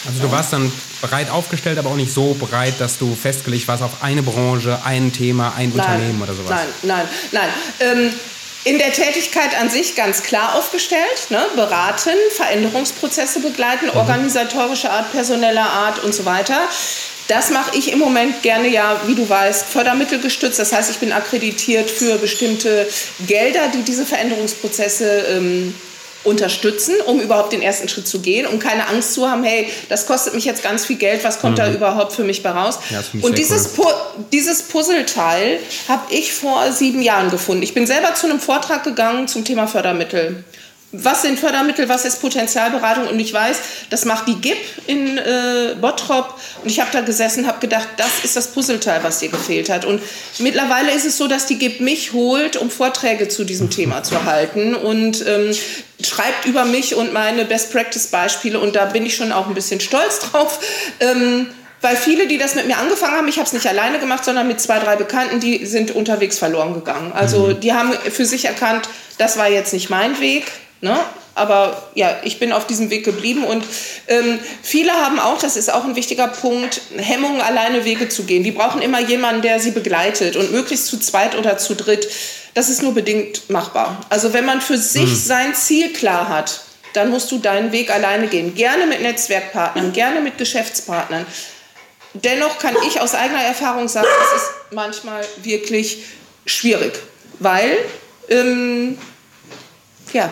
Also 0.07 0.21
du 0.21 0.31
warst 0.31 0.53
dann 0.53 0.71
breit 1.01 1.29
aufgestellt, 1.29 1.77
aber 1.77 1.89
auch 1.89 1.95
nicht 1.95 2.13
so 2.13 2.35
breit, 2.39 2.75
dass 2.79 2.97
du 2.97 3.15
festgelegt 3.15 3.67
warst 3.67 3.83
auf 3.83 4.01
eine 4.01 4.23
Branche, 4.23 4.79
ein 4.83 5.11
Thema, 5.11 5.53
ein 5.55 5.69
nein, 5.69 5.79
Unternehmen 5.79 6.21
oder 6.21 6.33
sowas. 6.33 6.49
Nein, 6.51 6.67
nein, 6.83 7.07
nein. 7.31 7.49
Ähm, 7.79 8.13
in 8.65 8.79
der 8.79 8.91
Tätigkeit 8.91 9.55
an 9.59 9.69
sich 9.69 9.95
ganz 9.95 10.23
klar 10.23 10.55
aufgestellt, 10.55 11.29
ne? 11.29 11.45
beraten, 11.55 12.15
Veränderungsprozesse 12.35 13.39
begleiten, 13.39 13.85
mhm. 13.85 13.97
organisatorische 13.97 14.89
Art, 14.89 15.11
personeller 15.11 15.69
Art 15.69 16.03
und 16.03 16.15
so 16.15 16.25
weiter. 16.25 16.67
Das 17.27 17.49
mache 17.49 17.75
ich 17.77 17.91
im 17.91 17.99
Moment 17.99 18.43
gerne 18.43 18.67
ja, 18.67 19.01
wie 19.05 19.15
du 19.15 19.27
weißt, 19.27 19.67
fördermittelgestützt. 19.67 20.59
Das 20.59 20.73
heißt, 20.73 20.91
ich 20.91 20.97
bin 20.97 21.11
akkreditiert 21.11 21.89
für 21.89 22.17
bestimmte 22.17 22.87
Gelder, 23.25 23.67
die 23.67 23.81
diese 23.81 24.05
Veränderungsprozesse 24.05 25.25
ähm, 25.29 25.75
unterstützen, 26.25 26.95
um 27.05 27.19
überhaupt 27.21 27.53
den 27.53 27.61
ersten 27.61 27.87
Schritt 27.87 28.07
zu 28.07 28.19
gehen, 28.19 28.45
um 28.47 28.59
keine 28.59 28.87
Angst 28.87 29.13
zu 29.13 29.29
haben, 29.29 29.43
hey, 29.43 29.69
das 29.89 30.05
kostet 30.05 30.33
mich 30.33 30.45
jetzt 30.45 30.63
ganz 30.63 30.85
viel 30.85 30.97
Geld, 30.97 31.23
was 31.23 31.39
kommt 31.39 31.53
mhm. 31.53 31.61
da 31.61 31.71
überhaupt 31.71 32.13
für 32.13 32.23
mich 32.23 32.43
bei 32.43 32.49
raus? 32.49 32.79
Ja, 32.89 33.03
und 33.21 33.37
dieses, 33.37 33.77
cool. 33.77 33.85
Pu 33.85 34.23
dieses 34.31 34.63
Puzzleteil 34.63 35.59
habe 35.87 36.13
ich 36.13 36.33
vor 36.33 36.71
sieben 36.71 37.01
Jahren 37.01 37.29
gefunden. 37.29 37.63
Ich 37.63 37.73
bin 37.73 37.87
selber 37.87 38.15
zu 38.15 38.27
einem 38.27 38.39
Vortrag 38.39 38.83
gegangen 38.83 39.27
zum 39.27 39.45
Thema 39.45 39.67
Fördermittel 39.67 40.43
was 41.03 41.21
sind 41.21 41.39
Fördermittel, 41.39 41.89
was 41.89 42.05
ist 42.05 42.21
Potenzialberatung 42.21 43.07
und 43.07 43.19
ich 43.19 43.33
weiß, 43.33 43.57
das 43.89 44.05
macht 44.05 44.27
die 44.27 44.35
GIP 44.35 44.57
in 44.87 45.17
äh, 45.17 45.75
Bottrop 45.79 46.39
und 46.63 46.69
ich 46.69 46.79
habe 46.79 46.91
da 46.91 47.01
gesessen, 47.01 47.47
habe 47.47 47.59
gedacht, 47.59 47.87
das 47.97 48.23
ist 48.23 48.35
das 48.35 48.47
Puzzleteil, 48.47 49.03
was 49.03 49.19
dir 49.19 49.29
gefehlt 49.29 49.69
hat 49.69 49.85
und 49.85 50.01
mittlerweile 50.39 50.91
ist 50.91 51.05
es 51.05 51.17
so, 51.17 51.27
dass 51.27 51.45
die 51.45 51.57
GIP 51.57 51.81
mich 51.81 52.13
holt, 52.13 52.57
um 52.57 52.69
Vorträge 52.69 53.27
zu 53.27 53.43
diesem 53.43 53.69
Thema 53.69 54.03
zu 54.03 54.25
halten 54.25 54.75
und 54.75 55.25
ähm, 55.27 55.51
schreibt 56.03 56.45
über 56.45 56.65
mich 56.65 56.95
und 56.95 57.13
meine 57.13 57.45
Best-Practice-Beispiele 57.45 58.59
und 58.59 58.75
da 58.75 58.85
bin 58.85 59.05
ich 59.05 59.15
schon 59.15 59.31
auch 59.31 59.47
ein 59.47 59.53
bisschen 59.53 59.79
stolz 59.79 60.19
drauf. 60.19 60.59
Ähm, 60.99 61.47
weil 61.81 61.95
viele, 61.97 62.25
die 62.25 62.39
das 62.39 62.55
mit 62.55 62.65
mir 62.65 62.77
angefangen 62.77 63.15
haben, 63.15 63.27
ich 63.27 63.37
habe 63.37 63.45
es 63.45 63.53
nicht 63.53 63.67
alleine 63.67 63.99
gemacht, 63.99 64.25
sondern 64.25 64.47
mit 64.47 64.59
zwei, 64.59 64.79
drei 64.79 64.95
Bekannten, 64.95 65.39
die 65.39 65.67
sind 65.67 65.91
unterwegs 65.91 66.39
verloren 66.39 66.73
gegangen. 66.73 67.11
Also 67.13 67.47
mhm. 67.47 67.59
die 67.59 67.73
haben 67.73 67.93
für 68.09 68.25
sich 68.25 68.45
erkannt, 68.45 68.89
das 69.19 69.37
war 69.37 69.49
jetzt 69.49 69.71
nicht 69.71 69.91
mein 69.91 70.19
Weg, 70.19 70.45
Ne? 70.81 70.97
Aber 71.35 71.89
ja, 71.95 72.17
ich 72.23 72.39
bin 72.39 72.53
auf 72.53 72.65
diesem 72.65 72.89
Weg 72.89 73.03
geblieben 73.03 73.43
und 73.43 73.63
ähm, 74.07 74.39
viele 74.61 74.93
haben 74.93 75.19
auch, 75.19 75.37
das 75.37 75.57
ist 75.57 75.71
auch 75.71 75.83
ein 75.83 75.95
wichtiger 75.95 76.27
Punkt, 76.27 76.81
Hemmungen, 76.95 77.41
alleine 77.41 77.83
Wege 77.83 78.07
zu 78.07 78.23
gehen. 78.23 78.43
Die 78.43 78.51
brauchen 78.51 78.81
immer 78.81 79.01
jemanden, 79.01 79.41
der 79.41 79.59
sie 79.59 79.71
begleitet 79.71 80.37
und 80.37 80.51
möglichst 80.51 80.87
zu 80.87 80.97
zweit 80.97 81.35
oder 81.35 81.57
zu 81.57 81.75
dritt. 81.75 82.09
Das 82.53 82.69
ist 82.69 82.81
nur 82.81 82.93
bedingt 82.93 83.49
machbar. 83.49 83.99
Also 84.09 84.31
wenn 84.31 84.45
man 84.45 84.61
für 84.61 84.77
sich 84.77 85.09
mhm. 85.09 85.15
sein 85.15 85.55
Ziel 85.55 85.91
klar 85.91 86.29
hat, 86.29 86.61
dann 86.93 87.09
musst 87.09 87.29
du 87.31 87.39
deinen 87.39 87.73
Weg 87.73 87.91
alleine 87.91 88.27
gehen. 88.27 88.55
Gerne 88.55 88.87
mit 88.87 89.01
Netzwerkpartnern, 89.01 89.91
gerne 89.91 90.21
mit 90.21 90.37
Geschäftspartnern. 90.37 91.25
Dennoch 92.13 92.59
kann 92.59 92.75
ich 92.87 93.01
aus 93.01 93.13
eigener 93.13 93.41
Erfahrung 93.41 93.89
sagen, 93.89 94.07
es 94.33 94.41
ist 94.41 94.49
manchmal 94.71 95.25
wirklich 95.43 96.03
schwierig, 96.45 96.93
weil 97.39 97.77
ähm, 98.29 98.97
ja, 100.13 100.31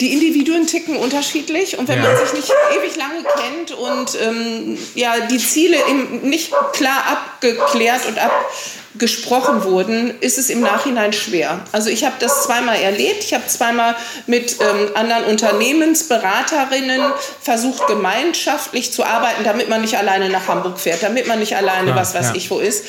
die 0.00 0.12
Individuen 0.12 0.66
ticken 0.66 0.96
unterschiedlich 0.96 1.76
und 1.76 1.88
wenn 1.88 2.00
ja. 2.02 2.04
man 2.04 2.16
sich 2.16 2.32
nicht 2.32 2.52
ewig 2.76 2.96
lange 2.96 3.24
kennt 3.24 3.72
und 3.72 4.16
ähm, 4.22 4.78
ja, 4.94 5.14
die 5.26 5.38
Ziele 5.38 5.76
nicht 6.22 6.52
klar 6.72 7.04
abgeklärt 7.10 8.06
und 8.06 8.16
abgesprochen 8.16 9.64
wurden, 9.64 10.14
ist 10.20 10.38
es 10.38 10.50
im 10.50 10.60
Nachhinein 10.60 11.12
schwer. 11.12 11.64
Also 11.72 11.90
ich 11.90 12.04
habe 12.04 12.14
das 12.20 12.44
zweimal 12.44 12.76
erlebt. 12.76 13.24
Ich 13.24 13.34
habe 13.34 13.46
zweimal 13.48 13.96
mit 14.28 14.58
ähm, 14.60 14.90
anderen 14.94 15.24
Unternehmensberaterinnen 15.24 17.02
versucht, 17.40 17.88
gemeinschaftlich 17.88 18.92
zu 18.92 19.02
arbeiten, 19.02 19.42
damit 19.42 19.68
man 19.68 19.80
nicht 19.80 19.96
alleine 19.96 20.28
nach 20.28 20.46
Hamburg 20.46 20.78
fährt, 20.78 21.02
damit 21.02 21.26
man 21.26 21.40
nicht 21.40 21.56
alleine 21.56 21.86
Klar, 21.86 21.96
was 21.96 22.14
weiß 22.14 22.26
ja. 22.28 22.34
ich 22.36 22.48
wo 22.52 22.60
ist. 22.60 22.84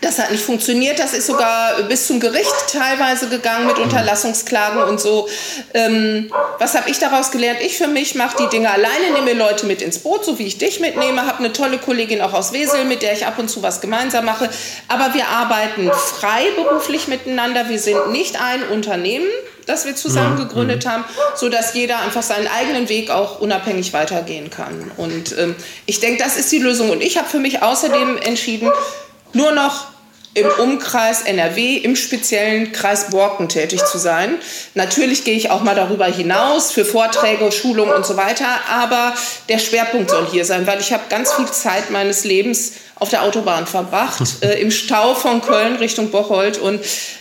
Das 0.00 0.18
hat 0.18 0.30
nicht 0.30 0.44
funktioniert. 0.44 0.98
Das 0.98 1.12
ist 1.12 1.26
sogar 1.26 1.82
bis 1.84 2.06
zum 2.06 2.20
Gericht 2.20 2.52
teilweise 2.70 3.28
gegangen 3.28 3.66
mit 3.66 3.78
Unterlassungsklagen 3.78 4.82
und 4.84 5.00
so. 5.00 5.28
Ähm, 5.72 6.30
was 6.58 6.74
habe 6.74 6.90
ich 6.90 6.98
daraus 6.98 7.30
gelernt? 7.30 7.60
Ich 7.62 7.78
für 7.78 7.88
mich 7.88 8.14
mache 8.14 8.36
die 8.38 8.48
Dinge 8.48 8.70
alleine, 8.70 9.12
nehme 9.12 9.32
Leute 9.32 9.66
mit 9.66 9.82
ins 9.82 9.98
Boot, 9.98 10.24
so 10.24 10.38
wie 10.38 10.46
ich 10.46 10.58
dich 10.58 10.80
mitnehme. 10.80 11.26
Habe 11.26 11.38
eine 11.38 11.52
tolle 11.52 11.78
Kollegin 11.78 12.20
auch 12.20 12.32
aus 12.32 12.52
Wesel, 12.52 12.84
mit 12.84 13.02
der 13.02 13.12
ich 13.12 13.26
ab 13.26 13.38
und 13.38 13.48
zu 13.48 13.62
was 13.62 13.80
gemeinsam 13.80 14.24
mache. 14.24 14.48
Aber 14.88 15.14
wir 15.14 15.28
arbeiten 15.28 15.90
freiberuflich 15.92 17.08
miteinander. 17.08 17.68
Wir 17.68 17.78
sind 17.78 18.10
nicht 18.12 18.40
ein 18.40 18.62
Unternehmen 18.68 19.26
das 19.66 19.86
wir 19.86 19.94
zusammen 19.96 20.34
mhm. 20.34 20.48
gegründet 20.48 20.84
mhm. 20.84 20.90
haben, 20.90 21.04
so 21.34 21.48
dass 21.48 21.74
jeder 21.74 22.00
einfach 22.00 22.22
seinen 22.22 22.48
eigenen 22.48 22.88
Weg 22.88 23.10
auch 23.10 23.40
unabhängig 23.40 23.92
weitergehen 23.92 24.50
kann. 24.50 24.90
Und 24.96 25.36
ähm, 25.38 25.54
ich 25.86 26.00
denke, 26.00 26.22
das 26.22 26.36
ist 26.36 26.52
die 26.52 26.58
Lösung. 26.58 26.90
Und 26.90 27.02
ich 27.02 27.16
habe 27.16 27.28
für 27.28 27.38
mich 27.38 27.62
außerdem 27.62 28.18
entschieden, 28.18 28.70
nur 29.34 29.52
noch 29.52 29.86
im 30.34 30.48
Umkreis 30.58 31.22
NRW, 31.22 31.76
im 31.76 31.94
speziellen 31.94 32.72
Kreis 32.72 33.10
Borken 33.10 33.48
tätig 33.48 33.84
zu 33.84 33.98
sein. 33.98 34.34
Natürlich 34.74 35.22
gehe 35.22 35.36
ich 35.36 35.50
auch 35.50 35.62
mal 35.62 35.76
darüber 35.76 36.06
hinaus 36.06 36.72
für 36.72 36.84
Vorträge, 36.84 37.52
Schulungen 37.52 37.94
und 37.94 38.04
so 38.04 38.16
weiter, 38.16 38.48
aber 38.68 39.14
der 39.48 39.58
Schwerpunkt 39.58 40.10
soll 40.10 40.26
hier 40.30 40.44
sein, 40.44 40.66
weil 40.66 40.80
ich 40.80 40.92
habe 40.92 41.04
ganz 41.08 41.32
viel 41.32 41.46
Zeit 41.46 41.90
meines 41.90 42.24
Lebens 42.24 42.72
auf 42.96 43.10
der 43.10 43.22
Autobahn 43.22 43.66
verbracht, 43.66 44.22
äh, 44.40 44.60
im 44.60 44.72
Stau 44.72 45.14
von 45.14 45.40
Köln 45.40 45.76
Richtung 45.76 46.10
Bocholt. 46.10 46.58
Und 46.58 46.80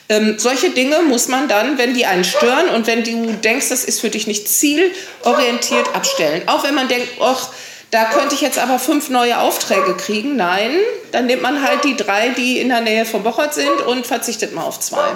ähm, 0.10 0.36
solche 0.40 0.72
Dinge 0.72 1.02
muss 1.04 1.28
man 1.28 1.48
dann, 1.48 1.78
wenn 1.78 1.94
die 1.94 2.06
einen 2.06 2.24
stören 2.24 2.70
und 2.70 2.88
wenn 2.88 3.04
du 3.04 3.34
denkst, 3.34 3.70
das 3.70 3.84
ist 3.84 4.02
für 4.02 4.10
dich 4.10 4.26
nicht 4.26 4.48
zielorientiert, 4.48 5.94
abstellen. 5.94 6.44
Auch 6.48 6.64
wenn 6.64 6.74
man 6.74 6.88
denkt, 6.88 7.10
ach, 7.20 7.50
da 7.94 8.06
könnte 8.06 8.34
ich 8.34 8.42
jetzt 8.42 8.58
aber 8.58 8.80
fünf 8.80 9.10
neue 9.12 9.40
Aufträge 9.40 9.94
kriegen. 9.96 10.36
Nein, 10.36 10.72
dann 11.12 11.28
nimmt 11.28 11.44
man 11.44 11.62
halt 11.62 11.84
die 11.84 11.96
drei, 11.96 12.30
die 12.30 12.60
in 12.60 12.70
der 12.70 12.82
Nähe 12.82 13.06
von 13.06 13.22
Bochert 13.22 13.54
sind 13.54 13.82
und 13.88 14.08
verzichtet 14.08 14.56
mal 14.56 14.64
auf 14.64 14.80
zwei. 14.80 15.10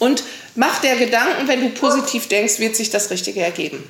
Und 0.00 0.24
mach 0.56 0.80
der 0.80 0.96
Gedanken, 0.96 1.46
wenn 1.46 1.60
du 1.60 1.68
positiv 1.68 2.26
denkst, 2.26 2.58
wird 2.58 2.74
sich 2.74 2.90
das 2.90 3.10
Richtige 3.10 3.40
ergeben. 3.40 3.84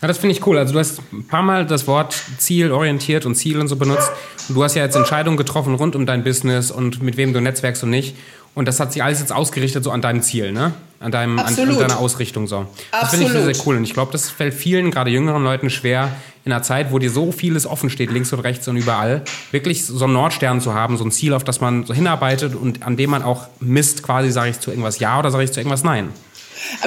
Ja, 0.00 0.06
das 0.06 0.18
finde 0.18 0.36
ich 0.36 0.46
cool. 0.46 0.58
Also 0.58 0.74
du 0.74 0.78
hast 0.78 1.00
ein 1.12 1.26
paar 1.26 1.42
Mal 1.42 1.66
das 1.66 1.88
Wort 1.88 2.14
zielorientiert 2.38 3.26
und 3.26 3.34
Ziel 3.34 3.58
und 3.58 3.66
so 3.66 3.74
benutzt. 3.74 4.12
Und 4.48 4.54
du 4.54 4.62
hast 4.62 4.76
ja 4.76 4.84
jetzt 4.84 4.94
Entscheidungen 4.94 5.36
getroffen 5.36 5.74
rund 5.74 5.96
um 5.96 6.06
dein 6.06 6.22
Business 6.22 6.70
und 6.70 7.02
mit 7.02 7.16
wem 7.16 7.32
du 7.32 7.40
netzwerkst 7.40 7.82
und 7.82 7.90
nicht. 7.90 8.14
Und 8.54 8.68
das 8.68 8.78
hat 8.78 8.92
sich 8.92 9.02
alles 9.02 9.18
jetzt 9.18 9.32
ausgerichtet 9.32 9.82
so 9.82 9.90
an 9.90 10.02
deinem 10.02 10.22
Ziel, 10.22 10.52
ne? 10.52 10.72
An, 11.00 11.10
deinem, 11.10 11.38
an, 11.38 11.46
an 11.46 11.78
deiner 11.78 11.98
Ausrichtung 11.98 12.46
so. 12.46 12.66
Das 12.92 13.10
finde 13.10 13.26
ich 13.26 13.32
sehr, 13.32 13.44
sehr 13.44 13.66
cool. 13.66 13.76
Und 13.76 13.84
ich 13.84 13.92
glaube, 13.92 14.12
das 14.12 14.30
fällt 14.30 14.54
vielen, 14.54 14.90
gerade 14.90 15.10
jüngeren 15.10 15.42
Leuten, 15.42 15.68
schwer, 15.68 16.10
in 16.46 16.52
einer 16.52 16.62
Zeit, 16.62 16.92
wo 16.92 17.00
dir 17.00 17.10
so 17.10 17.32
vieles 17.32 17.66
offen 17.66 17.90
steht, 17.90 18.12
links 18.12 18.32
und 18.32 18.38
rechts 18.38 18.68
und 18.68 18.76
überall, 18.76 19.22
wirklich 19.50 19.84
so 19.84 20.04
einen 20.04 20.12
Nordstern 20.14 20.60
zu 20.60 20.74
haben, 20.74 20.96
so 20.96 21.04
ein 21.04 21.10
Ziel, 21.10 21.34
auf 21.34 21.42
das 21.42 21.60
man 21.60 21.84
so 21.84 21.92
hinarbeitet 21.92 22.54
und 22.54 22.84
an 22.84 22.96
dem 22.96 23.10
man 23.10 23.24
auch 23.24 23.48
misst, 23.58 24.04
quasi, 24.04 24.30
sage 24.30 24.50
ich 24.50 24.60
zu 24.60 24.70
irgendwas 24.70 25.00
Ja 25.00 25.18
oder 25.18 25.32
sage 25.32 25.42
ich 25.42 25.52
zu 25.52 25.58
irgendwas 25.58 25.82
Nein. 25.82 26.10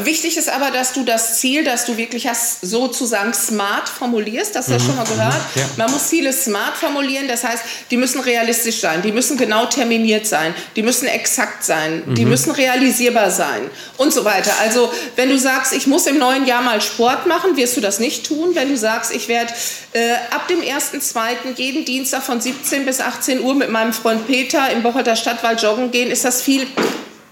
Wichtig 0.03 0.37
ist 0.37 0.49
aber, 0.49 0.71
dass 0.71 0.93
du 0.93 1.03
das 1.03 1.39
Ziel, 1.39 1.63
das 1.63 1.85
du 1.85 1.97
wirklich 1.97 2.27
hast, 2.27 2.61
sozusagen 2.61 3.33
smart 3.33 3.89
formulierst. 3.89 4.55
Das 4.55 4.67
hast 4.67 4.69
du 4.69 4.73
mhm. 4.73 4.79
ja 4.79 4.85
schon 4.85 4.95
mal 4.95 5.05
gehört. 5.05 5.41
Ja. 5.55 5.63
Man 5.77 5.91
muss 5.91 6.09
Ziele 6.09 6.33
smart 6.33 6.77
formulieren. 6.77 7.27
Das 7.27 7.43
heißt, 7.43 7.63
die 7.91 7.97
müssen 7.97 8.21
realistisch 8.21 8.79
sein. 8.79 9.01
Die 9.01 9.11
müssen 9.11 9.37
genau 9.37 9.65
terminiert 9.65 10.27
sein. 10.27 10.53
Die 10.75 10.83
müssen 10.83 11.07
exakt 11.07 11.63
sein. 11.63 12.03
Mhm. 12.05 12.15
Die 12.15 12.25
müssen 12.25 12.51
realisierbar 12.51 13.31
sein. 13.31 13.69
Und 13.97 14.13
so 14.13 14.25
weiter. 14.25 14.51
Also, 14.61 14.91
wenn 15.15 15.29
du 15.29 15.37
sagst, 15.37 15.73
ich 15.73 15.87
muss 15.87 16.07
im 16.07 16.17
neuen 16.17 16.45
Jahr 16.45 16.61
mal 16.61 16.81
Sport 16.81 17.25
machen, 17.25 17.57
wirst 17.57 17.77
du 17.77 17.81
das 17.81 17.99
nicht 17.99 18.25
tun. 18.25 18.51
Wenn 18.53 18.69
du 18.69 18.77
sagst, 18.77 19.13
ich 19.13 19.27
werde 19.27 19.53
äh, 19.93 20.13
ab 20.31 20.47
dem 20.47 20.61
1.2. 20.61 21.55
jeden 21.55 21.85
Dienstag 21.85 22.23
von 22.23 22.39
17 22.39 22.85
bis 22.85 22.99
18 22.99 23.41
Uhr 23.41 23.55
mit 23.55 23.69
meinem 23.69 23.93
Freund 23.93 24.27
Peter 24.27 24.69
im 24.71 24.83
Bochoter 24.83 25.15
Stadtwald 25.15 25.61
joggen 25.61 25.91
gehen, 25.91 26.11
ist 26.11 26.25
das 26.25 26.41
viel 26.41 26.67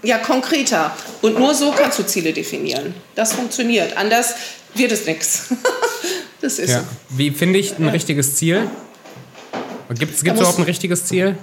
ja, 0.02 0.18
konkreter. 0.18 0.94
Und 1.22 1.38
nur 1.38 1.54
so 1.54 1.72
kannst 1.72 1.98
du 1.98 2.06
Ziele 2.06 2.32
definieren. 2.32 2.94
Das 3.14 3.32
funktioniert. 3.32 3.96
Anders 3.96 4.34
wird 4.74 4.92
es 4.92 5.06
nichts. 5.06 5.46
Das 6.40 6.60
ist 6.60 6.70
ja. 6.70 6.82
so. 6.82 6.86
Wie 7.18 7.32
finde 7.32 7.58
ich 7.58 7.76
ein 7.80 7.88
richtiges 7.88 8.36
Ziel? 8.36 8.70
Gibt 9.98 10.14
es 10.14 10.22
überhaupt 10.22 10.58
ein 10.58 10.62
richtiges 10.62 11.04
Ziel? 11.04 11.36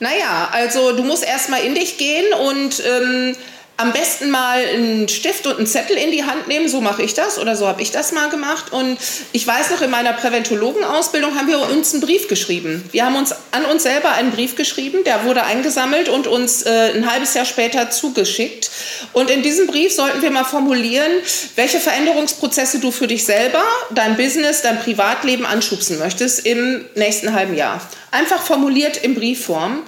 Naja, 0.00 0.48
also 0.50 0.96
du 0.96 1.02
musst 1.02 1.26
erstmal 1.26 1.62
in 1.62 1.74
dich 1.74 1.98
gehen 1.98 2.24
und 2.48 2.82
ähm, 2.86 3.36
am 3.76 3.92
besten 3.92 4.30
mal 4.30 4.64
einen 4.64 5.08
Stift 5.08 5.46
und 5.46 5.56
einen 5.56 5.66
Zettel 5.66 5.96
in 5.96 6.12
die 6.12 6.24
Hand 6.24 6.46
nehmen, 6.46 6.68
so 6.68 6.80
mache 6.80 7.02
ich 7.02 7.14
das 7.14 7.38
oder 7.38 7.56
so 7.56 7.66
habe 7.66 7.82
ich 7.82 7.90
das 7.90 8.12
mal 8.12 8.28
gemacht. 8.28 8.72
Und 8.72 8.98
ich 9.32 9.44
weiß 9.44 9.70
noch, 9.70 9.82
in 9.82 9.90
meiner 9.90 10.12
Präventologenausbildung 10.12 11.36
haben 11.36 11.48
wir 11.48 11.58
uns 11.58 11.92
einen 11.92 12.00
Brief 12.00 12.28
geschrieben. 12.28 12.88
Wir 12.92 13.04
haben 13.04 13.16
uns 13.16 13.34
an 13.50 13.64
uns 13.64 13.82
selber 13.82 14.12
einen 14.12 14.30
Brief 14.30 14.54
geschrieben, 14.54 15.02
der 15.04 15.24
wurde 15.24 15.42
eingesammelt 15.42 16.08
und 16.08 16.28
uns 16.28 16.62
äh, 16.62 16.92
ein 16.94 17.10
halbes 17.10 17.34
Jahr 17.34 17.44
später 17.44 17.90
zugeschickt. 17.90 18.70
Und 19.12 19.28
in 19.28 19.42
diesem 19.42 19.66
Brief 19.66 19.92
sollten 19.92 20.22
wir 20.22 20.30
mal 20.30 20.44
formulieren, 20.44 21.10
welche 21.56 21.80
Veränderungsprozesse 21.80 22.78
du 22.78 22.92
für 22.92 23.08
dich 23.08 23.24
selber, 23.24 23.62
dein 23.90 24.16
Business, 24.16 24.62
dein 24.62 24.78
Privatleben 24.78 25.46
anschubsen 25.46 25.98
möchtest 25.98 26.46
im 26.46 26.84
nächsten 26.94 27.32
halben 27.32 27.54
Jahr. 27.54 27.80
Einfach 28.12 28.40
formuliert 28.40 28.98
in 28.98 29.16
Briefform. 29.16 29.82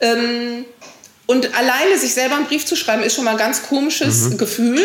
Ähm, 0.00 0.64
und 1.28 1.54
alleine 1.54 1.98
sich 1.98 2.14
selber 2.14 2.36
einen 2.36 2.46
Brief 2.46 2.64
zu 2.64 2.74
schreiben, 2.74 3.02
ist 3.02 3.14
schon 3.14 3.24
mal 3.24 3.32
ein 3.32 3.36
ganz 3.36 3.62
komisches 3.62 4.30
mhm. 4.30 4.38
Gefühl. 4.38 4.84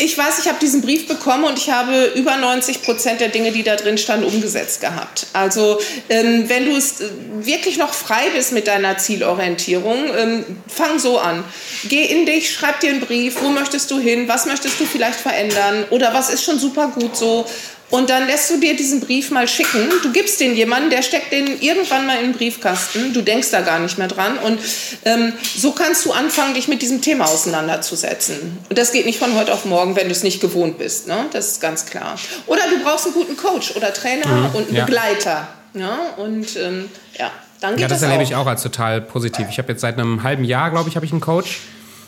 Ich 0.00 0.18
weiß, 0.18 0.40
ich 0.40 0.48
habe 0.48 0.58
diesen 0.60 0.82
Brief 0.82 1.06
bekommen 1.06 1.44
und 1.44 1.56
ich 1.56 1.70
habe 1.70 2.12
über 2.16 2.36
90 2.36 2.82
Prozent 2.82 3.20
der 3.20 3.28
Dinge, 3.28 3.52
die 3.52 3.62
da 3.62 3.76
drin 3.76 3.96
standen, 3.96 4.26
umgesetzt 4.26 4.80
gehabt. 4.80 5.28
Also 5.32 5.78
ähm, 6.08 6.48
wenn 6.48 6.64
du 6.64 6.76
es 6.76 7.00
äh, 7.00 7.08
wirklich 7.38 7.78
noch 7.78 7.94
frei 7.94 8.30
bist 8.34 8.50
mit 8.50 8.66
deiner 8.66 8.98
Zielorientierung, 8.98 9.98
ähm, 10.18 10.44
fang 10.66 10.98
so 10.98 11.20
an. 11.20 11.44
Geh 11.84 12.04
in 12.04 12.26
dich, 12.26 12.52
schreib 12.52 12.80
dir 12.80 12.90
einen 12.90 13.00
Brief, 13.00 13.40
wo 13.40 13.50
möchtest 13.50 13.88
du 13.92 14.00
hin, 14.00 14.26
was 14.26 14.46
möchtest 14.46 14.80
du 14.80 14.86
vielleicht 14.86 15.20
verändern 15.20 15.84
oder 15.90 16.12
was 16.12 16.30
ist 16.30 16.42
schon 16.42 16.58
super 16.58 16.88
gut 16.88 17.16
so. 17.16 17.46
Und 17.94 18.10
dann 18.10 18.26
lässt 18.26 18.50
du 18.50 18.58
dir 18.58 18.74
diesen 18.74 18.98
Brief 18.98 19.30
mal 19.30 19.46
schicken. 19.46 19.88
Du 20.02 20.10
gibst 20.10 20.40
den 20.40 20.56
jemanden, 20.56 20.90
der 20.90 21.02
steckt 21.02 21.30
den 21.30 21.60
irgendwann 21.60 22.06
mal 22.06 22.16
in 22.16 22.32
den 22.32 22.32
Briefkasten. 22.32 23.12
Du 23.12 23.22
denkst 23.22 23.52
da 23.52 23.60
gar 23.60 23.78
nicht 23.78 23.98
mehr 23.98 24.08
dran. 24.08 24.36
Und 24.38 24.58
ähm, 25.04 25.32
so 25.56 25.70
kannst 25.70 26.04
du 26.04 26.10
anfangen, 26.10 26.54
dich 26.54 26.66
mit 26.66 26.82
diesem 26.82 27.02
Thema 27.02 27.26
auseinanderzusetzen. 27.26 28.58
Und 28.68 28.76
das 28.76 28.90
geht 28.90 29.06
nicht 29.06 29.20
von 29.20 29.36
heute 29.36 29.52
auf 29.52 29.64
morgen, 29.64 29.94
wenn 29.94 30.08
du 30.08 30.10
es 30.10 30.24
nicht 30.24 30.40
gewohnt 30.40 30.76
bist. 30.76 31.06
Ne? 31.06 31.26
Das 31.32 31.52
ist 31.52 31.60
ganz 31.60 31.86
klar. 31.86 32.16
Oder 32.48 32.62
du 32.68 32.82
brauchst 32.82 33.04
einen 33.04 33.14
guten 33.14 33.36
Coach 33.36 33.76
oder 33.76 33.94
Trainer 33.94 34.26
mhm, 34.26 34.54
und 34.56 34.66
einen 34.66 34.76
ja. 34.76 34.86
Begleiter. 34.86 35.46
Ja? 35.74 35.96
Und 36.16 36.56
ähm, 36.56 36.90
ja, 37.16 37.30
dann 37.60 37.74
geht 37.74 37.82
ja, 37.82 37.86
das, 37.86 38.00
das 38.00 38.10
erlebe 38.10 38.24
auch. 38.24 38.28
ich 38.28 38.34
auch 38.34 38.46
als 38.48 38.62
total 38.64 39.02
positiv. 39.02 39.46
Ich 39.50 39.58
habe 39.58 39.70
jetzt 39.70 39.82
seit 39.82 40.00
einem 40.00 40.24
halben 40.24 40.42
Jahr, 40.42 40.72
glaube 40.72 40.88
ich, 40.88 40.96
habe 40.96 41.06
ich 41.06 41.12
einen 41.12 41.20
Coach. 41.20 41.60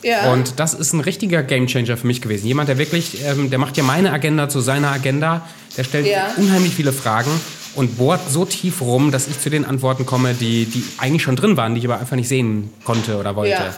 Ja. 0.07 0.31
Und 0.31 0.59
das 0.59 0.73
ist 0.73 0.93
ein 0.93 1.01
richtiger 1.01 1.43
Gamechanger 1.43 1.97
für 1.97 2.07
mich 2.07 2.21
gewesen. 2.21 2.47
Jemand, 2.47 2.69
der 2.69 2.77
wirklich, 2.77 3.25
ähm, 3.25 3.49
der 3.49 3.59
macht 3.59 3.75
ja 3.75 3.83
meine 3.83 4.13
Agenda 4.13 4.47
zu 4.47 4.61
seiner 4.61 4.89
Agenda. 4.89 5.41
Der 5.75 5.83
stellt 5.83 6.07
ja. 6.07 6.29
unheimlich 6.37 6.73
viele 6.73 6.93
Fragen 6.93 7.29
und 7.75 7.97
bohrt 7.97 8.21
so 8.31 8.45
tief 8.45 8.81
rum, 8.81 9.11
dass 9.11 9.27
ich 9.27 9.39
zu 9.41 9.49
den 9.49 9.65
Antworten 9.65 10.05
komme, 10.05 10.33
die, 10.33 10.65
die 10.65 10.81
eigentlich 10.97 11.23
schon 11.23 11.35
drin 11.35 11.57
waren, 11.57 11.75
die 11.75 11.79
ich 11.79 11.85
aber 11.85 11.99
einfach 11.99 12.15
nicht 12.15 12.29
sehen 12.29 12.71
konnte 12.85 13.17
oder 13.17 13.35
wollte. 13.35 13.51
Ja. 13.51 13.75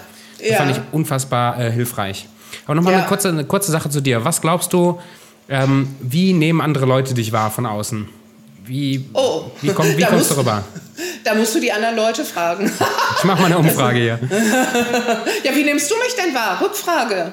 Das 0.47 0.57
fand 0.57 0.71
ich 0.71 0.77
unfassbar 0.91 1.59
äh, 1.59 1.71
hilfreich. 1.71 2.27
Aber 2.65 2.75
nochmal 2.75 2.93
eine, 2.93 3.05
kurze, 3.07 3.29
eine 3.29 3.45
kurze 3.45 3.71
Sache 3.71 3.89
zu 3.89 3.99
dir. 3.99 4.23
Was 4.23 4.39
glaubst 4.39 4.71
du, 4.71 4.99
ähm, 5.49 5.95
wie 5.99 6.33
nehmen 6.33 6.61
andere 6.61 6.85
Leute 6.85 7.15
dich 7.15 7.31
wahr 7.31 7.49
von 7.49 7.65
außen? 7.65 8.07
Wie, 8.69 9.03
oh. 9.13 9.45
wie, 9.61 9.73
komm, 9.73 9.97
wie 9.97 10.03
kommst 10.03 10.29
du 10.29 10.37
rüber? 10.37 10.63
Da 11.23 11.33
musst 11.33 11.55
du 11.55 11.59
die 11.59 11.71
anderen 11.71 11.95
Leute 11.95 12.23
fragen. 12.23 12.71
ich 13.17 13.23
mache 13.23 13.41
mal 13.41 13.47
eine 13.47 13.57
Umfrage 13.57 13.97
hier. 13.97 14.19
ja, 15.43 15.55
wie 15.55 15.63
nimmst 15.63 15.89
du 15.89 15.95
mich 15.95 16.15
denn 16.15 16.35
wahr? 16.35 16.61
Rückfrage. 16.61 17.31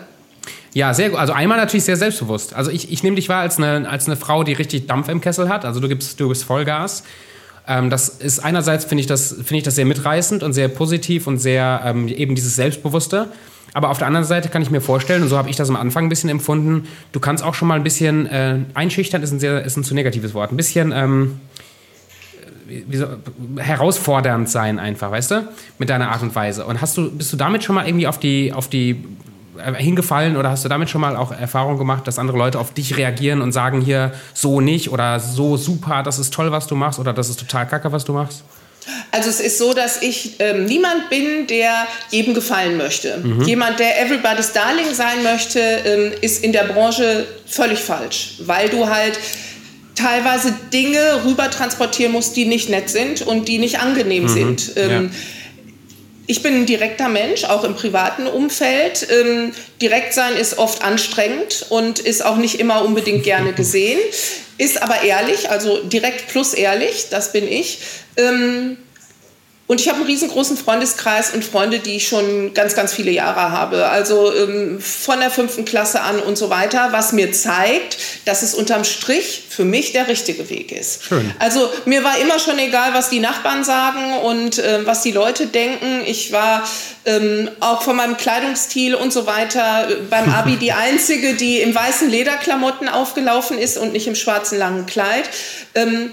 Ja, 0.73 0.95
sehr 0.95 1.11
gut. 1.11 1.19
Also 1.19 1.35
einmal 1.35 1.59
natürlich 1.59 1.85
sehr 1.85 1.99
selbstbewusst. 1.99 2.55
Also 2.55 2.71
ich, 2.71 2.91
ich 2.91 3.03
nehme 3.03 3.17
dich 3.17 3.29
wahr 3.29 3.43
als 3.43 3.59
eine, 3.59 3.87
als 3.87 4.07
eine 4.07 4.17
Frau, 4.17 4.45
die 4.45 4.55
richtig 4.55 4.87
Dampf 4.87 5.11
im 5.11 5.21
Kessel 5.21 5.51
hat. 5.51 5.67
Also 5.67 5.79
du 5.79 5.89
gibst, 5.89 6.19
du 6.19 6.29
gibst 6.29 6.45
Vollgas. 6.45 7.03
Ähm, 7.69 7.91
das 7.91 8.09
ist 8.09 8.39
einerseits, 8.39 8.87
finde 8.87 9.03
ich, 9.03 9.07
das, 9.07 9.33
find 9.33 9.59
ich 9.59 9.63
das 9.63 9.75
sehr 9.75 9.85
mitreißend 9.85 10.43
und 10.43 10.55
sehr 10.55 10.69
positiv 10.69 11.27
und 11.27 11.37
sehr 11.37 11.83
ähm, 11.85 12.09
eben 12.09 12.35
dieses 12.35 12.57
Selbstbewusste. 12.57 13.29
Aber 13.73 13.91
auf 13.91 13.99
der 13.99 14.07
anderen 14.07 14.25
Seite 14.25 14.49
kann 14.49 14.63
ich 14.63 14.71
mir 14.71 14.81
vorstellen, 14.81 15.23
und 15.23 15.29
so 15.29 15.37
habe 15.37 15.51
ich 15.51 15.57
das 15.57 15.69
am 15.69 15.77
Anfang 15.77 16.07
ein 16.07 16.09
bisschen 16.09 16.31
empfunden, 16.31 16.89
du 17.13 17.21
kannst 17.21 17.45
auch 17.45 17.55
schon 17.55 17.69
mal 17.69 17.75
ein 17.75 17.83
bisschen 17.83 18.27
äh, 18.27 18.59
einschüchtern, 18.75 19.23
ist 19.23 19.33
ein, 19.33 19.41
sehr, 19.41 19.65
ist 19.65 19.77
ein 19.77 19.85
zu 19.85 19.95
negatives 19.95 20.35
Wort, 20.35 20.53
ein 20.53 20.57
bisschen 20.57 20.93
ähm, 20.93 21.41
wie 22.67 22.97
so, 22.97 23.07
herausfordernd 23.59 24.49
sein 24.49 24.79
einfach, 24.79 25.11
weißt 25.11 25.31
du, 25.31 25.49
mit 25.79 25.89
deiner 25.89 26.11
Art 26.11 26.23
und 26.23 26.35
Weise. 26.35 26.65
Und 26.67 26.81
hast 26.81 26.97
du, 26.97 27.11
bist 27.11 27.33
du 27.33 27.37
damit 27.37 27.65
schon 27.65 27.75
mal 27.75 27.87
irgendwie 27.87 28.07
auf 28.07 28.19
die, 28.19 28.53
auf 28.53 28.69
die 28.69 29.05
äh, 29.59 29.75
hingefallen 29.75 30.37
oder 30.37 30.51
hast 30.51 30.65
du 30.65 30.69
damit 30.69 30.91
schon 30.91 31.01
mal 31.01 31.17
auch 31.17 31.33
Erfahrung 31.33 31.79
gemacht, 31.79 32.07
dass 32.07 32.19
andere 32.19 32.37
Leute 32.37 32.59
auf 32.59 32.73
dich 32.73 32.97
reagieren 32.97 33.41
und 33.41 33.53
sagen 33.53 33.81
hier 33.81 34.13
so 34.35 34.61
nicht 34.61 34.91
oder 34.91 35.21
so 35.21 35.57
super, 35.57 36.03
das 36.03 36.19
ist 36.19 36.33
toll, 36.33 36.51
was 36.53 36.67
du 36.67 36.75
machst 36.75 36.99
oder 36.99 37.13
das 37.13 37.29
ist 37.29 37.41
total 37.41 37.67
kacke, 37.67 37.93
was 37.93 38.05
du 38.05 38.13
machst? 38.13 38.45
Also 39.11 39.29
es 39.31 39.41
ist 39.41 39.59
so, 39.59 39.75
dass 39.75 40.03
ich 40.03 40.35
ähm, 40.39 40.67
niemand 40.67 41.11
bin, 41.11 41.47
der 41.47 41.87
jedem 42.11 42.35
gefallen 42.35 42.77
möchte. 42.77 43.19
Mhm. 43.19 43.43
Jemand, 43.43 43.79
der 43.79 44.01
everybody's 44.01 44.53
Darling 44.53 44.93
sein 44.95 45.23
möchte, 45.23 45.61
ähm, 45.61 46.13
ist 46.21 46.45
in 46.45 46.53
der 46.53 46.65
Branche 46.65 47.27
völlig 47.47 47.81
falsch, 47.81 48.35
weil 48.41 48.69
du 48.69 48.89
halt 48.89 49.19
teilweise 49.95 50.55
Dinge 50.73 51.25
rüber 51.25 51.51
transportieren 51.51 52.13
musst, 52.13 52.37
die 52.37 52.45
nicht 52.45 52.69
nett 52.69 52.91
sind 52.91 53.23
und 53.23 53.49
die 53.49 53.59
nicht 53.59 53.81
angenehm 53.81 54.25
mhm. 54.25 54.29
sind. 54.29 54.73
Ähm, 54.77 54.91
ja. 54.91 55.19
Ich 56.29 56.43
bin 56.43 56.55
ein 56.55 56.67
direkter 56.67 57.09
Mensch, 57.09 57.45
auch 57.45 57.63
im 57.63 57.75
privaten 57.75 58.27
Umfeld. 58.27 59.07
Ähm, 59.11 59.53
direkt 59.81 60.13
sein 60.13 60.37
ist 60.37 60.59
oft 60.59 60.83
anstrengend 60.83 61.67
und 61.69 62.01
ist 62.01 62.25
auch 62.25 62.37
nicht 62.37 62.59
immer 62.59 62.85
unbedingt 62.85 63.23
gerne 63.23 63.53
gesehen, 63.55 63.99
ist 64.59 64.83
aber 64.83 65.03
ehrlich, 65.03 65.51
also 65.51 65.83
direkt 65.85 66.29
plus 66.29 66.55
ehrlich, 66.55 67.07
das 67.11 67.33
bin 67.33 67.47
ich. 67.47 67.79
Ähm, 68.17 68.79
und 69.69 69.81
ich 69.81 69.89
habe 69.89 69.99
einen 69.99 70.07
riesengroßen 70.07 70.57
Freundeskreis 70.57 71.35
und 71.35 71.45
Freunde, 71.45 71.81
die 71.81 71.97
ich 71.97 72.07
schon 72.07 72.55
ganz, 72.55 72.77
ganz 72.77 72.95
viele 72.95 73.11
Jahre 73.11 73.51
habe. 73.51 73.89
Also 73.89 74.33
ähm, 74.33 74.81
von 74.81 75.19
der 75.19 75.31
fünften 75.31 75.65
Klasse 75.65 76.03
an 76.03 76.21
und 76.21 76.39
so 76.39 76.51
weiter, 76.51 76.89
was 76.93 77.13
mir 77.13 77.33
zeigt, 77.33 77.99
dass 78.27 78.43
es 78.43 78.55
unterm 78.55 78.85
Strich 78.85 79.43
für 79.49 79.65
mich 79.65 79.93
der 79.93 80.07
richtige 80.07 80.49
Weg 80.51 80.71
ist. 80.71 81.05
Schön. 81.05 81.33
Also 81.41 81.69
mir 81.85 82.05
war 82.05 82.17
immer 82.19 82.39
schon 82.39 82.59
egal, 82.61 82.95
was 82.95 83.11
die 83.11 83.19
Nachbarn 83.19 83.65
sagen 83.65 84.19
und 84.23 84.61
äh, 84.61 84.87
was 84.87 85.03
die 85.03 85.11
Leute 85.11 85.47
denken. 85.47 86.03
Ich 86.07 86.31
war 86.31 86.63
ähm, 87.05 87.51
auch 87.59 87.83
von 87.83 87.97
meinem 87.97 88.17
Kleidungsstil 88.17 88.95
und 88.95 89.13
so 89.13 89.27
weiter 89.27 89.91
äh, 89.91 89.95
beim 90.09 90.33
Abi 90.33 90.57
die 90.57 90.73
Einzige, 90.87 91.35
die 91.35 91.59
im 91.61 91.75
weißen 91.75 92.09
Lederklamotten 92.09 92.89
aufgelaufen 92.89 93.59
ist 93.59 93.79
und 93.79 93.93
nicht 93.93 94.07
im 94.07 94.15
schwarzen 94.15 94.59
langen 94.59 94.87
Kleid. 94.87 95.29
Ähm, 95.75 96.13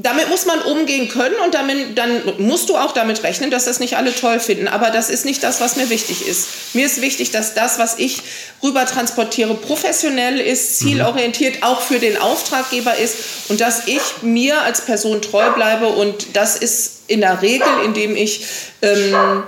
damit 0.00 0.28
muss 0.28 0.46
man 0.46 0.62
umgehen 0.62 1.08
können 1.08 1.34
und 1.44 1.54
damit, 1.54 1.98
dann 1.98 2.22
musst 2.38 2.68
du 2.68 2.76
auch 2.76 2.92
damit 2.92 3.24
rechnen, 3.24 3.50
dass 3.50 3.64
das 3.64 3.80
nicht 3.80 3.96
alle 3.96 4.14
toll 4.14 4.38
finden. 4.38 4.68
Aber 4.68 4.90
das 4.90 5.10
ist 5.10 5.24
nicht 5.24 5.42
das, 5.42 5.60
was 5.60 5.74
mir 5.74 5.90
wichtig 5.90 6.26
ist. 6.26 6.46
Mir 6.72 6.86
ist 6.86 7.02
wichtig, 7.02 7.32
dass 7.32 7.54
das, 7.54 7.80
was 7.80 7.98
ich 7.98 8.22
rüber 8.62 8.86
transportiere, 8.86 9.54
professionell 9.54 10.38
ist, 10.38 10.78
zielorientiert, 10.78 11.64
auch 11.64 11.80
für 11.80 11.98
den 11.98 12.16
Auftraggeber 12.16 12.96
ist 12.96 13.16
und 13.48 13.60
dass 13.60 13.88
ich 13.88 14.00
mir 14.22 14.62
als 14.62 14.82
Person 14.82 15.20
treu 15.20 15.50
bleibe. 15.50 15.88
Und 15.88 16.36
das 16.36 16.54
ist 16.54 17.02
in 17.08 17.20
der 17.20 17.42
Regel, 17.42 17.66
indem 17.84 18.14
ich 18.14 18.46
ähm, 18.82 19.42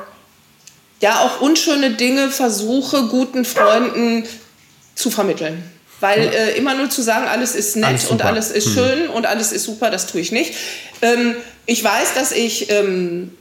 ja 1.01 1.20
auch 1.20 1.40
unschöne 1.40 1.90
Dinge 1.92 2.28
versuche, 2.28 3.05
guten 3.05 3.44
Freunden 3.44 4.26
zu 4.96 5.12
vermitteln. 5.12 5.62
Weil 6.01 6.32
äh, 6.32 6.57
immer 6.57 6.74
nur 6.74 6.88
zu 6.88 7.03
sagen, 7.03 7.26
alles 7.28 7.55
ist 7.55 7.76
nett 7.76 7.88
alles 7.88 8.07
und 8.07 8.22
alles 8.22 8.51
ist 8.51 8.68
mhm. 8.68 8.74
schön 8.74 9.09
und 9.11 9.26
alles 9.26 9.53
ist 9.53 9.64
super, 9.64 9.90
das 9.90 10.07
tue 10.07 10.20
ich 10.20 10.32
nicht. 10.32 10.55
Ähm, 11.03 11.36
ich 11.66 11.84
weiß, 11.84 12.14
dass 12.14 12.32
ich 12.32 12.70
ähm, 12.70 13.32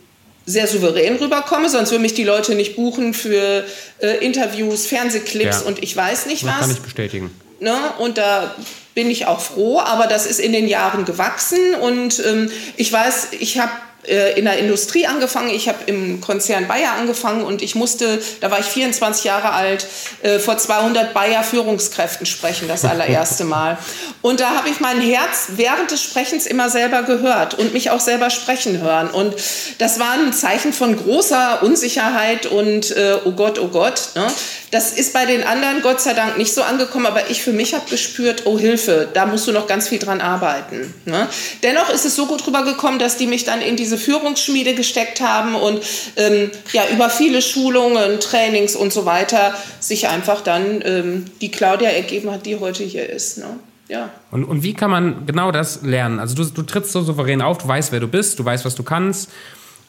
sehr 0.45 0.67
souverän 0.67 1.15
rüberkomme, 1.15 1.69
sonst 1.69 1.91
würden 1.91 2.01
mich 2.01 2.15
die 2.15 2.23
Leute 2.23 2.55
nicht 2.55 2.75
buchen 2.75 3.13
für 3.13 3.63
äh, 4.01 4.25
Interviews, 4.25 4.87
Fernsehclips 4.87 5.61
ja. 5.61 5.67
und 5.67 5.81
ich 5.81 5.95
weiß 5.95 6.25
nicht 6.25 6.43
das 6.43 6.51
was. 6.51 6.59
Kann 6.59 6.71
ich 6.71 6.79
bestätigen. 6.79 7.31
Ne? 7.59 7.75
Und 7.99 8.17
da 8.17 8.55
bin 8.95 9.09
ich 9.09 9.27
auch 9.27 9.39
froh, 9.39 9.79
aber 9.79 10.07
das 10.07 10.25
ist 10.25 10.39
in 10.39 10.51
den 10.51 10.67
Jahren 10.67 11.05
gewachsen 11.05 11.75
und 11.81 12.21
ähm, 12.25 12.51
ich 12.75 12.91
weiß, 12.91 13.29
ich 13.39 13.59
habe 13.59 13.71
in 14.07 14.45
der 14.45 14.57
Industrie 14.57 15.05
angefangen. 15.05 15.49
Ich 15.49 15.67
habe 15.67 15.79
im 15.85 16.21
Konzern 16.21 16.67
Bayer 16.67 16.93
angefangen 16.93 17.43
und 17.43 17.61
ich 17.61 17.75
musste, 17.75 18.21
da 18.39 18.49
war 18.49 18.59
ich 18.59 18.65
24 18.65 19.25
Jahre 19.25 19.51
alt, 19.51 19.85
äh, 20.21 20.39
vor 20.39 20.57
200 20.57 21.13
Bayer 21.13 21.43
Führungskräften 21.43 22.25
sprechen, 22.25 22.67
das 22.67 22.85
allererste 22.85 23.43
Mal. 23.43 23.77
Und 24.21 24.39
da 24.39 24.51
habe 24.55 24.69
ich 24.69 24.79
mein 24.79 25.01
Herz 25.01 25.49
während 25.55 25.91
des 25.91 26.01
Sprechens 26.01 26.45
immer 26.45 26.69
selber 26.69 27.03
gehört 27.03 27.53
und 27.55 27.73
mich 27.73 27.91
auch 27.91 27.99
selber 27.99 28.29
sprechen 28.29 28.81
hören. 28.81 29.09
Und 29.09 29.35
das 29.77 29.99
war 29.99 30.11
ein 30.11 30.33
Zeichen 30.33 30.73
von 30.73 30.95
großer 30.95 31.61
Unsicherheit 31.63 32.45
und 32.45 32.91
äh, 32.91 33.17
oh 33.25 33.31
Gott, 33.31 33.59
oh 33.59 33.67
Gott. 33.67 34.09
Ne? 34.15 34.27
Das 34.71 34.91
ist 34.93 35.13
bei 35.13 35.25
den 35.25 35.43
anderen 35.43 35.81
Gott 35.81 35.99
sei 35.99 36.13
Dank 36.13 36.37
nicht 36.37 36.53
so 36.53 36.61
angekommen, 36.61 37.07
aber 37.07 37.29
ich 37.29 37.41
für 37.41 37.53
mich 37.53 37.73
habe 37.73 37.89
gespürt, 37.89 38.43
oh 38.45 38.59
Hilfe, 38.59 39.07
da 39.13 39.25
musst 39.25 39.47
du 39.47 39.51
noch 39.51 39.67
ganz 39.67 39.87
viel 39.87 39.99
dran 39.99 40.21
arbeiten. 40.21 40.93
Ne? 41.05 41.27
Dennoch 41.63 41.89
ist 41.89 42.05
es 42.05 42.15
so 42.15 42.27
gut 42.27 42.45
rübergekommen, 42.45 42.99
dass 42.99 43.17
die 43.17 43.25
mich 43.25 43.45
dann 43.45 43.61
in 43.61 43.75
diese 43.75 43.88
Führungsschmiede 43.97 44.75
gesteckt 44.75 45.21
haben 45.21 45.55
und 45.55 45.81
ähm, 46.17 46.51
ja, 46.73 46.83
über 46.93 47.09
viele 47.09 47.41
Schulungen, 47.41 48.19
Trainings 48.19 48.75
und 48.75 48.93
so 48.93 49.05
weiter 49.05 49.53
sich 49.79 50.07
einfach 50.07 50.41
dann 50.41 50.81
ähm, 50.83 51.25
die 51.41 51.51
Claudia 51.51 51.89
ergeben 51.89 52.31
hat, 52.31 52.45
die 52.45 52.59
heute 52.59 52.83
hier 52.83 53.09
ist. 53.09 53.37
Ne? 53.37 53.59
Ja. 53.89 54.11
Und, 54.31 54.43
und 54.43 54.63
wie 54.63 54.73
kann 54.73 54.91
man 54.91 55.25
genau 55.25 55.51
das 55.51 55.81
lernen? 55.81 56.19
Also 56.19 56.35
du, 56.35 56.45
du 56.45 56.61
trittst 56.61 56.91
so 56.91 57.01
souverän 57.01 57.41
auf, 57.41 57.57
du 57.57 57.67
weißt, 57.67 57.91
wer 57.91 57.99
du 57.99 58.07
bist, 58.07 58.37
du 58.39 58.45
weißt, 58.45 58.63
was 58.63 58.75
du 58.75 58.83
kannst. 58.83 59.29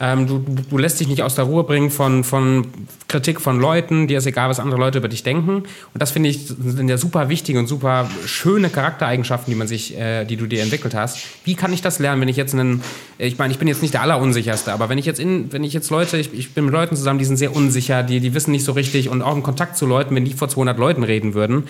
Ähm, 0.03 0.27
du, 0.27 0.39
du 0.39 0.79
lässt 0.79 0.99
dich 0.99 1.09
nicht 1.09 1.23
aus 1.23 1.35
der 1.35 1.45
Ruhe 1.45 1.63
bringen 1.63 1.91
von, 1.91 2.25
von 2.25 2.67
Kritik 3.07 3.39
von 3.39 3.61
Leuten, 3.61 4.09
dir 4.09 4.17
ist 4.17 4.27
egal, 4.27 4.49
was 4.49 4.59
andere 4.59 4.81
Leute 4.81 4.97
über 4.97 5.09
dich 5.09 5.23
denken. 5.23 5.57
Und 5.57 5.67
das 5.95 6.11
finde 6.11 6.31
ich 6.31 6.47
sind 6.47 6.89
ja 6.89 6.97
super 6.97 7.29
wichtige 7.29 7.59
und 7.59 7.67
super 7.67 8.09
schöne 8.25 8.71
Charaktereigenschaften, 8.71 9.53
die 9.53 9.59
man 9.59 9.69
sich, 9.69 9.99
äh, 9.99 10.25
die 10.25 10.37
du 10.37 10.47
dir 10.47 10.63
entwickelt 10.63 10.95
hast. 10.95 11.19
Wie 11.45 11.55
kann 11.55 11.75
ich 11.75 11.83
das 11.83 11.99
lernen, 11.99 12.23
wenn 12.23 12.29
ich 12.29 12.39
jetzt 12.39 12.55
einen, 12.55 12.83
ich 13.19 13.37
meine, 13.37 13.53
ich 13.53 13.59
bin 13.59 13.69
jetzt 13.69 13.83
nicht 13.83 13.93
der 13.93 14.01
allerunsicherste, 14.01 14.73
aber 14.73 14.89
wenn 14.89 14.97
ich 14.97 15.05
jetzt 15.05 15.21
in, 15.21 15.53
wenn 15.53 15.65
ich 15.65 15.75
jetzt 15.75 15.91
Leute, 15.91 16.17
ich, 16.17 16.33
ich 16.33 16.55
bin 16.55 16.65
mit 16.65 16.73
Leuten 16.73 16.97
zusammen, 16.97 17.19
die 17.19 17.27
sind 17.27 17.37
sehr 17.37 17.55
unsicher, 17.55 18.03
die, 18.03 18.21
die 18.21 18.33
wissen 18.33 18.53
nicht 18.53 18.65
so 18.65 18.73
richtig 18.73 19.11
und 19.11 19.21
auch 19.21 19.35
im 19.35 19.43
Kontakt 19.43 19.77
zu 19.77 19.85
Leuten, 19.85 20.15
wenn 20.15 20.25
die 20.25 20.33
vor 20.33 20.49
200 20.49 20.79
Leuten 20.79 21.03
reden 21.03 21.35
würden, 21.35 21.65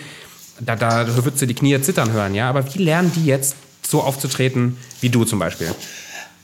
da, 0.61 0.77
da 0.77 1.05
würdest 1.17 1.41
du 1.41 1.47
die 1.47 1.53
Knie 1.53 1.81
zittern 1.81 2.13
hören, 2.13 2.33
ja. 2.33 2.49
Aber 2.49 2.73
wie 2.73 2.79
lernen 2.79 3.11
die 3.13 3.25
jetzt 3.25 3.57
so 3.81 4.01
aufzutreten 4.01 4.77
wie 5.01 5.09
du 5.09 5.25
zum 5.25 5.39
Beispiel? 5.39 5.67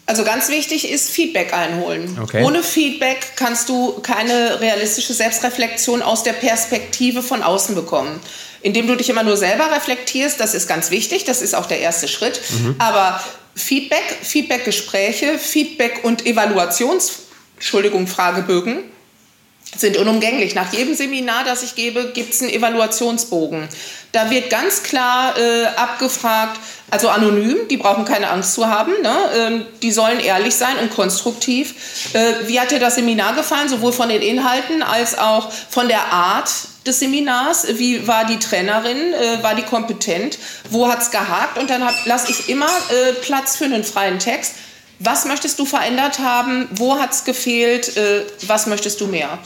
Also 0.07 0.23
ganz 0.23 0.47
wichtig 0.47 0.89
ist 0.89 1.09
Feedback 1.09 1.53
einholen. 1.53 2.17
Okay. 2.21 2.43
Ohne 2.43 2.63
Feedback 2.63 3.33
kannst 3.35 3.67
du 3.67 3.99
keine 3.99 4.61
realistische 4.61 5.13
Selbstreflexion 5.13 6.01
aus 6.01 6.23
der 6.23 6.31
Perspektive 6.31 7.21
von 7.21 7.43
außen 7.43 7.75
bekommen. 7.75 8.19
Indem 8.61 8.87
du 8.87 8.95
dich 8.95 9.09
immer 9.09 9.23
nur 9.23 9.35
selber 9.35 9.69
reflektierst, 9.71 10.39
das 10.39 10.53
ist 10.53 10.67
ganz 10.67 10.91
wichtig, 10.91 11.25
das 11.25 11.41
ist 11.41 11.55
auch 11.55 11.65
der 11.65 11.79
erste 11.79 12.07
Schritt. 12.07 12.39
Mhm. 12.49 12.75
Aber 12.79 13.21
Feedback, 13.53 14.17
Feedbackgespräche, 14.21 15.37
Feedback 15.37 15.99
und 16.03 16.25
Evaluations, 16.25 17.23
Entschuldigung, 17.57 18.07
Fragebögen 18.07 18.85
sind 19.75 19.97
unumgänglich. 19.97 20.55
Nach 20.55 20.71
jedem 20.71 20.95
Seminar, 20.95 21.43
das 21.43 21.63
ich 21.63 21.75
gebe, 21.75 22.11
gibt 22.13 22.33
es 22.33 22.41
einen 22.41 22.51
Evaluationsbogen. 22.51 23.67
Da 24.11 24.29
wird 24.29 24.49
ganz 24.49 24.83
klar 24.83 25.37
äh, 25.37 25.65
abgefragt, 25.75 26.59
also 26.89 27.09
anonym, 27.09 27.67
die 27.69 27.75
brauchen 27.75 28.05
keine 28.05 28.29
Angst 28.29 28.53
zu 28.53 28.67
haben, 28.67 28.93
ne? 29.01 29.15
ähm, 29.35 29.65
die 29.81 29.91
sollen 29.91 30.21
ehrlich 30.21 30.55
sein 30.55 30.77
und 30.81 30.89
konstruktiv. 30.89 31.75
Äh, 32.13 32.47
wie 32.47 32.59
hat 32.59 32.71
dir 32.71 32.79
das 32.79 32.95
Seminar 32.95 33.35
gefallen, 33.35 33.67
sowohl 33.67 33.91
von 33.91 34.07
den 34.07 34.21
Inhalten 34.21 34.81
als 34.81 35.17
auch 35.17 35.51
von 35.51 35.89
der 35.89 36.13
Art 36.13 36.49
des 36.85 36.99
Seminars? 36.99 37.67
Wie 37.77 38.07
war 38.07 38.25
die 38.25 38.39
Trainerin? 38.39 39.13
Äh, 39.13 39.43
war 39.43 39.53
die 39.55 39.63
kompetent? 39.63 40.39
Wo 40.69 40.87
hat 40.87 41.01
es 41.01 41.11
gehakt? 41.11 41.57
Und 41.57 41.69
dann 41.69 41.83
lasse 42.05 42.31
ich 42.31 42.47
immer 42.47 42.65
äh, 42.65 43.13
Platz 43.21 43.57
für 43.57 43.65
einen 43.65 43.83
freien 43.83 44.19
Text. 44.19 44.53
Was 44.99 45.25
möchtest 45.25 45.59
du 45.59 45.65
verändert 45.65 46.19
haben? 46.19 46.67
Wo 46.71 46.99
hat 46.99 47.13
es 47.13 47.23
gefehlt? 47.23 47.95
Äh, 47.97 48.25
was 48.47 48.65
möchtest 48.65 48.99
du 49.01 49.07
mehr? 49.07 49.37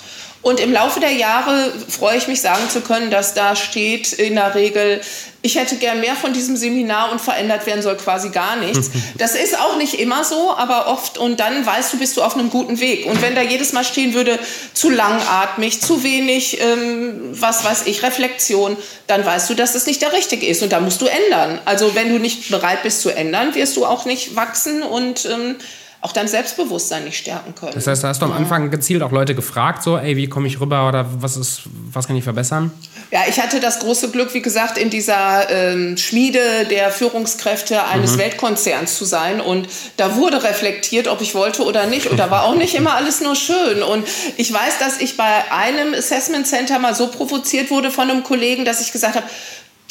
Und 0.42 0.60
im 0.60 0.74
Laufe 0.74 1.00
der 1.00 1.12
Jahre 1.12 1.72
freue 1.88 2.18
ich 2.18 2.28
mich 2.28 2.42
sagen 2.42 2.68
zu 2.70 2.82
können, 2.82 3.12
dass 3.12 3.36
da 3.36 3.56
steht 3.56 4.12
in 4.14 4.36
der 4.36 4.56
Regel, 4.56 5.02
ich 5.44 5.56
hätte 5.56 5.76
gern 5.76 6.02
mehr 6.02 6.16
von 6.16 6.34
diesem 6.34 6.56
Seminar 6.56 7.12
und 7.12 7.20
verändert 7.20 7.66
werden 7.66 7.82
soll 7.82 7.96
quasi 7.96 8.30
gar 8.30 8.56
nichts. 8.56 8.90
Das 9.18 9.36
ist 9.36 9.60
auch 9.60 9.78
nicht 9.78 10.00
immer 10.00 10.24
so, 10.24 10.56
aber 10.56 10.88
oft 10.88 11.20
und 11.20 11.40
dann 11.40 11.64
weißt 11.64 11.94
du, 11.94 12.00
bist 12.00 12.18
du 12.18 12.24
auf 12.24 12.36
einem 12.36 12.50
guten 12.50 12.80
Weg. 12.80 13.06
Und 13.06 13.22
wenn 13.22 13.36
da 13.36 13.42
jedes 13.42 13.72
Mal 13.72 13.84
stehen 13.84 14.16
würde, 14.16 14.40
zu 14.74 14.90
langatmig, 14.90 15.80
zu 15.80 16.04
wenig, 16.04 16.60
ähm, 16.60 17.20
was 17.34 17.64
weiß 17.64 17.84
ich, 17.86 18.02
Reflexion, 18.02 18.78
dann 19.06 19.24
weißt 19.24 19.50
du, 19.50 19.54
dass 19.54 19.74
das 19.74 19.86
nicht 19.86 20.02
der 20.02 20.14
richtige 20.14 20.48
ist 20.48 20.64
und 20.64 20.72
da 20.72 20.80
musst 20.80 21.02
du 21.02 21.06
ändern. 21.06 21.60
Also 21.66 21.94
wenn 21.94 22.10
du 22.10 22.20
nicht 22.20 22.50
bereit 22.50 22.82
bist 22.82 23.02
zu 23.02 23.12
ändern, 23.12 23.54
wirst 23.54 23.78
du 23.78 23.86
auch 23.86 24.06
nicht 24.06 24.36
wachsen 24.36 24.82
und 24.82 25.26
ähm, 25.26 25.56
auch 26.02 26.14
dein 26.14 26.28
Selbstbewusstsein 26.28 27.04
nicht 27.04 27.18
stärken 27.18 27.54
können. 27.54 27.74
Das 27.76 27.86
heißt, 27.86 28.04
da 28.04 28.08
hast 28.08 28.22
du 28.22 28.26
am 28.26 28.34
Anfang 28.34 28.72
gezielt 28.72 29.04
auch 29.04 29.12
Leute 29.12 29.36
gefragt, 29.36 29.84
so, 29.84 29.98
ey, 29.98 30.18
wie 30.18 30.28
komme 30.28 30.48
ich 30.48 30.60
rüber 30.60 30.88
oder 30.88 31.06
was 31.22 31.38
ist, 31.38 31.62
was 31.92 32.08
kann 32.08 32.16
ich 32.16 32.24
verbessern? 32.24 32.72
Ja, 33.12 33.22
ich 33.30 33.40
hatte 33.40 33.60
das 33.60 33.80
große 33.80 34.10
Glück, 34.10 34.34
wie 34.34 34.42
gesagt, 34.42 34.80
in 34.80 34.90
dieser 34.90 35.50
ähm, 35.52 35.98
Schmiede 35.98 36.66
der 36.70 36.90
Führungskräfte 36.90 37.84
eines 37.86 38.14
mhm. 38.14 38.20
Weltkonzerns 38.20 38.98
zu 38.98 39.06
sein. 39.06 39.42
Und 39.42 39.68
da 39.98 40.16
wurde 40.16 40.44
reflektiert, 40.44 41.08
ob 41.08 41.22
ich 41.22 41.36
wollte 41.36 41.64
oder 41.66 41.86
nicht. 41.86 42.08
Und 42.08 42.18
da 42.18 42.32
war 42.32 42.46
auch 42.46 42.56
nicht 42.56 42.74
immer 42.74 42.96
alles 42.96 43.22
nur 43.22 43.36
schön. 43.36 43.84
Und 43.84 44.08
ich 44.38 44.52
weiß, 44.52 44.80
dass 44.80 45.00
ich 45.00 45.18
bei 45.18 45.52
einem 45.52 45.94
Assessment 45.94 46.48
Center 46.48 46.80
mal 46.80 46.96
so 46.96 47.08
provoziert 47.08 47.70
wurde 47.70 47.92
von 47.92 48.10
einem 48.10 48.24
Kollegen, 48.24 48.66
dass 48.66 48.82
ich 48.82 48.92
gesagt 48.92 49.16
habe, 49.18 49.26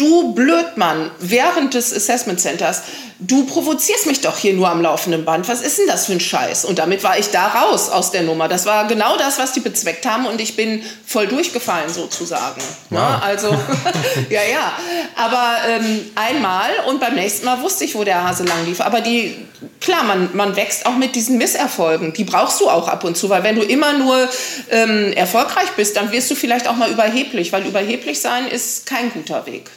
du 0.01 0.32
Blödmann, 0.32 1.11
während 1.18 1.74
des 1.74 1.94
Assessment 1.94 2.40
Centers, 2.40 2.82
du 3.18 3.44
provozierst 3.44 4.07
mich 4.07 4.22
doch 4.22 4.38
hier 4.38 4.55
nur 4.55 4.68
am 4.68 4.80
laufenden 4.80 5.24
Band. 5.24 5.46
Was 5.48 5.61
ist 5.61 5.78
denn 5.78 5.86
das 5.86 6.07
für 6.07 6.12
ein 6.12 6.20
Scheiß? 6.20 6.64
Und 6.64 6.78
damit 6.78 7.05
war 7.05 7.18
ich 7.18 7.30
da 7.30 7.48
raus 7.48 7.90
aus 7.90 8.11
der 8.11 8.22
Nummer. 8.22 8.48
Das 8.48 8.64
war 8.64 8.86
genau 8.86 9.16
das, 9.18 9.38
was 9.38 9.53
die 9.53 9.61
bezweckt 9.61 10.07
haben 10.07 10.26
und 10.26 10.40
ich 10.40 10.57
bin 10.57 10.82
voll 11.07 11.26
durchgefallen 11.26 11.90
sozusagen. 11.90 12.61
Ne? 12.88 12.98
Wow. 12.98 13.01
Ne? 13.01 13.22
Also, 13.22 13.48
ja, 14.30 14.40
ja. 14.51 14.72
Aber 15.16 15.57
ähm, 15.68 16.11
einmal 16.14 16.70
und 16.86 16.98
beim 16.98 17.14
nächsten 17.14 17.44
Mal 17.44 17.61
wusste 17.61 17.84
ich, 17.84 17.94
wo 17.94 18.03
der 18.03 18.26
Hase 18.26 18.44
lang 18.44 18.64
lief. 18.64 18.80
Aber 18.80 19.03
die, 19.03 19.36
klar, 19.80 20.05
man, 20.05 20.30
man 20.32 20.57
wächst 20.57 20.86
auch 20.86 20.96
mit 20.96 21.14
diesen 21.14 21.36
Misserfolgen. 21.36 22.14
Die 22.14 22.24
brauchst 22.24 22.61
du 22.61 22.70
auch 22.70 22.88
ab 22.88 23.05
und 23.05 23.18
zu, 23.18 23.28
weil 23.28 23.42
wenn 23.42 23.57
du 23.57 23.62
immer 23.62 23.92
nur 23.92 24.28
ähm, 24.70 25.12
erfolgreich 25.12 25.68
bist, 25.76 25.96
dann 25.96 26.11
wirst 26.11 26.30
du 26.30 26.34
vielleicht 26.34 26.68
auch 26.68 26.76
mal 26.76 26.90
überheblich, 26.90 27.53
weil 27.53 27.66
überheblich 27.66 28.20
sein 28.20 28.46
ist 28.48 28.86
kein 28.86 29.12
guter 29.12 29.44
Weg. 29.44 29.70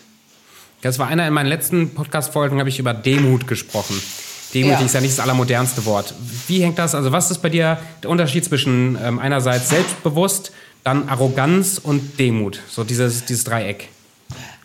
Das 0.83 0.99
war 0.99 1.07
einer 1.07 1.25
in 1.25 1.33
meinen 1.33 1.47
letzten 1.47 1.93
Podcast-Folgen, 1.93 2.59
habe 2.59 2.67
ich 2.67 2.77
über 2.77 2.93
Demut 2.93 3.47
gesprochen. 3.47 4.01
Demut 4.53 4.73
ja. 4.73 4.85
ist 4.85 4.93
ja 4.93 4.99
nicht 4.99 5.13
das 5.13 5.21
allermodernste 5.21 5.85
Wort. 5.85 6.13
Wie 6.47 6.61
hängt 6.61 6.77
das? 6.77 6.93
Also, 6.93 7.13
was 7.13 7.31
ist 7.31 7.39
bei 7.39 7.47
dir 7.47 7.79
der 8.03 8.09
Unterschied 8.09 8.43
zwischen 8.43 8.97
ähm, 9.01 9.17
einerseits 9.17 9.69
selbstbewusst, 9.69 10.51
dann 10.83 11.07
Arroganz 11.07 11.79
und 11.81 12.19
Demut? 12.19 12.59
So 12.69 12.83
dieses, 12.83 13.23
dieses 13.23 13.45
Dreieck. 13.45 13.87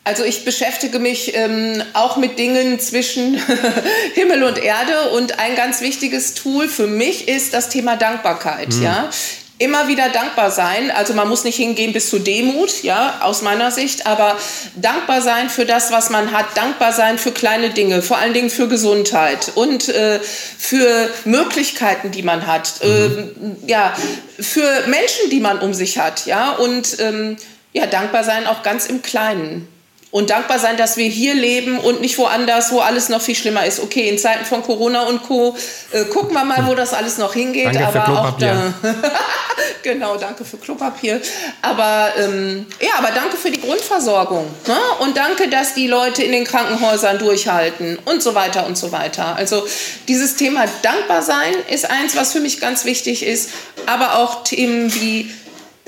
Also 0.03 0.25
ich 0.25 0.45
beschäftige 0.45 0.99
mich 0.99 1.37
ähm, 1.37 1.83
auch 1.93 2.17
mit 2.17 2.39
Dingen 2.39 2.81
zwischen 2.81 3.39
Himmel 4.15 4.43
und 4.43 4.59
Erde 4.59 5.11
und 5.15 5.39
ein 5.39 5.55
ganz 5.55 5.83
wichtiges 5.83 6.35
Tool 6.35 6.67
für 6.67 6.87
mich 6.87 7.29
ist 7.29 7.55
das 7.55 7.69
Thema 7.69 7.97
Dankbarkeit. 7.97 8.75
Mhm. 8.75 8.83
Ja, 8.83 9.11
immer 9.59 9.89
wieder 9.89 10.09
dankbar 10.09 10.51
sein. 10.51 10.91
Also 10.91 11.15
man 11.15 11.29
muss 11.29 11.45
nicht 11.45 11.57
hingehen 11.57 11.93
bis 11.93 12.11
zu 12.11 12.19
Demut, 12.19 12.83
ja, 12.83 13.21
aus 13.23 13.43
meiner 13.43 13.71
Sicht, 13.71 14.07
aber 14.07 14.37
dankbar 14.77 15.21
sein 15.21 15.51
für 15.51 15.67
das, 15.67 15.91
was 15.91 16.11
man 16.11 16.33
hat, 16.33 16.57
dankbar 16.57 16.93
sein 16.93 17.19
für 17.19 17.33
kleine 17.33 17.71
Dinge, 17.71 18.03
vor 18.03 18.19
allen 18.19 18.35
Dingen 18.35 18.51
für 18.51 18.69
Gesundheit 18.69 19.53
und 19.55 19.89
äh, 19.89 20.21
für 20.21 21.11
Möglichkeiten, 21.25 22.11
die 22.11 22.23
man 22.23 22.47
hat, 22.47 22.75
mhm. 22.83 23.57
äh, 23.65 23.71
ja, 23.71 23.95
für 24.39 24.87
Menschen, 24.87 25.31
die 25.31 25.41
man 25.41 25.59
um 25.59 25.75
sich 25.75 25.99
hat, 25.99 26.27
ja, 26.27 26.53
und 26.53 27.01
ähm, 27.01 27.37
ja, 27.73 27.87
dankbar 27.87 28.25
sein 28.25 28.47
auch 28.47 28.63
ganz 28.63 28.87
im 28.87 29.03
Kleinen 29.03 29.67
und 30.11 30.31
dankbar 30.31 30.59
sein, 30.59 30.77
dass 30.77 30.97
wir 30.97 31.07
hier 31.07 31.35
leben 31.35 31.79
und 31.79 32.01
nicht 32.01 32.17
woanders, 32.17 32.73
wo 32.73 32.81
alles 32.81 33.11
noch 33.11 33.21
viel 33.21 33.35
schlimmer 33.35 33.67
ist. 33.67 33.81
Okay, 33.81 34.09
in 34.09 34.19
Zeiten 34.19 34.45
von 34.47 34.63
Corona 34.63 35.03
und 35.03 35.23
Co. 35.23 35.55
Äh, 35.93 36.05
gucken 36.07 36.35
wir 36.35 36.45
mal, 36.45 36.67
wo 36.67 36.75
das 36.75 36.95
alles 36.95 37.19
noch 37.19 37.35
hingeht. 37.35 37.67
Danke 37.67 37.87
aber 37.87 37.93
für 37.93 38.05
Klopapier. 38.05 38.53
auch 38.53 38.83
da, 38.83 38.95
genau, 39.83 40.17
danke 40.17 40.45
für 40.47 40.57
Klopapier. 40.57 41.21
Aber 41.61 42.13
ähm, 42.19 42.67
ja, 42.81 42.93
aber 42.97 43.11
danke 43.11 43.37
für 43.37 43.51
die 43.51 43.61
Grundversorgung 43.61 44.47
ne? 44.67 44.77
und 45.01 45.17
danke, 45.17 45.49
dass 45.49 45.75
die 45.75 45.87
Leute 45.87 46.23
in 46.23 46.33
den 46.33 46.45
Krankenhäusern 46.45 47.19
durchhalten 47.19 47.99
und 48.07 48.23
so 48.23 48.35
weiter 48.35 48.67
und 48.67 48.79
so 48.79 48.93
weiter. 48.93 49.37
Also 49.37 49.67
dieses 50.09 50.37
Thema 50.37 50.65
dankbar 50.83 51.23
sein 51.23 51.53
ist 51.71 51.91
eins, 51.91 52.17
was 52.17 52.33
für 52.33 52.41
mich 52.41 52.61
ganz 52.61 52.87
wichtig 52.87 53.27
ist, 53.27 53.51
aber 53.87 54.19
auch 54.19 54.43
Themen 54.45 54.95
wie 54.95 55.31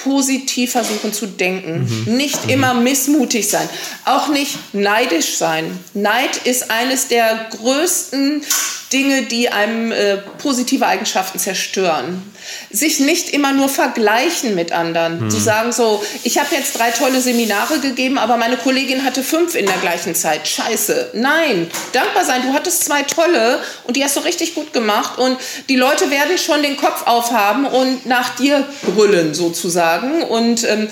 positiv 0.03 0.73
versuchen 0.73 1.13
zu 1.13 1.27
denken. 1.27 1.87
Mhm. 2.07 2.17
Nicht 2.17 2.45
mhm. 2.45 2.51
immer 2.51 2.75
missmutig 2.75 3.49
sein. 3.49 3.69
Auch 4.05 4.29
nicht 4.29 4.57
neidisch 4.73 5.37
sein. 5.37 5.79
Neid 5.95 6.37
ist 6.45 6.71
eines 6.71 7.09
der 7.09 7.49
größten 7.51 8.43
Dinge, 8.93 9.23
die 9.23 9.49
einem 9.51 9.93
äh, 9.93 10.17
positive 10.39 10.85
Eigenschaften 10.85 11.39
zerstören. 11.39 12.23
Sich 12.71 12.99
nicht 12.99 13.31
immer 13.31 13.53
nur 13.53 13.69
vergleichen 13.69 14.57
mit 14.57 14.73
anderen. 14.73 15.25
Mhm. 15.25 15.31
Zu 15.31 15.39
sagen 15.39 15.71
so, 15.71 16.03
ich 16.25 16.39
habe 16.39 16.55
jetzt 16.55 16.77
drei 16.77 16.91
tolle 16.91 17.21
Seminare 17.21 17.79
gegeben, 17.79 18.19
aber 18.19 18.37
meine 18.37 18.57
Kollegin 18.57 19.05
hatte 19.05 19.23
fünf 19.23 19.55
in 19.55 19.67
der 19.67 19.77
gleichen 19.77 20.17
Zeit. 20.17 20.49
Scheiße. 20.49 21.11
Nein. 21.15 21.71
Dankbar 21.93 22.25
sein. 22.25 22.43
Du 22.43 22.53
hattest 22.53 22.85
zwei 22.85 23.03
tolle 23.03 23.61
und 23.85 23.97
die 23.97 24.03
hast 24.03 24.17
du 24.17 24.21
richtig 24.21 24.57
gut 24.57 24.73
gemacht 24.73 25.19
und 25.19 25.37
die 25.69 25.77
Leute 25.77 26.11
werden 26.11 26.37
schon 26.37 26.63
den 26.63 26.77
Kopf 26.77 27.07
aufhaben 27.07 27.67
und 27.67 28.07
nach 28.07 28.35
dir 28.37 28.67
brüllen 28.83 29.35
sozusagen 29.35 29.90
und 30.29 30.65
ähm, 30.65 30.89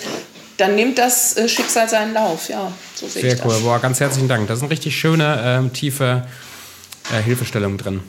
dann 0.57 0.75
nimmt 0.75 0.99
das 0.99 1.37
äh, 1.37 1.49
Schicksal 1.49 1.89
seinen 1.89 2.13
Lauf. 2.13 2.49
Ja, 2.49 2.73
so 2.95 3.07
sehe 3.07 3.23
Sehr 3.23 3.33
ich 3.35 3.41
das. 3.41 3.47
cool. 3.47 3.61
Boah, 3.63 3.79
ganz 3.79 4.01
herzlichen 4.01 4.29
Dank. 4.29 4.49
Das 4.49 4.59
sind 4.59 4.71
richtig 4.71 4.99
schöne, 4.99 5.41
ähm, 5.45 5.73
tiefe 5.73 6.27
äh, 7.13 7.23
Hilfestellung 7.23 7.79
drin. 7.79 8.01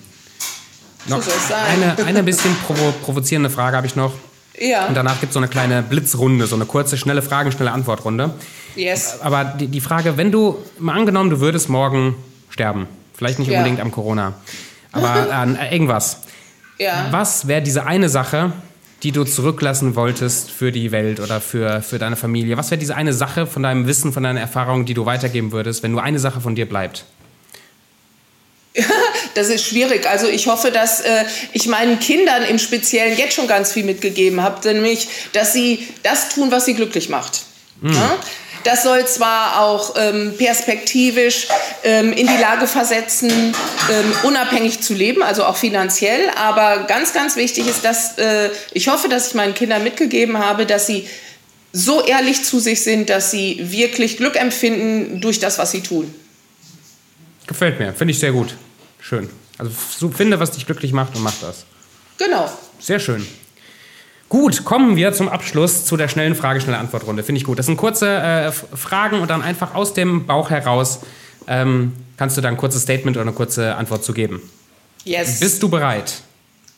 Noch 1.08 1.22
so 1.22 1.32
eine, 1.54 1.96
eine 2.06 2.24
bisschen 2.24 2.56
provo 2.66 2.92
provozierende 3.04 3.50
Frage 3.50 3.78
habe 3.78 3.88
ich 3.88 3.96
noch. 3.96 4.14
Ja. 4.60 4.88
Und 4.88 4.96
danach 4.96 5.20
gibt 5.20 5.30
es 5.30 5.34
so 5.36 5.40
eine 5.40 5.48
kleine 5.48 5.82
Blitzrunde, 5.82 6.46
so 6.48 6.56
eine 6.56 6.66
kurze, 6.66 6.98
schnelle 6.98 7.22
Fragen, 7.22 7.52
schnelle 7.52 7.72
Antwortrunde. 7.72 8.32
Yes. 8.76 9.22
Aber 9.22 9.46
die, 9.46 9.68
die 9.68 9.82
Frage, 9.82 10.18
wenn 10.18 10.32
du, 10.32 10.58
mal 10.78 10.96
angenommen, 10.96 11.30
du 11.30 11.40
würdest 11.40 11.70
morgen 11.70 12.16
sterben, 12.50 12.88
vielleicht 13.14 13.40
nicht 13.40 13.50
ja. 13.50 13.60
unbedingt 13.60 13.80
am 13.80 13.92
Corona, 13.92 14.34
aber 14.92 15.32
an 15.34 15.56
äh, 15.56 15.72
irgendwas. 15.74 16.18
Ja. 16.78 17.08
Was 17.12 17.48
wäre 17.48 17.62
diese 17.62 17.86
eine 17.86 18.10
Sache, 18.10 18.52
die 19.04 19.12
du 19.12 19.24
zurücklassen 19.24 19.96
wolltest 19.96 20.52
für 20.52 20.72
die 20.72 20.92
Welt 20.92 21.20
oder 21.20 21.40
für, 21.42 21.82
für 21.82 22.00
deine 22.00 22.16
Familie? 22.16 22.58
Was 22.58 22.72
wäre 22.72 22.80
diese 22.80 22.96
eine 22.96 23.14
Sache 23.14 23.48
von 23.48 23.64
deinem 23.64 23.88
Wissen, 23.88 24.12
von 24.12 24.24
deiner 24.24 24.40
Erfahrung, 24.40 24.86
die 24.86 24.94
du 24.94 25.06
weitergeben 25.06 25.52
würdest, 25.52 25.84
wenn 25.84 25.92
nur 25.92 26.04
eine 26.04 26.20
Sache 26.20 26.42
von 26.42 26.56
dir 26.56 26.68
bleibt? 26.68 27.06
das 29.36 29.50
ist 29.50 29.66
schwierig. 29.66 30.08
Also 30.08 30.28
ich 30.28 30.48
hoffe, 30.48 30.72
dass 30.72 31.02
äh, 31.02 31.26
ich 31.54 31.68
meinen 31.68 32.00
Kindern 32.00 32.44
im 32.44 32.60
Speziellen 32.60 33.18
jetzt 33.18 33.36
schon 33.36 33.48
ganz 33.48 33.72
viel 33.72 33.84
mitgegeben 33.84 34.42
habe, 34.42 34.68
nämlich, 34.74 35.08
dass 35.34 35.54
sie 35.54 35.88
das 36.04 36.30
tun, 36.30 36.52
was 36.52 36.66
sie 36.66 36.74
glücklich 36.74 37.10
macht. 37.10 37.44
Mhm. 37.82 37.94
Ja? 37.94 38.18
Das 38.64 38.84
soll 38.84 39.06
zwar 39.08 39.62
auch 39.62 39.96
ähm, 39.98 40.36
perspektivisch 40.38 41.48
ähm, 41.84 42.12
in 42.14 42.28
die 42.28 42.38
Lage 42.38 42.68
versetzen, 42.68 43.30
ähm, 43.32 44.14
unabhängig 44.24 44.82
zu 44.82 44.94
leben, 44.94 45.24
also 45.24 45.46
auch 45.46 45.58
finanziell, 45.58 46.30
aber 46.36 46.84
ganz, 46.84 47.14
ganz 47.14 47.36
wichtig 47.36 47.68
ist, 47.68 47.86
dass 47.86 48.18
äh, 48.18 48.50
ich 48.74 48.90
hoffe, 48.90 49.08
dass 49.08 49.30
ich 49.30 49.34
meinen 49.34 49.54
Kindern 49.54 49.84
mitgegeben 49.84 50.38
habe, 50.38 50.66
dass 50.66 50.88
sie 50.88 51.08
so 51.72 52.04
ehrlich 52.04 52.44
zu 52.44 52.60
sich 52.60 52.84
sind, 52.84 53.10
dass 53.10 53.32
sie 53.32 53.72
wirklich 53.72 54.18
Glück 54.18 54.36
empfinden 54.36 55.22
durch 55.22 55.40
das, 55.40 55.58
was 55.58 55.72
sie 55.72 55.82
tun. 55.82 56.14
Gefällt 57.48 57.80
mir, 57.80 57.94
finde 57.94 58.12
ich 58.12 58.20
sehr 58.20 58.32
gut. 58.32 58.56
Schön. 59.00 59.30
Also 59.58 59.72
so, 59.98 60.10
finde, 60.10 60.40
was 60.40 60.52
dich 60.52 60.66
glücklich 60.66 60.94
macht 60.94 61.16
und 61.16 61.24
mach 61.24 61.34
das. 61.42 61.66
Genau. 62.18 62.52
Sehr 62.80 63.00
schön. 63.00 63.26
Gut, 64.30 64.64
kommen 64.64 64.96
wir 64.96 65.12
zum 65.12 65.28
Abschluss 65.28 65.86
zu 65.86 65.98
der 65.98 66.08
schnellen 66.08 66.36
Frage, 66.36 66.62
schnelle 66.62 66.78
Antwortrunde. 66.78 67.24
Finde 67.24 67.40
ich 67.40 67.46
gut. 67.46 67.58
Das 67.58 67.66
sind 67.66 67.78
kurze 67.78 68.08
äh, 68.08 68.52
Fragen 68.52 69.22
und 69.22 69.30
dann 69.30 69.42
einfach 69.42 69.74
aus 69.74 69.96
dem 69.96 70.28
Bauch 70.28 70.52
heraus 70.52 71.00
ähm, 71.48 71.94
kannst 72.16 72.38
du 72.38 72.42
da 72.42 72.48
ein 72.48 72.58
kurzes 72.58 72.84
Statement 72.84 73.18
oder 73.18 73.24
eine 73.24 73.34
kurze 73.34 73.76
Antwort 73.76 74.04
zu 74.04 74.14
geben. 74.14 74.40
Yes. 75.04 75.40
Bist 75.40 75.64
du 75.64 75.70
bereit? 75.70 76.22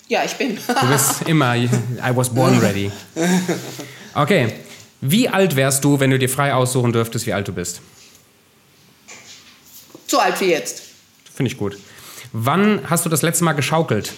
Ja, 0.08 0.24
ich 0.24 0.34
bin. 0.36 0.58
du 0.82 0.88
bist 0.88 1.24
immer, 1.28 1.58
I 1.58 1.70
was 2.14 2.30
born 2.30 2.58
ready. 2.60 2.90
Okay. 4.14 4.54
Wie 5.02 5.28
alt 5.28 5.56
wärst 5.56 5.84
du, 5.84 6.00
wenn 6.00 6.12
du 6.12 6.20
dir 6.20 6.30
frei 6.30 6.54
aussuchen 6.54 6.94
dürftest, 6.94 7.26
wie 7.26 7.34
alt 7.34 7.48
du 7.48 7.54
bist? 7.54 7.82
So 10.08 10.20
alt 10.20 10.40
wie 10.40 10.52
jetzt. 10.52 10.84
Finde 11.34 11.52
ich 11.52 11.58
gut. 11.58 11.78
Wann 12.32 12.82
hast 12.90 13.06
du 13.06 13.10
das 13.10 13.24
letzte 13.24 13.44
Mal 13.44 13.54
geschaukelt? 13.54 14.14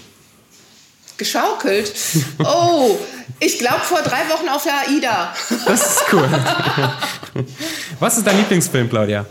Geschaukelt? 1.18 1.94
Oh, 2.44 2.98
ich 3.40 3.60
glaube 3.60 3.82
vor 3.82 4.02
drei 4.02 4.30
Wochen 4.30 4.50
auf 4.50 4.64
der 4.64 4.78
AIDA. 4.88 5.34
Das 5.66 5.96
ist 5.96 6.04
cool. 6.14 6.30
Was 8.00 8.18
ist 8.18 8.28
dein 8.28 8.38
Lieblingsfilm, 8.38 8.90
Claudia? 8.90 9.26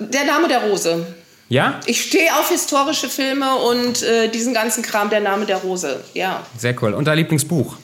Der 0.00 0.24
Name 0.24 0.48
der 0.48 0.62
Rose. 0.62 1.06
Ja? 1.48 1.80
Ich 1.86 2.02
stehe 2.04 2.34
auf 2.38 2.48
historische 2.48 3.08
Filme 3.08 3.56
und 3.56 4.02
äh, 4.02 4.28
diesen 4.28 4.54
ganzen 4.54 4.82
Kram, 4.82 5.10
der 5.10 5.20
Name 5.20 5.44
der 5.44 5.58
Rose. 5.58 6.02
Ja. 6.14 6.46
Sehr 6.56 6.74
cool. 6.82 6.94
Und 6.94 7.04
dein 7.04 7.18
Lieblingsbuch? 7.18 7.76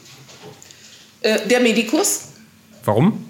Äh, 1.21 1.47
der 1.47 1.61
Medikus. 1.61 2.29
Warum? 2.85 3.28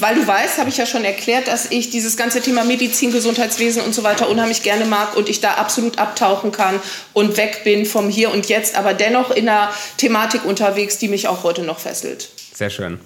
Weil 0.00 0.14
du 0.14 0.26
weißt, 0.26 0.58
habe 0.58 0.68
ich 0.68 0.76
ja 0.76 0.86
schon 0.86 1.04
erklärt, 1.04 1.48
dass 1.48 1.70
ich 1.70 1.90
dieses 1.90 2.16
ganze 2.16 2.40
Thema 2.40 2.64
Medizin, 2.64 3.12
Gesundheitswesen 3.12 3.82
und 3.82 3.94
so 3.94 4.02
weiter 4.02 4.28
unheimlich 4.28 4.62
gerne 4.62 4.84
mag 4.84 5.16
und 5.16 5.28
ich 5.28 5.40
da 5.40 5.54
absolut 5.54 5.98
abtauchen 5.98 6.52
kann 6.52 6.80
und 7.12 7.36
weg 7.36 7.62
bin 7.64 7.86
vom 7.86 8.08
Hier 8.08 8.32
und 8.32 8.48
Jetzt, 8.48 8.76
aber 8.76 8.94
dennoch 8.94 9.30
in 9.30 9.48
einer 9.48 9.72
Thematik 9.96 10.44
unterwegs, 10.44 10.98
die 10.98 11.08
mich 11.08 11.28
auch 11.28 11.44
heute 11.44 11.62
noch 11.62 11.78
fesselt. 11.78 12.28
Sehr 12.54 12.70
schön. 12.70 12.98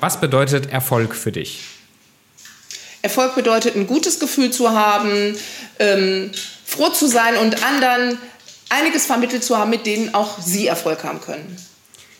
Was 0.00 0.20
bedeutet 0.20 0.70
Erfolg 0.72 1.14
für 1.14 1.32
dich? 1.32 1.60
Erfolg 3.02 3.34
bedeutet, 3.34 3.76
ein 3.76 3.86
gutes 3.86 4.18
Gefühl 4.18 4.50
zu 4.50 4.70
haben, 4.70 5.36
ähm, 5.78 6.30
froh 6.64 6.90
zu 6.90 7.06
sein 7.06 7.36
und 7.36 7.62
anderen 7.64 8.18
einiges 8.68 9.06
vermittelt 9.06 9.42
zu 9.42 9.58
haben, 9.58 9.70
mit 9.70 9.86
denen 9.86 10.14
auch 10.14 10.40
sie 10.40 10.66
Erfolg 10.66 11.02
haben 11.04 11.20
können. 11.20 11.56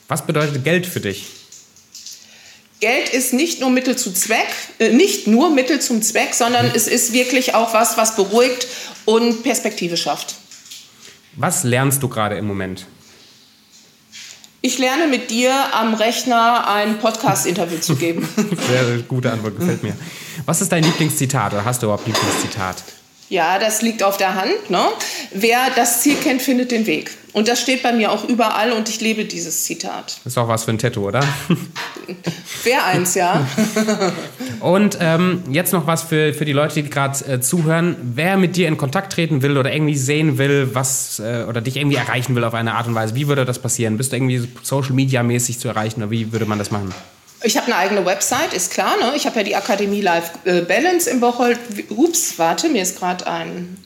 Was 0.09 0.27
bedeutet 0.27 0.65
Geld 0.65 0.87
für 0.87 1.01
dich? 1.01 1.40
Geld 2.81 3.11
ist 3.11 3.35
nicht 3.35 3.61
nur 3.61 3.69
Mittel 3.69 3.97
zu 3.97 4.11
Zweck, 4.13 4.49
äh, 4.79 4.89
nicht 4.89 5.27
nur 5.27 5.51
Mittel 5.51 5.81
zum 5.81 6.01
Zweck, 6.01 6.33
sondern 6.33 6.71
es 6.75 6.89
ist 6.89 7.13
wirklich 7.13 7.55
auch 7.55 7.75
was, 7.75 7.99
was 7.99 8.17
beruhigt 8.17 8.67
und 9.05 9.43
Perspektive 9.43 9.99
schafft. 9.99 10.37
Was 11.37 11.63
lernst 11.63 12.03
du 12.03 12.09
gerade 12.09 12.37
im 12.37 12.47
Moment? 12.47 12.87
Ich 14.63 14.79
lerne 14.79 15.09
mit 15.09 15.31
dir 15.31 15.75
am 15.75 15.95
Rechner 15.95 16.69
ein 16.69 16.99
Podcast-Interview 16.99 17.79
zu 17.79 17.97
geben. 17.97 18.29
Sehr 18.69 18.99
gute 19.09 19.31
Antwort, 19.31 19.59
gefällt 19.59 19.83
mir. 19.83 19.97
Was 20.47 20.63
ist 20.63 20.73
dein 20.73 20.83
Lieblingszitat 20.83 21.53
oder 21.53 21.65
hast 21.65 21.83
du 21.83 21.87
überhaupt 21.87 22.07
Lieblingszitat? 22.07 22.83
Ja, 23.29 23.59
das 23.59 23.81
liegt 23.81 24.03
auf 24.03 24.17
der 24.17 24.35
Hand. 24.35 24.71
Ne? 24.71 24.85
Wer 25.33 25.71
das 25.77 26.01
Ziel 26.01 26.17
kennt, 26.17 26.43
findet 26.43 26.73
den 26.73 26.87
Weg. 26.87 27.11
Und 27.33 27.49
das 27.49 27.61
steht 27.61 27.83
bei 27.83 27.93
mir 27.93 28.11
auch 28.11 28.29
überall 28.29 28.73
und 28.73 28.89
ich 28.89 29.01
lebe 29.01 29.25
dieses 29.25 29.65
Zitat. 29.65 30.21
Ist 30.25 30.37
auch 30.37 30.49
was 30.49 30.65
für 30.65 30.73
ein 30.73 30.79
Tattoo, 30.79 31.07
oder? 31.07 31.21
Wäre 32.65 32.83
eins, 32.85 33.15
ja. 33.15 33.47
und 34.61 34.99
ähm, 35.01 35.45
jetzt 35.51 35.73
noch 35.73 35.87
was 35.87 36.03
für, 36.03 36.35
für 36.35 36.45
die 36.45 36.53
Leute, 36.53 36.83
die 36.83 36.91
gerade 36.91 37.25
äh, 37.27 37.41
zuhören. 37.41 37.97
Wer 38.03 38.37
mit 38.37 38.57
dir 38.57 38.67
in 38.67 38.77
Kontakt 38.77 39.13
treten 39.13 39.43
will 39.43 39.59
oder 39.59 39.73
irgendwie 39.73 39.97
sehen 39.97 40.39
will, 40.39 40.71
was 40.75 41.21
äh, 41.21 41.45
oder 41.49 41.61
dich 41.61 41.77
irgendwie 41.77 41.97
erreichen 41.97 42.35
will 42.35 42.45
auf 42.45 42.55
eine 42.55 42.75
Art 42.75 42.89
und 42.89 42.95
Weise, 42.95 43.15
wie 43.15 43.29
würde 43.29 43.45
das 43.45 43.61
passieren? 43.61 43.97
Bist 43.97 44.11
du 44.11 44.17
irgendwie 44.17 44.49
Social 44.63 44.93
Media 44.93 45.23
mäßig 45.23 45.61
zu 45.61 45.69
erreichen 45.69 46.03
oder 46.03 46.11
wie 46.11 46.33
würde 46.33 46.47
man 46.47 46.59
das 46.59 46.71
machen? 46.71 46.93
Ich 47.43 47.57
habe 47.57 47.67
eine 47.67 47.77
eigene 47.77 48.05
Website, 48.05 48.53
ist 48.53 48.73
klar. 48.73 48.97
Ne? 48.99 49.13
Ich 49.17 49.27
habe 49.27 49.39
ja 49.39 49.43
die 49.45 49.57
Akademie 49.57 50.03
Life 50.03 50.33
äh, 50.45 50.61
Balance 50.63 51.09
im 51.09 51.21
Bocholt. 51.21 51.59
Ups, 51.91 52.35
warte, 52.39 52.69
mir 52.69 52.83
ist 52.83 52.99
gerade 52.99 53.27
ein 53.27 53.79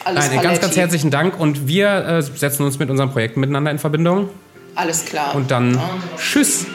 Alles 0.05 0.29
Nein, 0.29 0.41
ganz, 0.41 0.61
ganz 0.61 0.77
herzlichen 0.77 1.11
Dank 1.11 1.37
und 1.37 1.67
wir 1.67 1.89
äh, 1.89 2.21
setzen 2.21 2.63
uns 2.63 2.79
mit 2.79 2.89
unseren 2.89 3.11
Projekten 3.11 3.41
miteinander 3.41 3.71
in 3.71 3.79
Verbindung. 3.79 4.29
Alles 4.75 5.03
klar. 5.03 5.35
Und 5.35 5.51
dann 5.51 5.75
oh. 5.75 6.17
tschüss. 6.17 6.65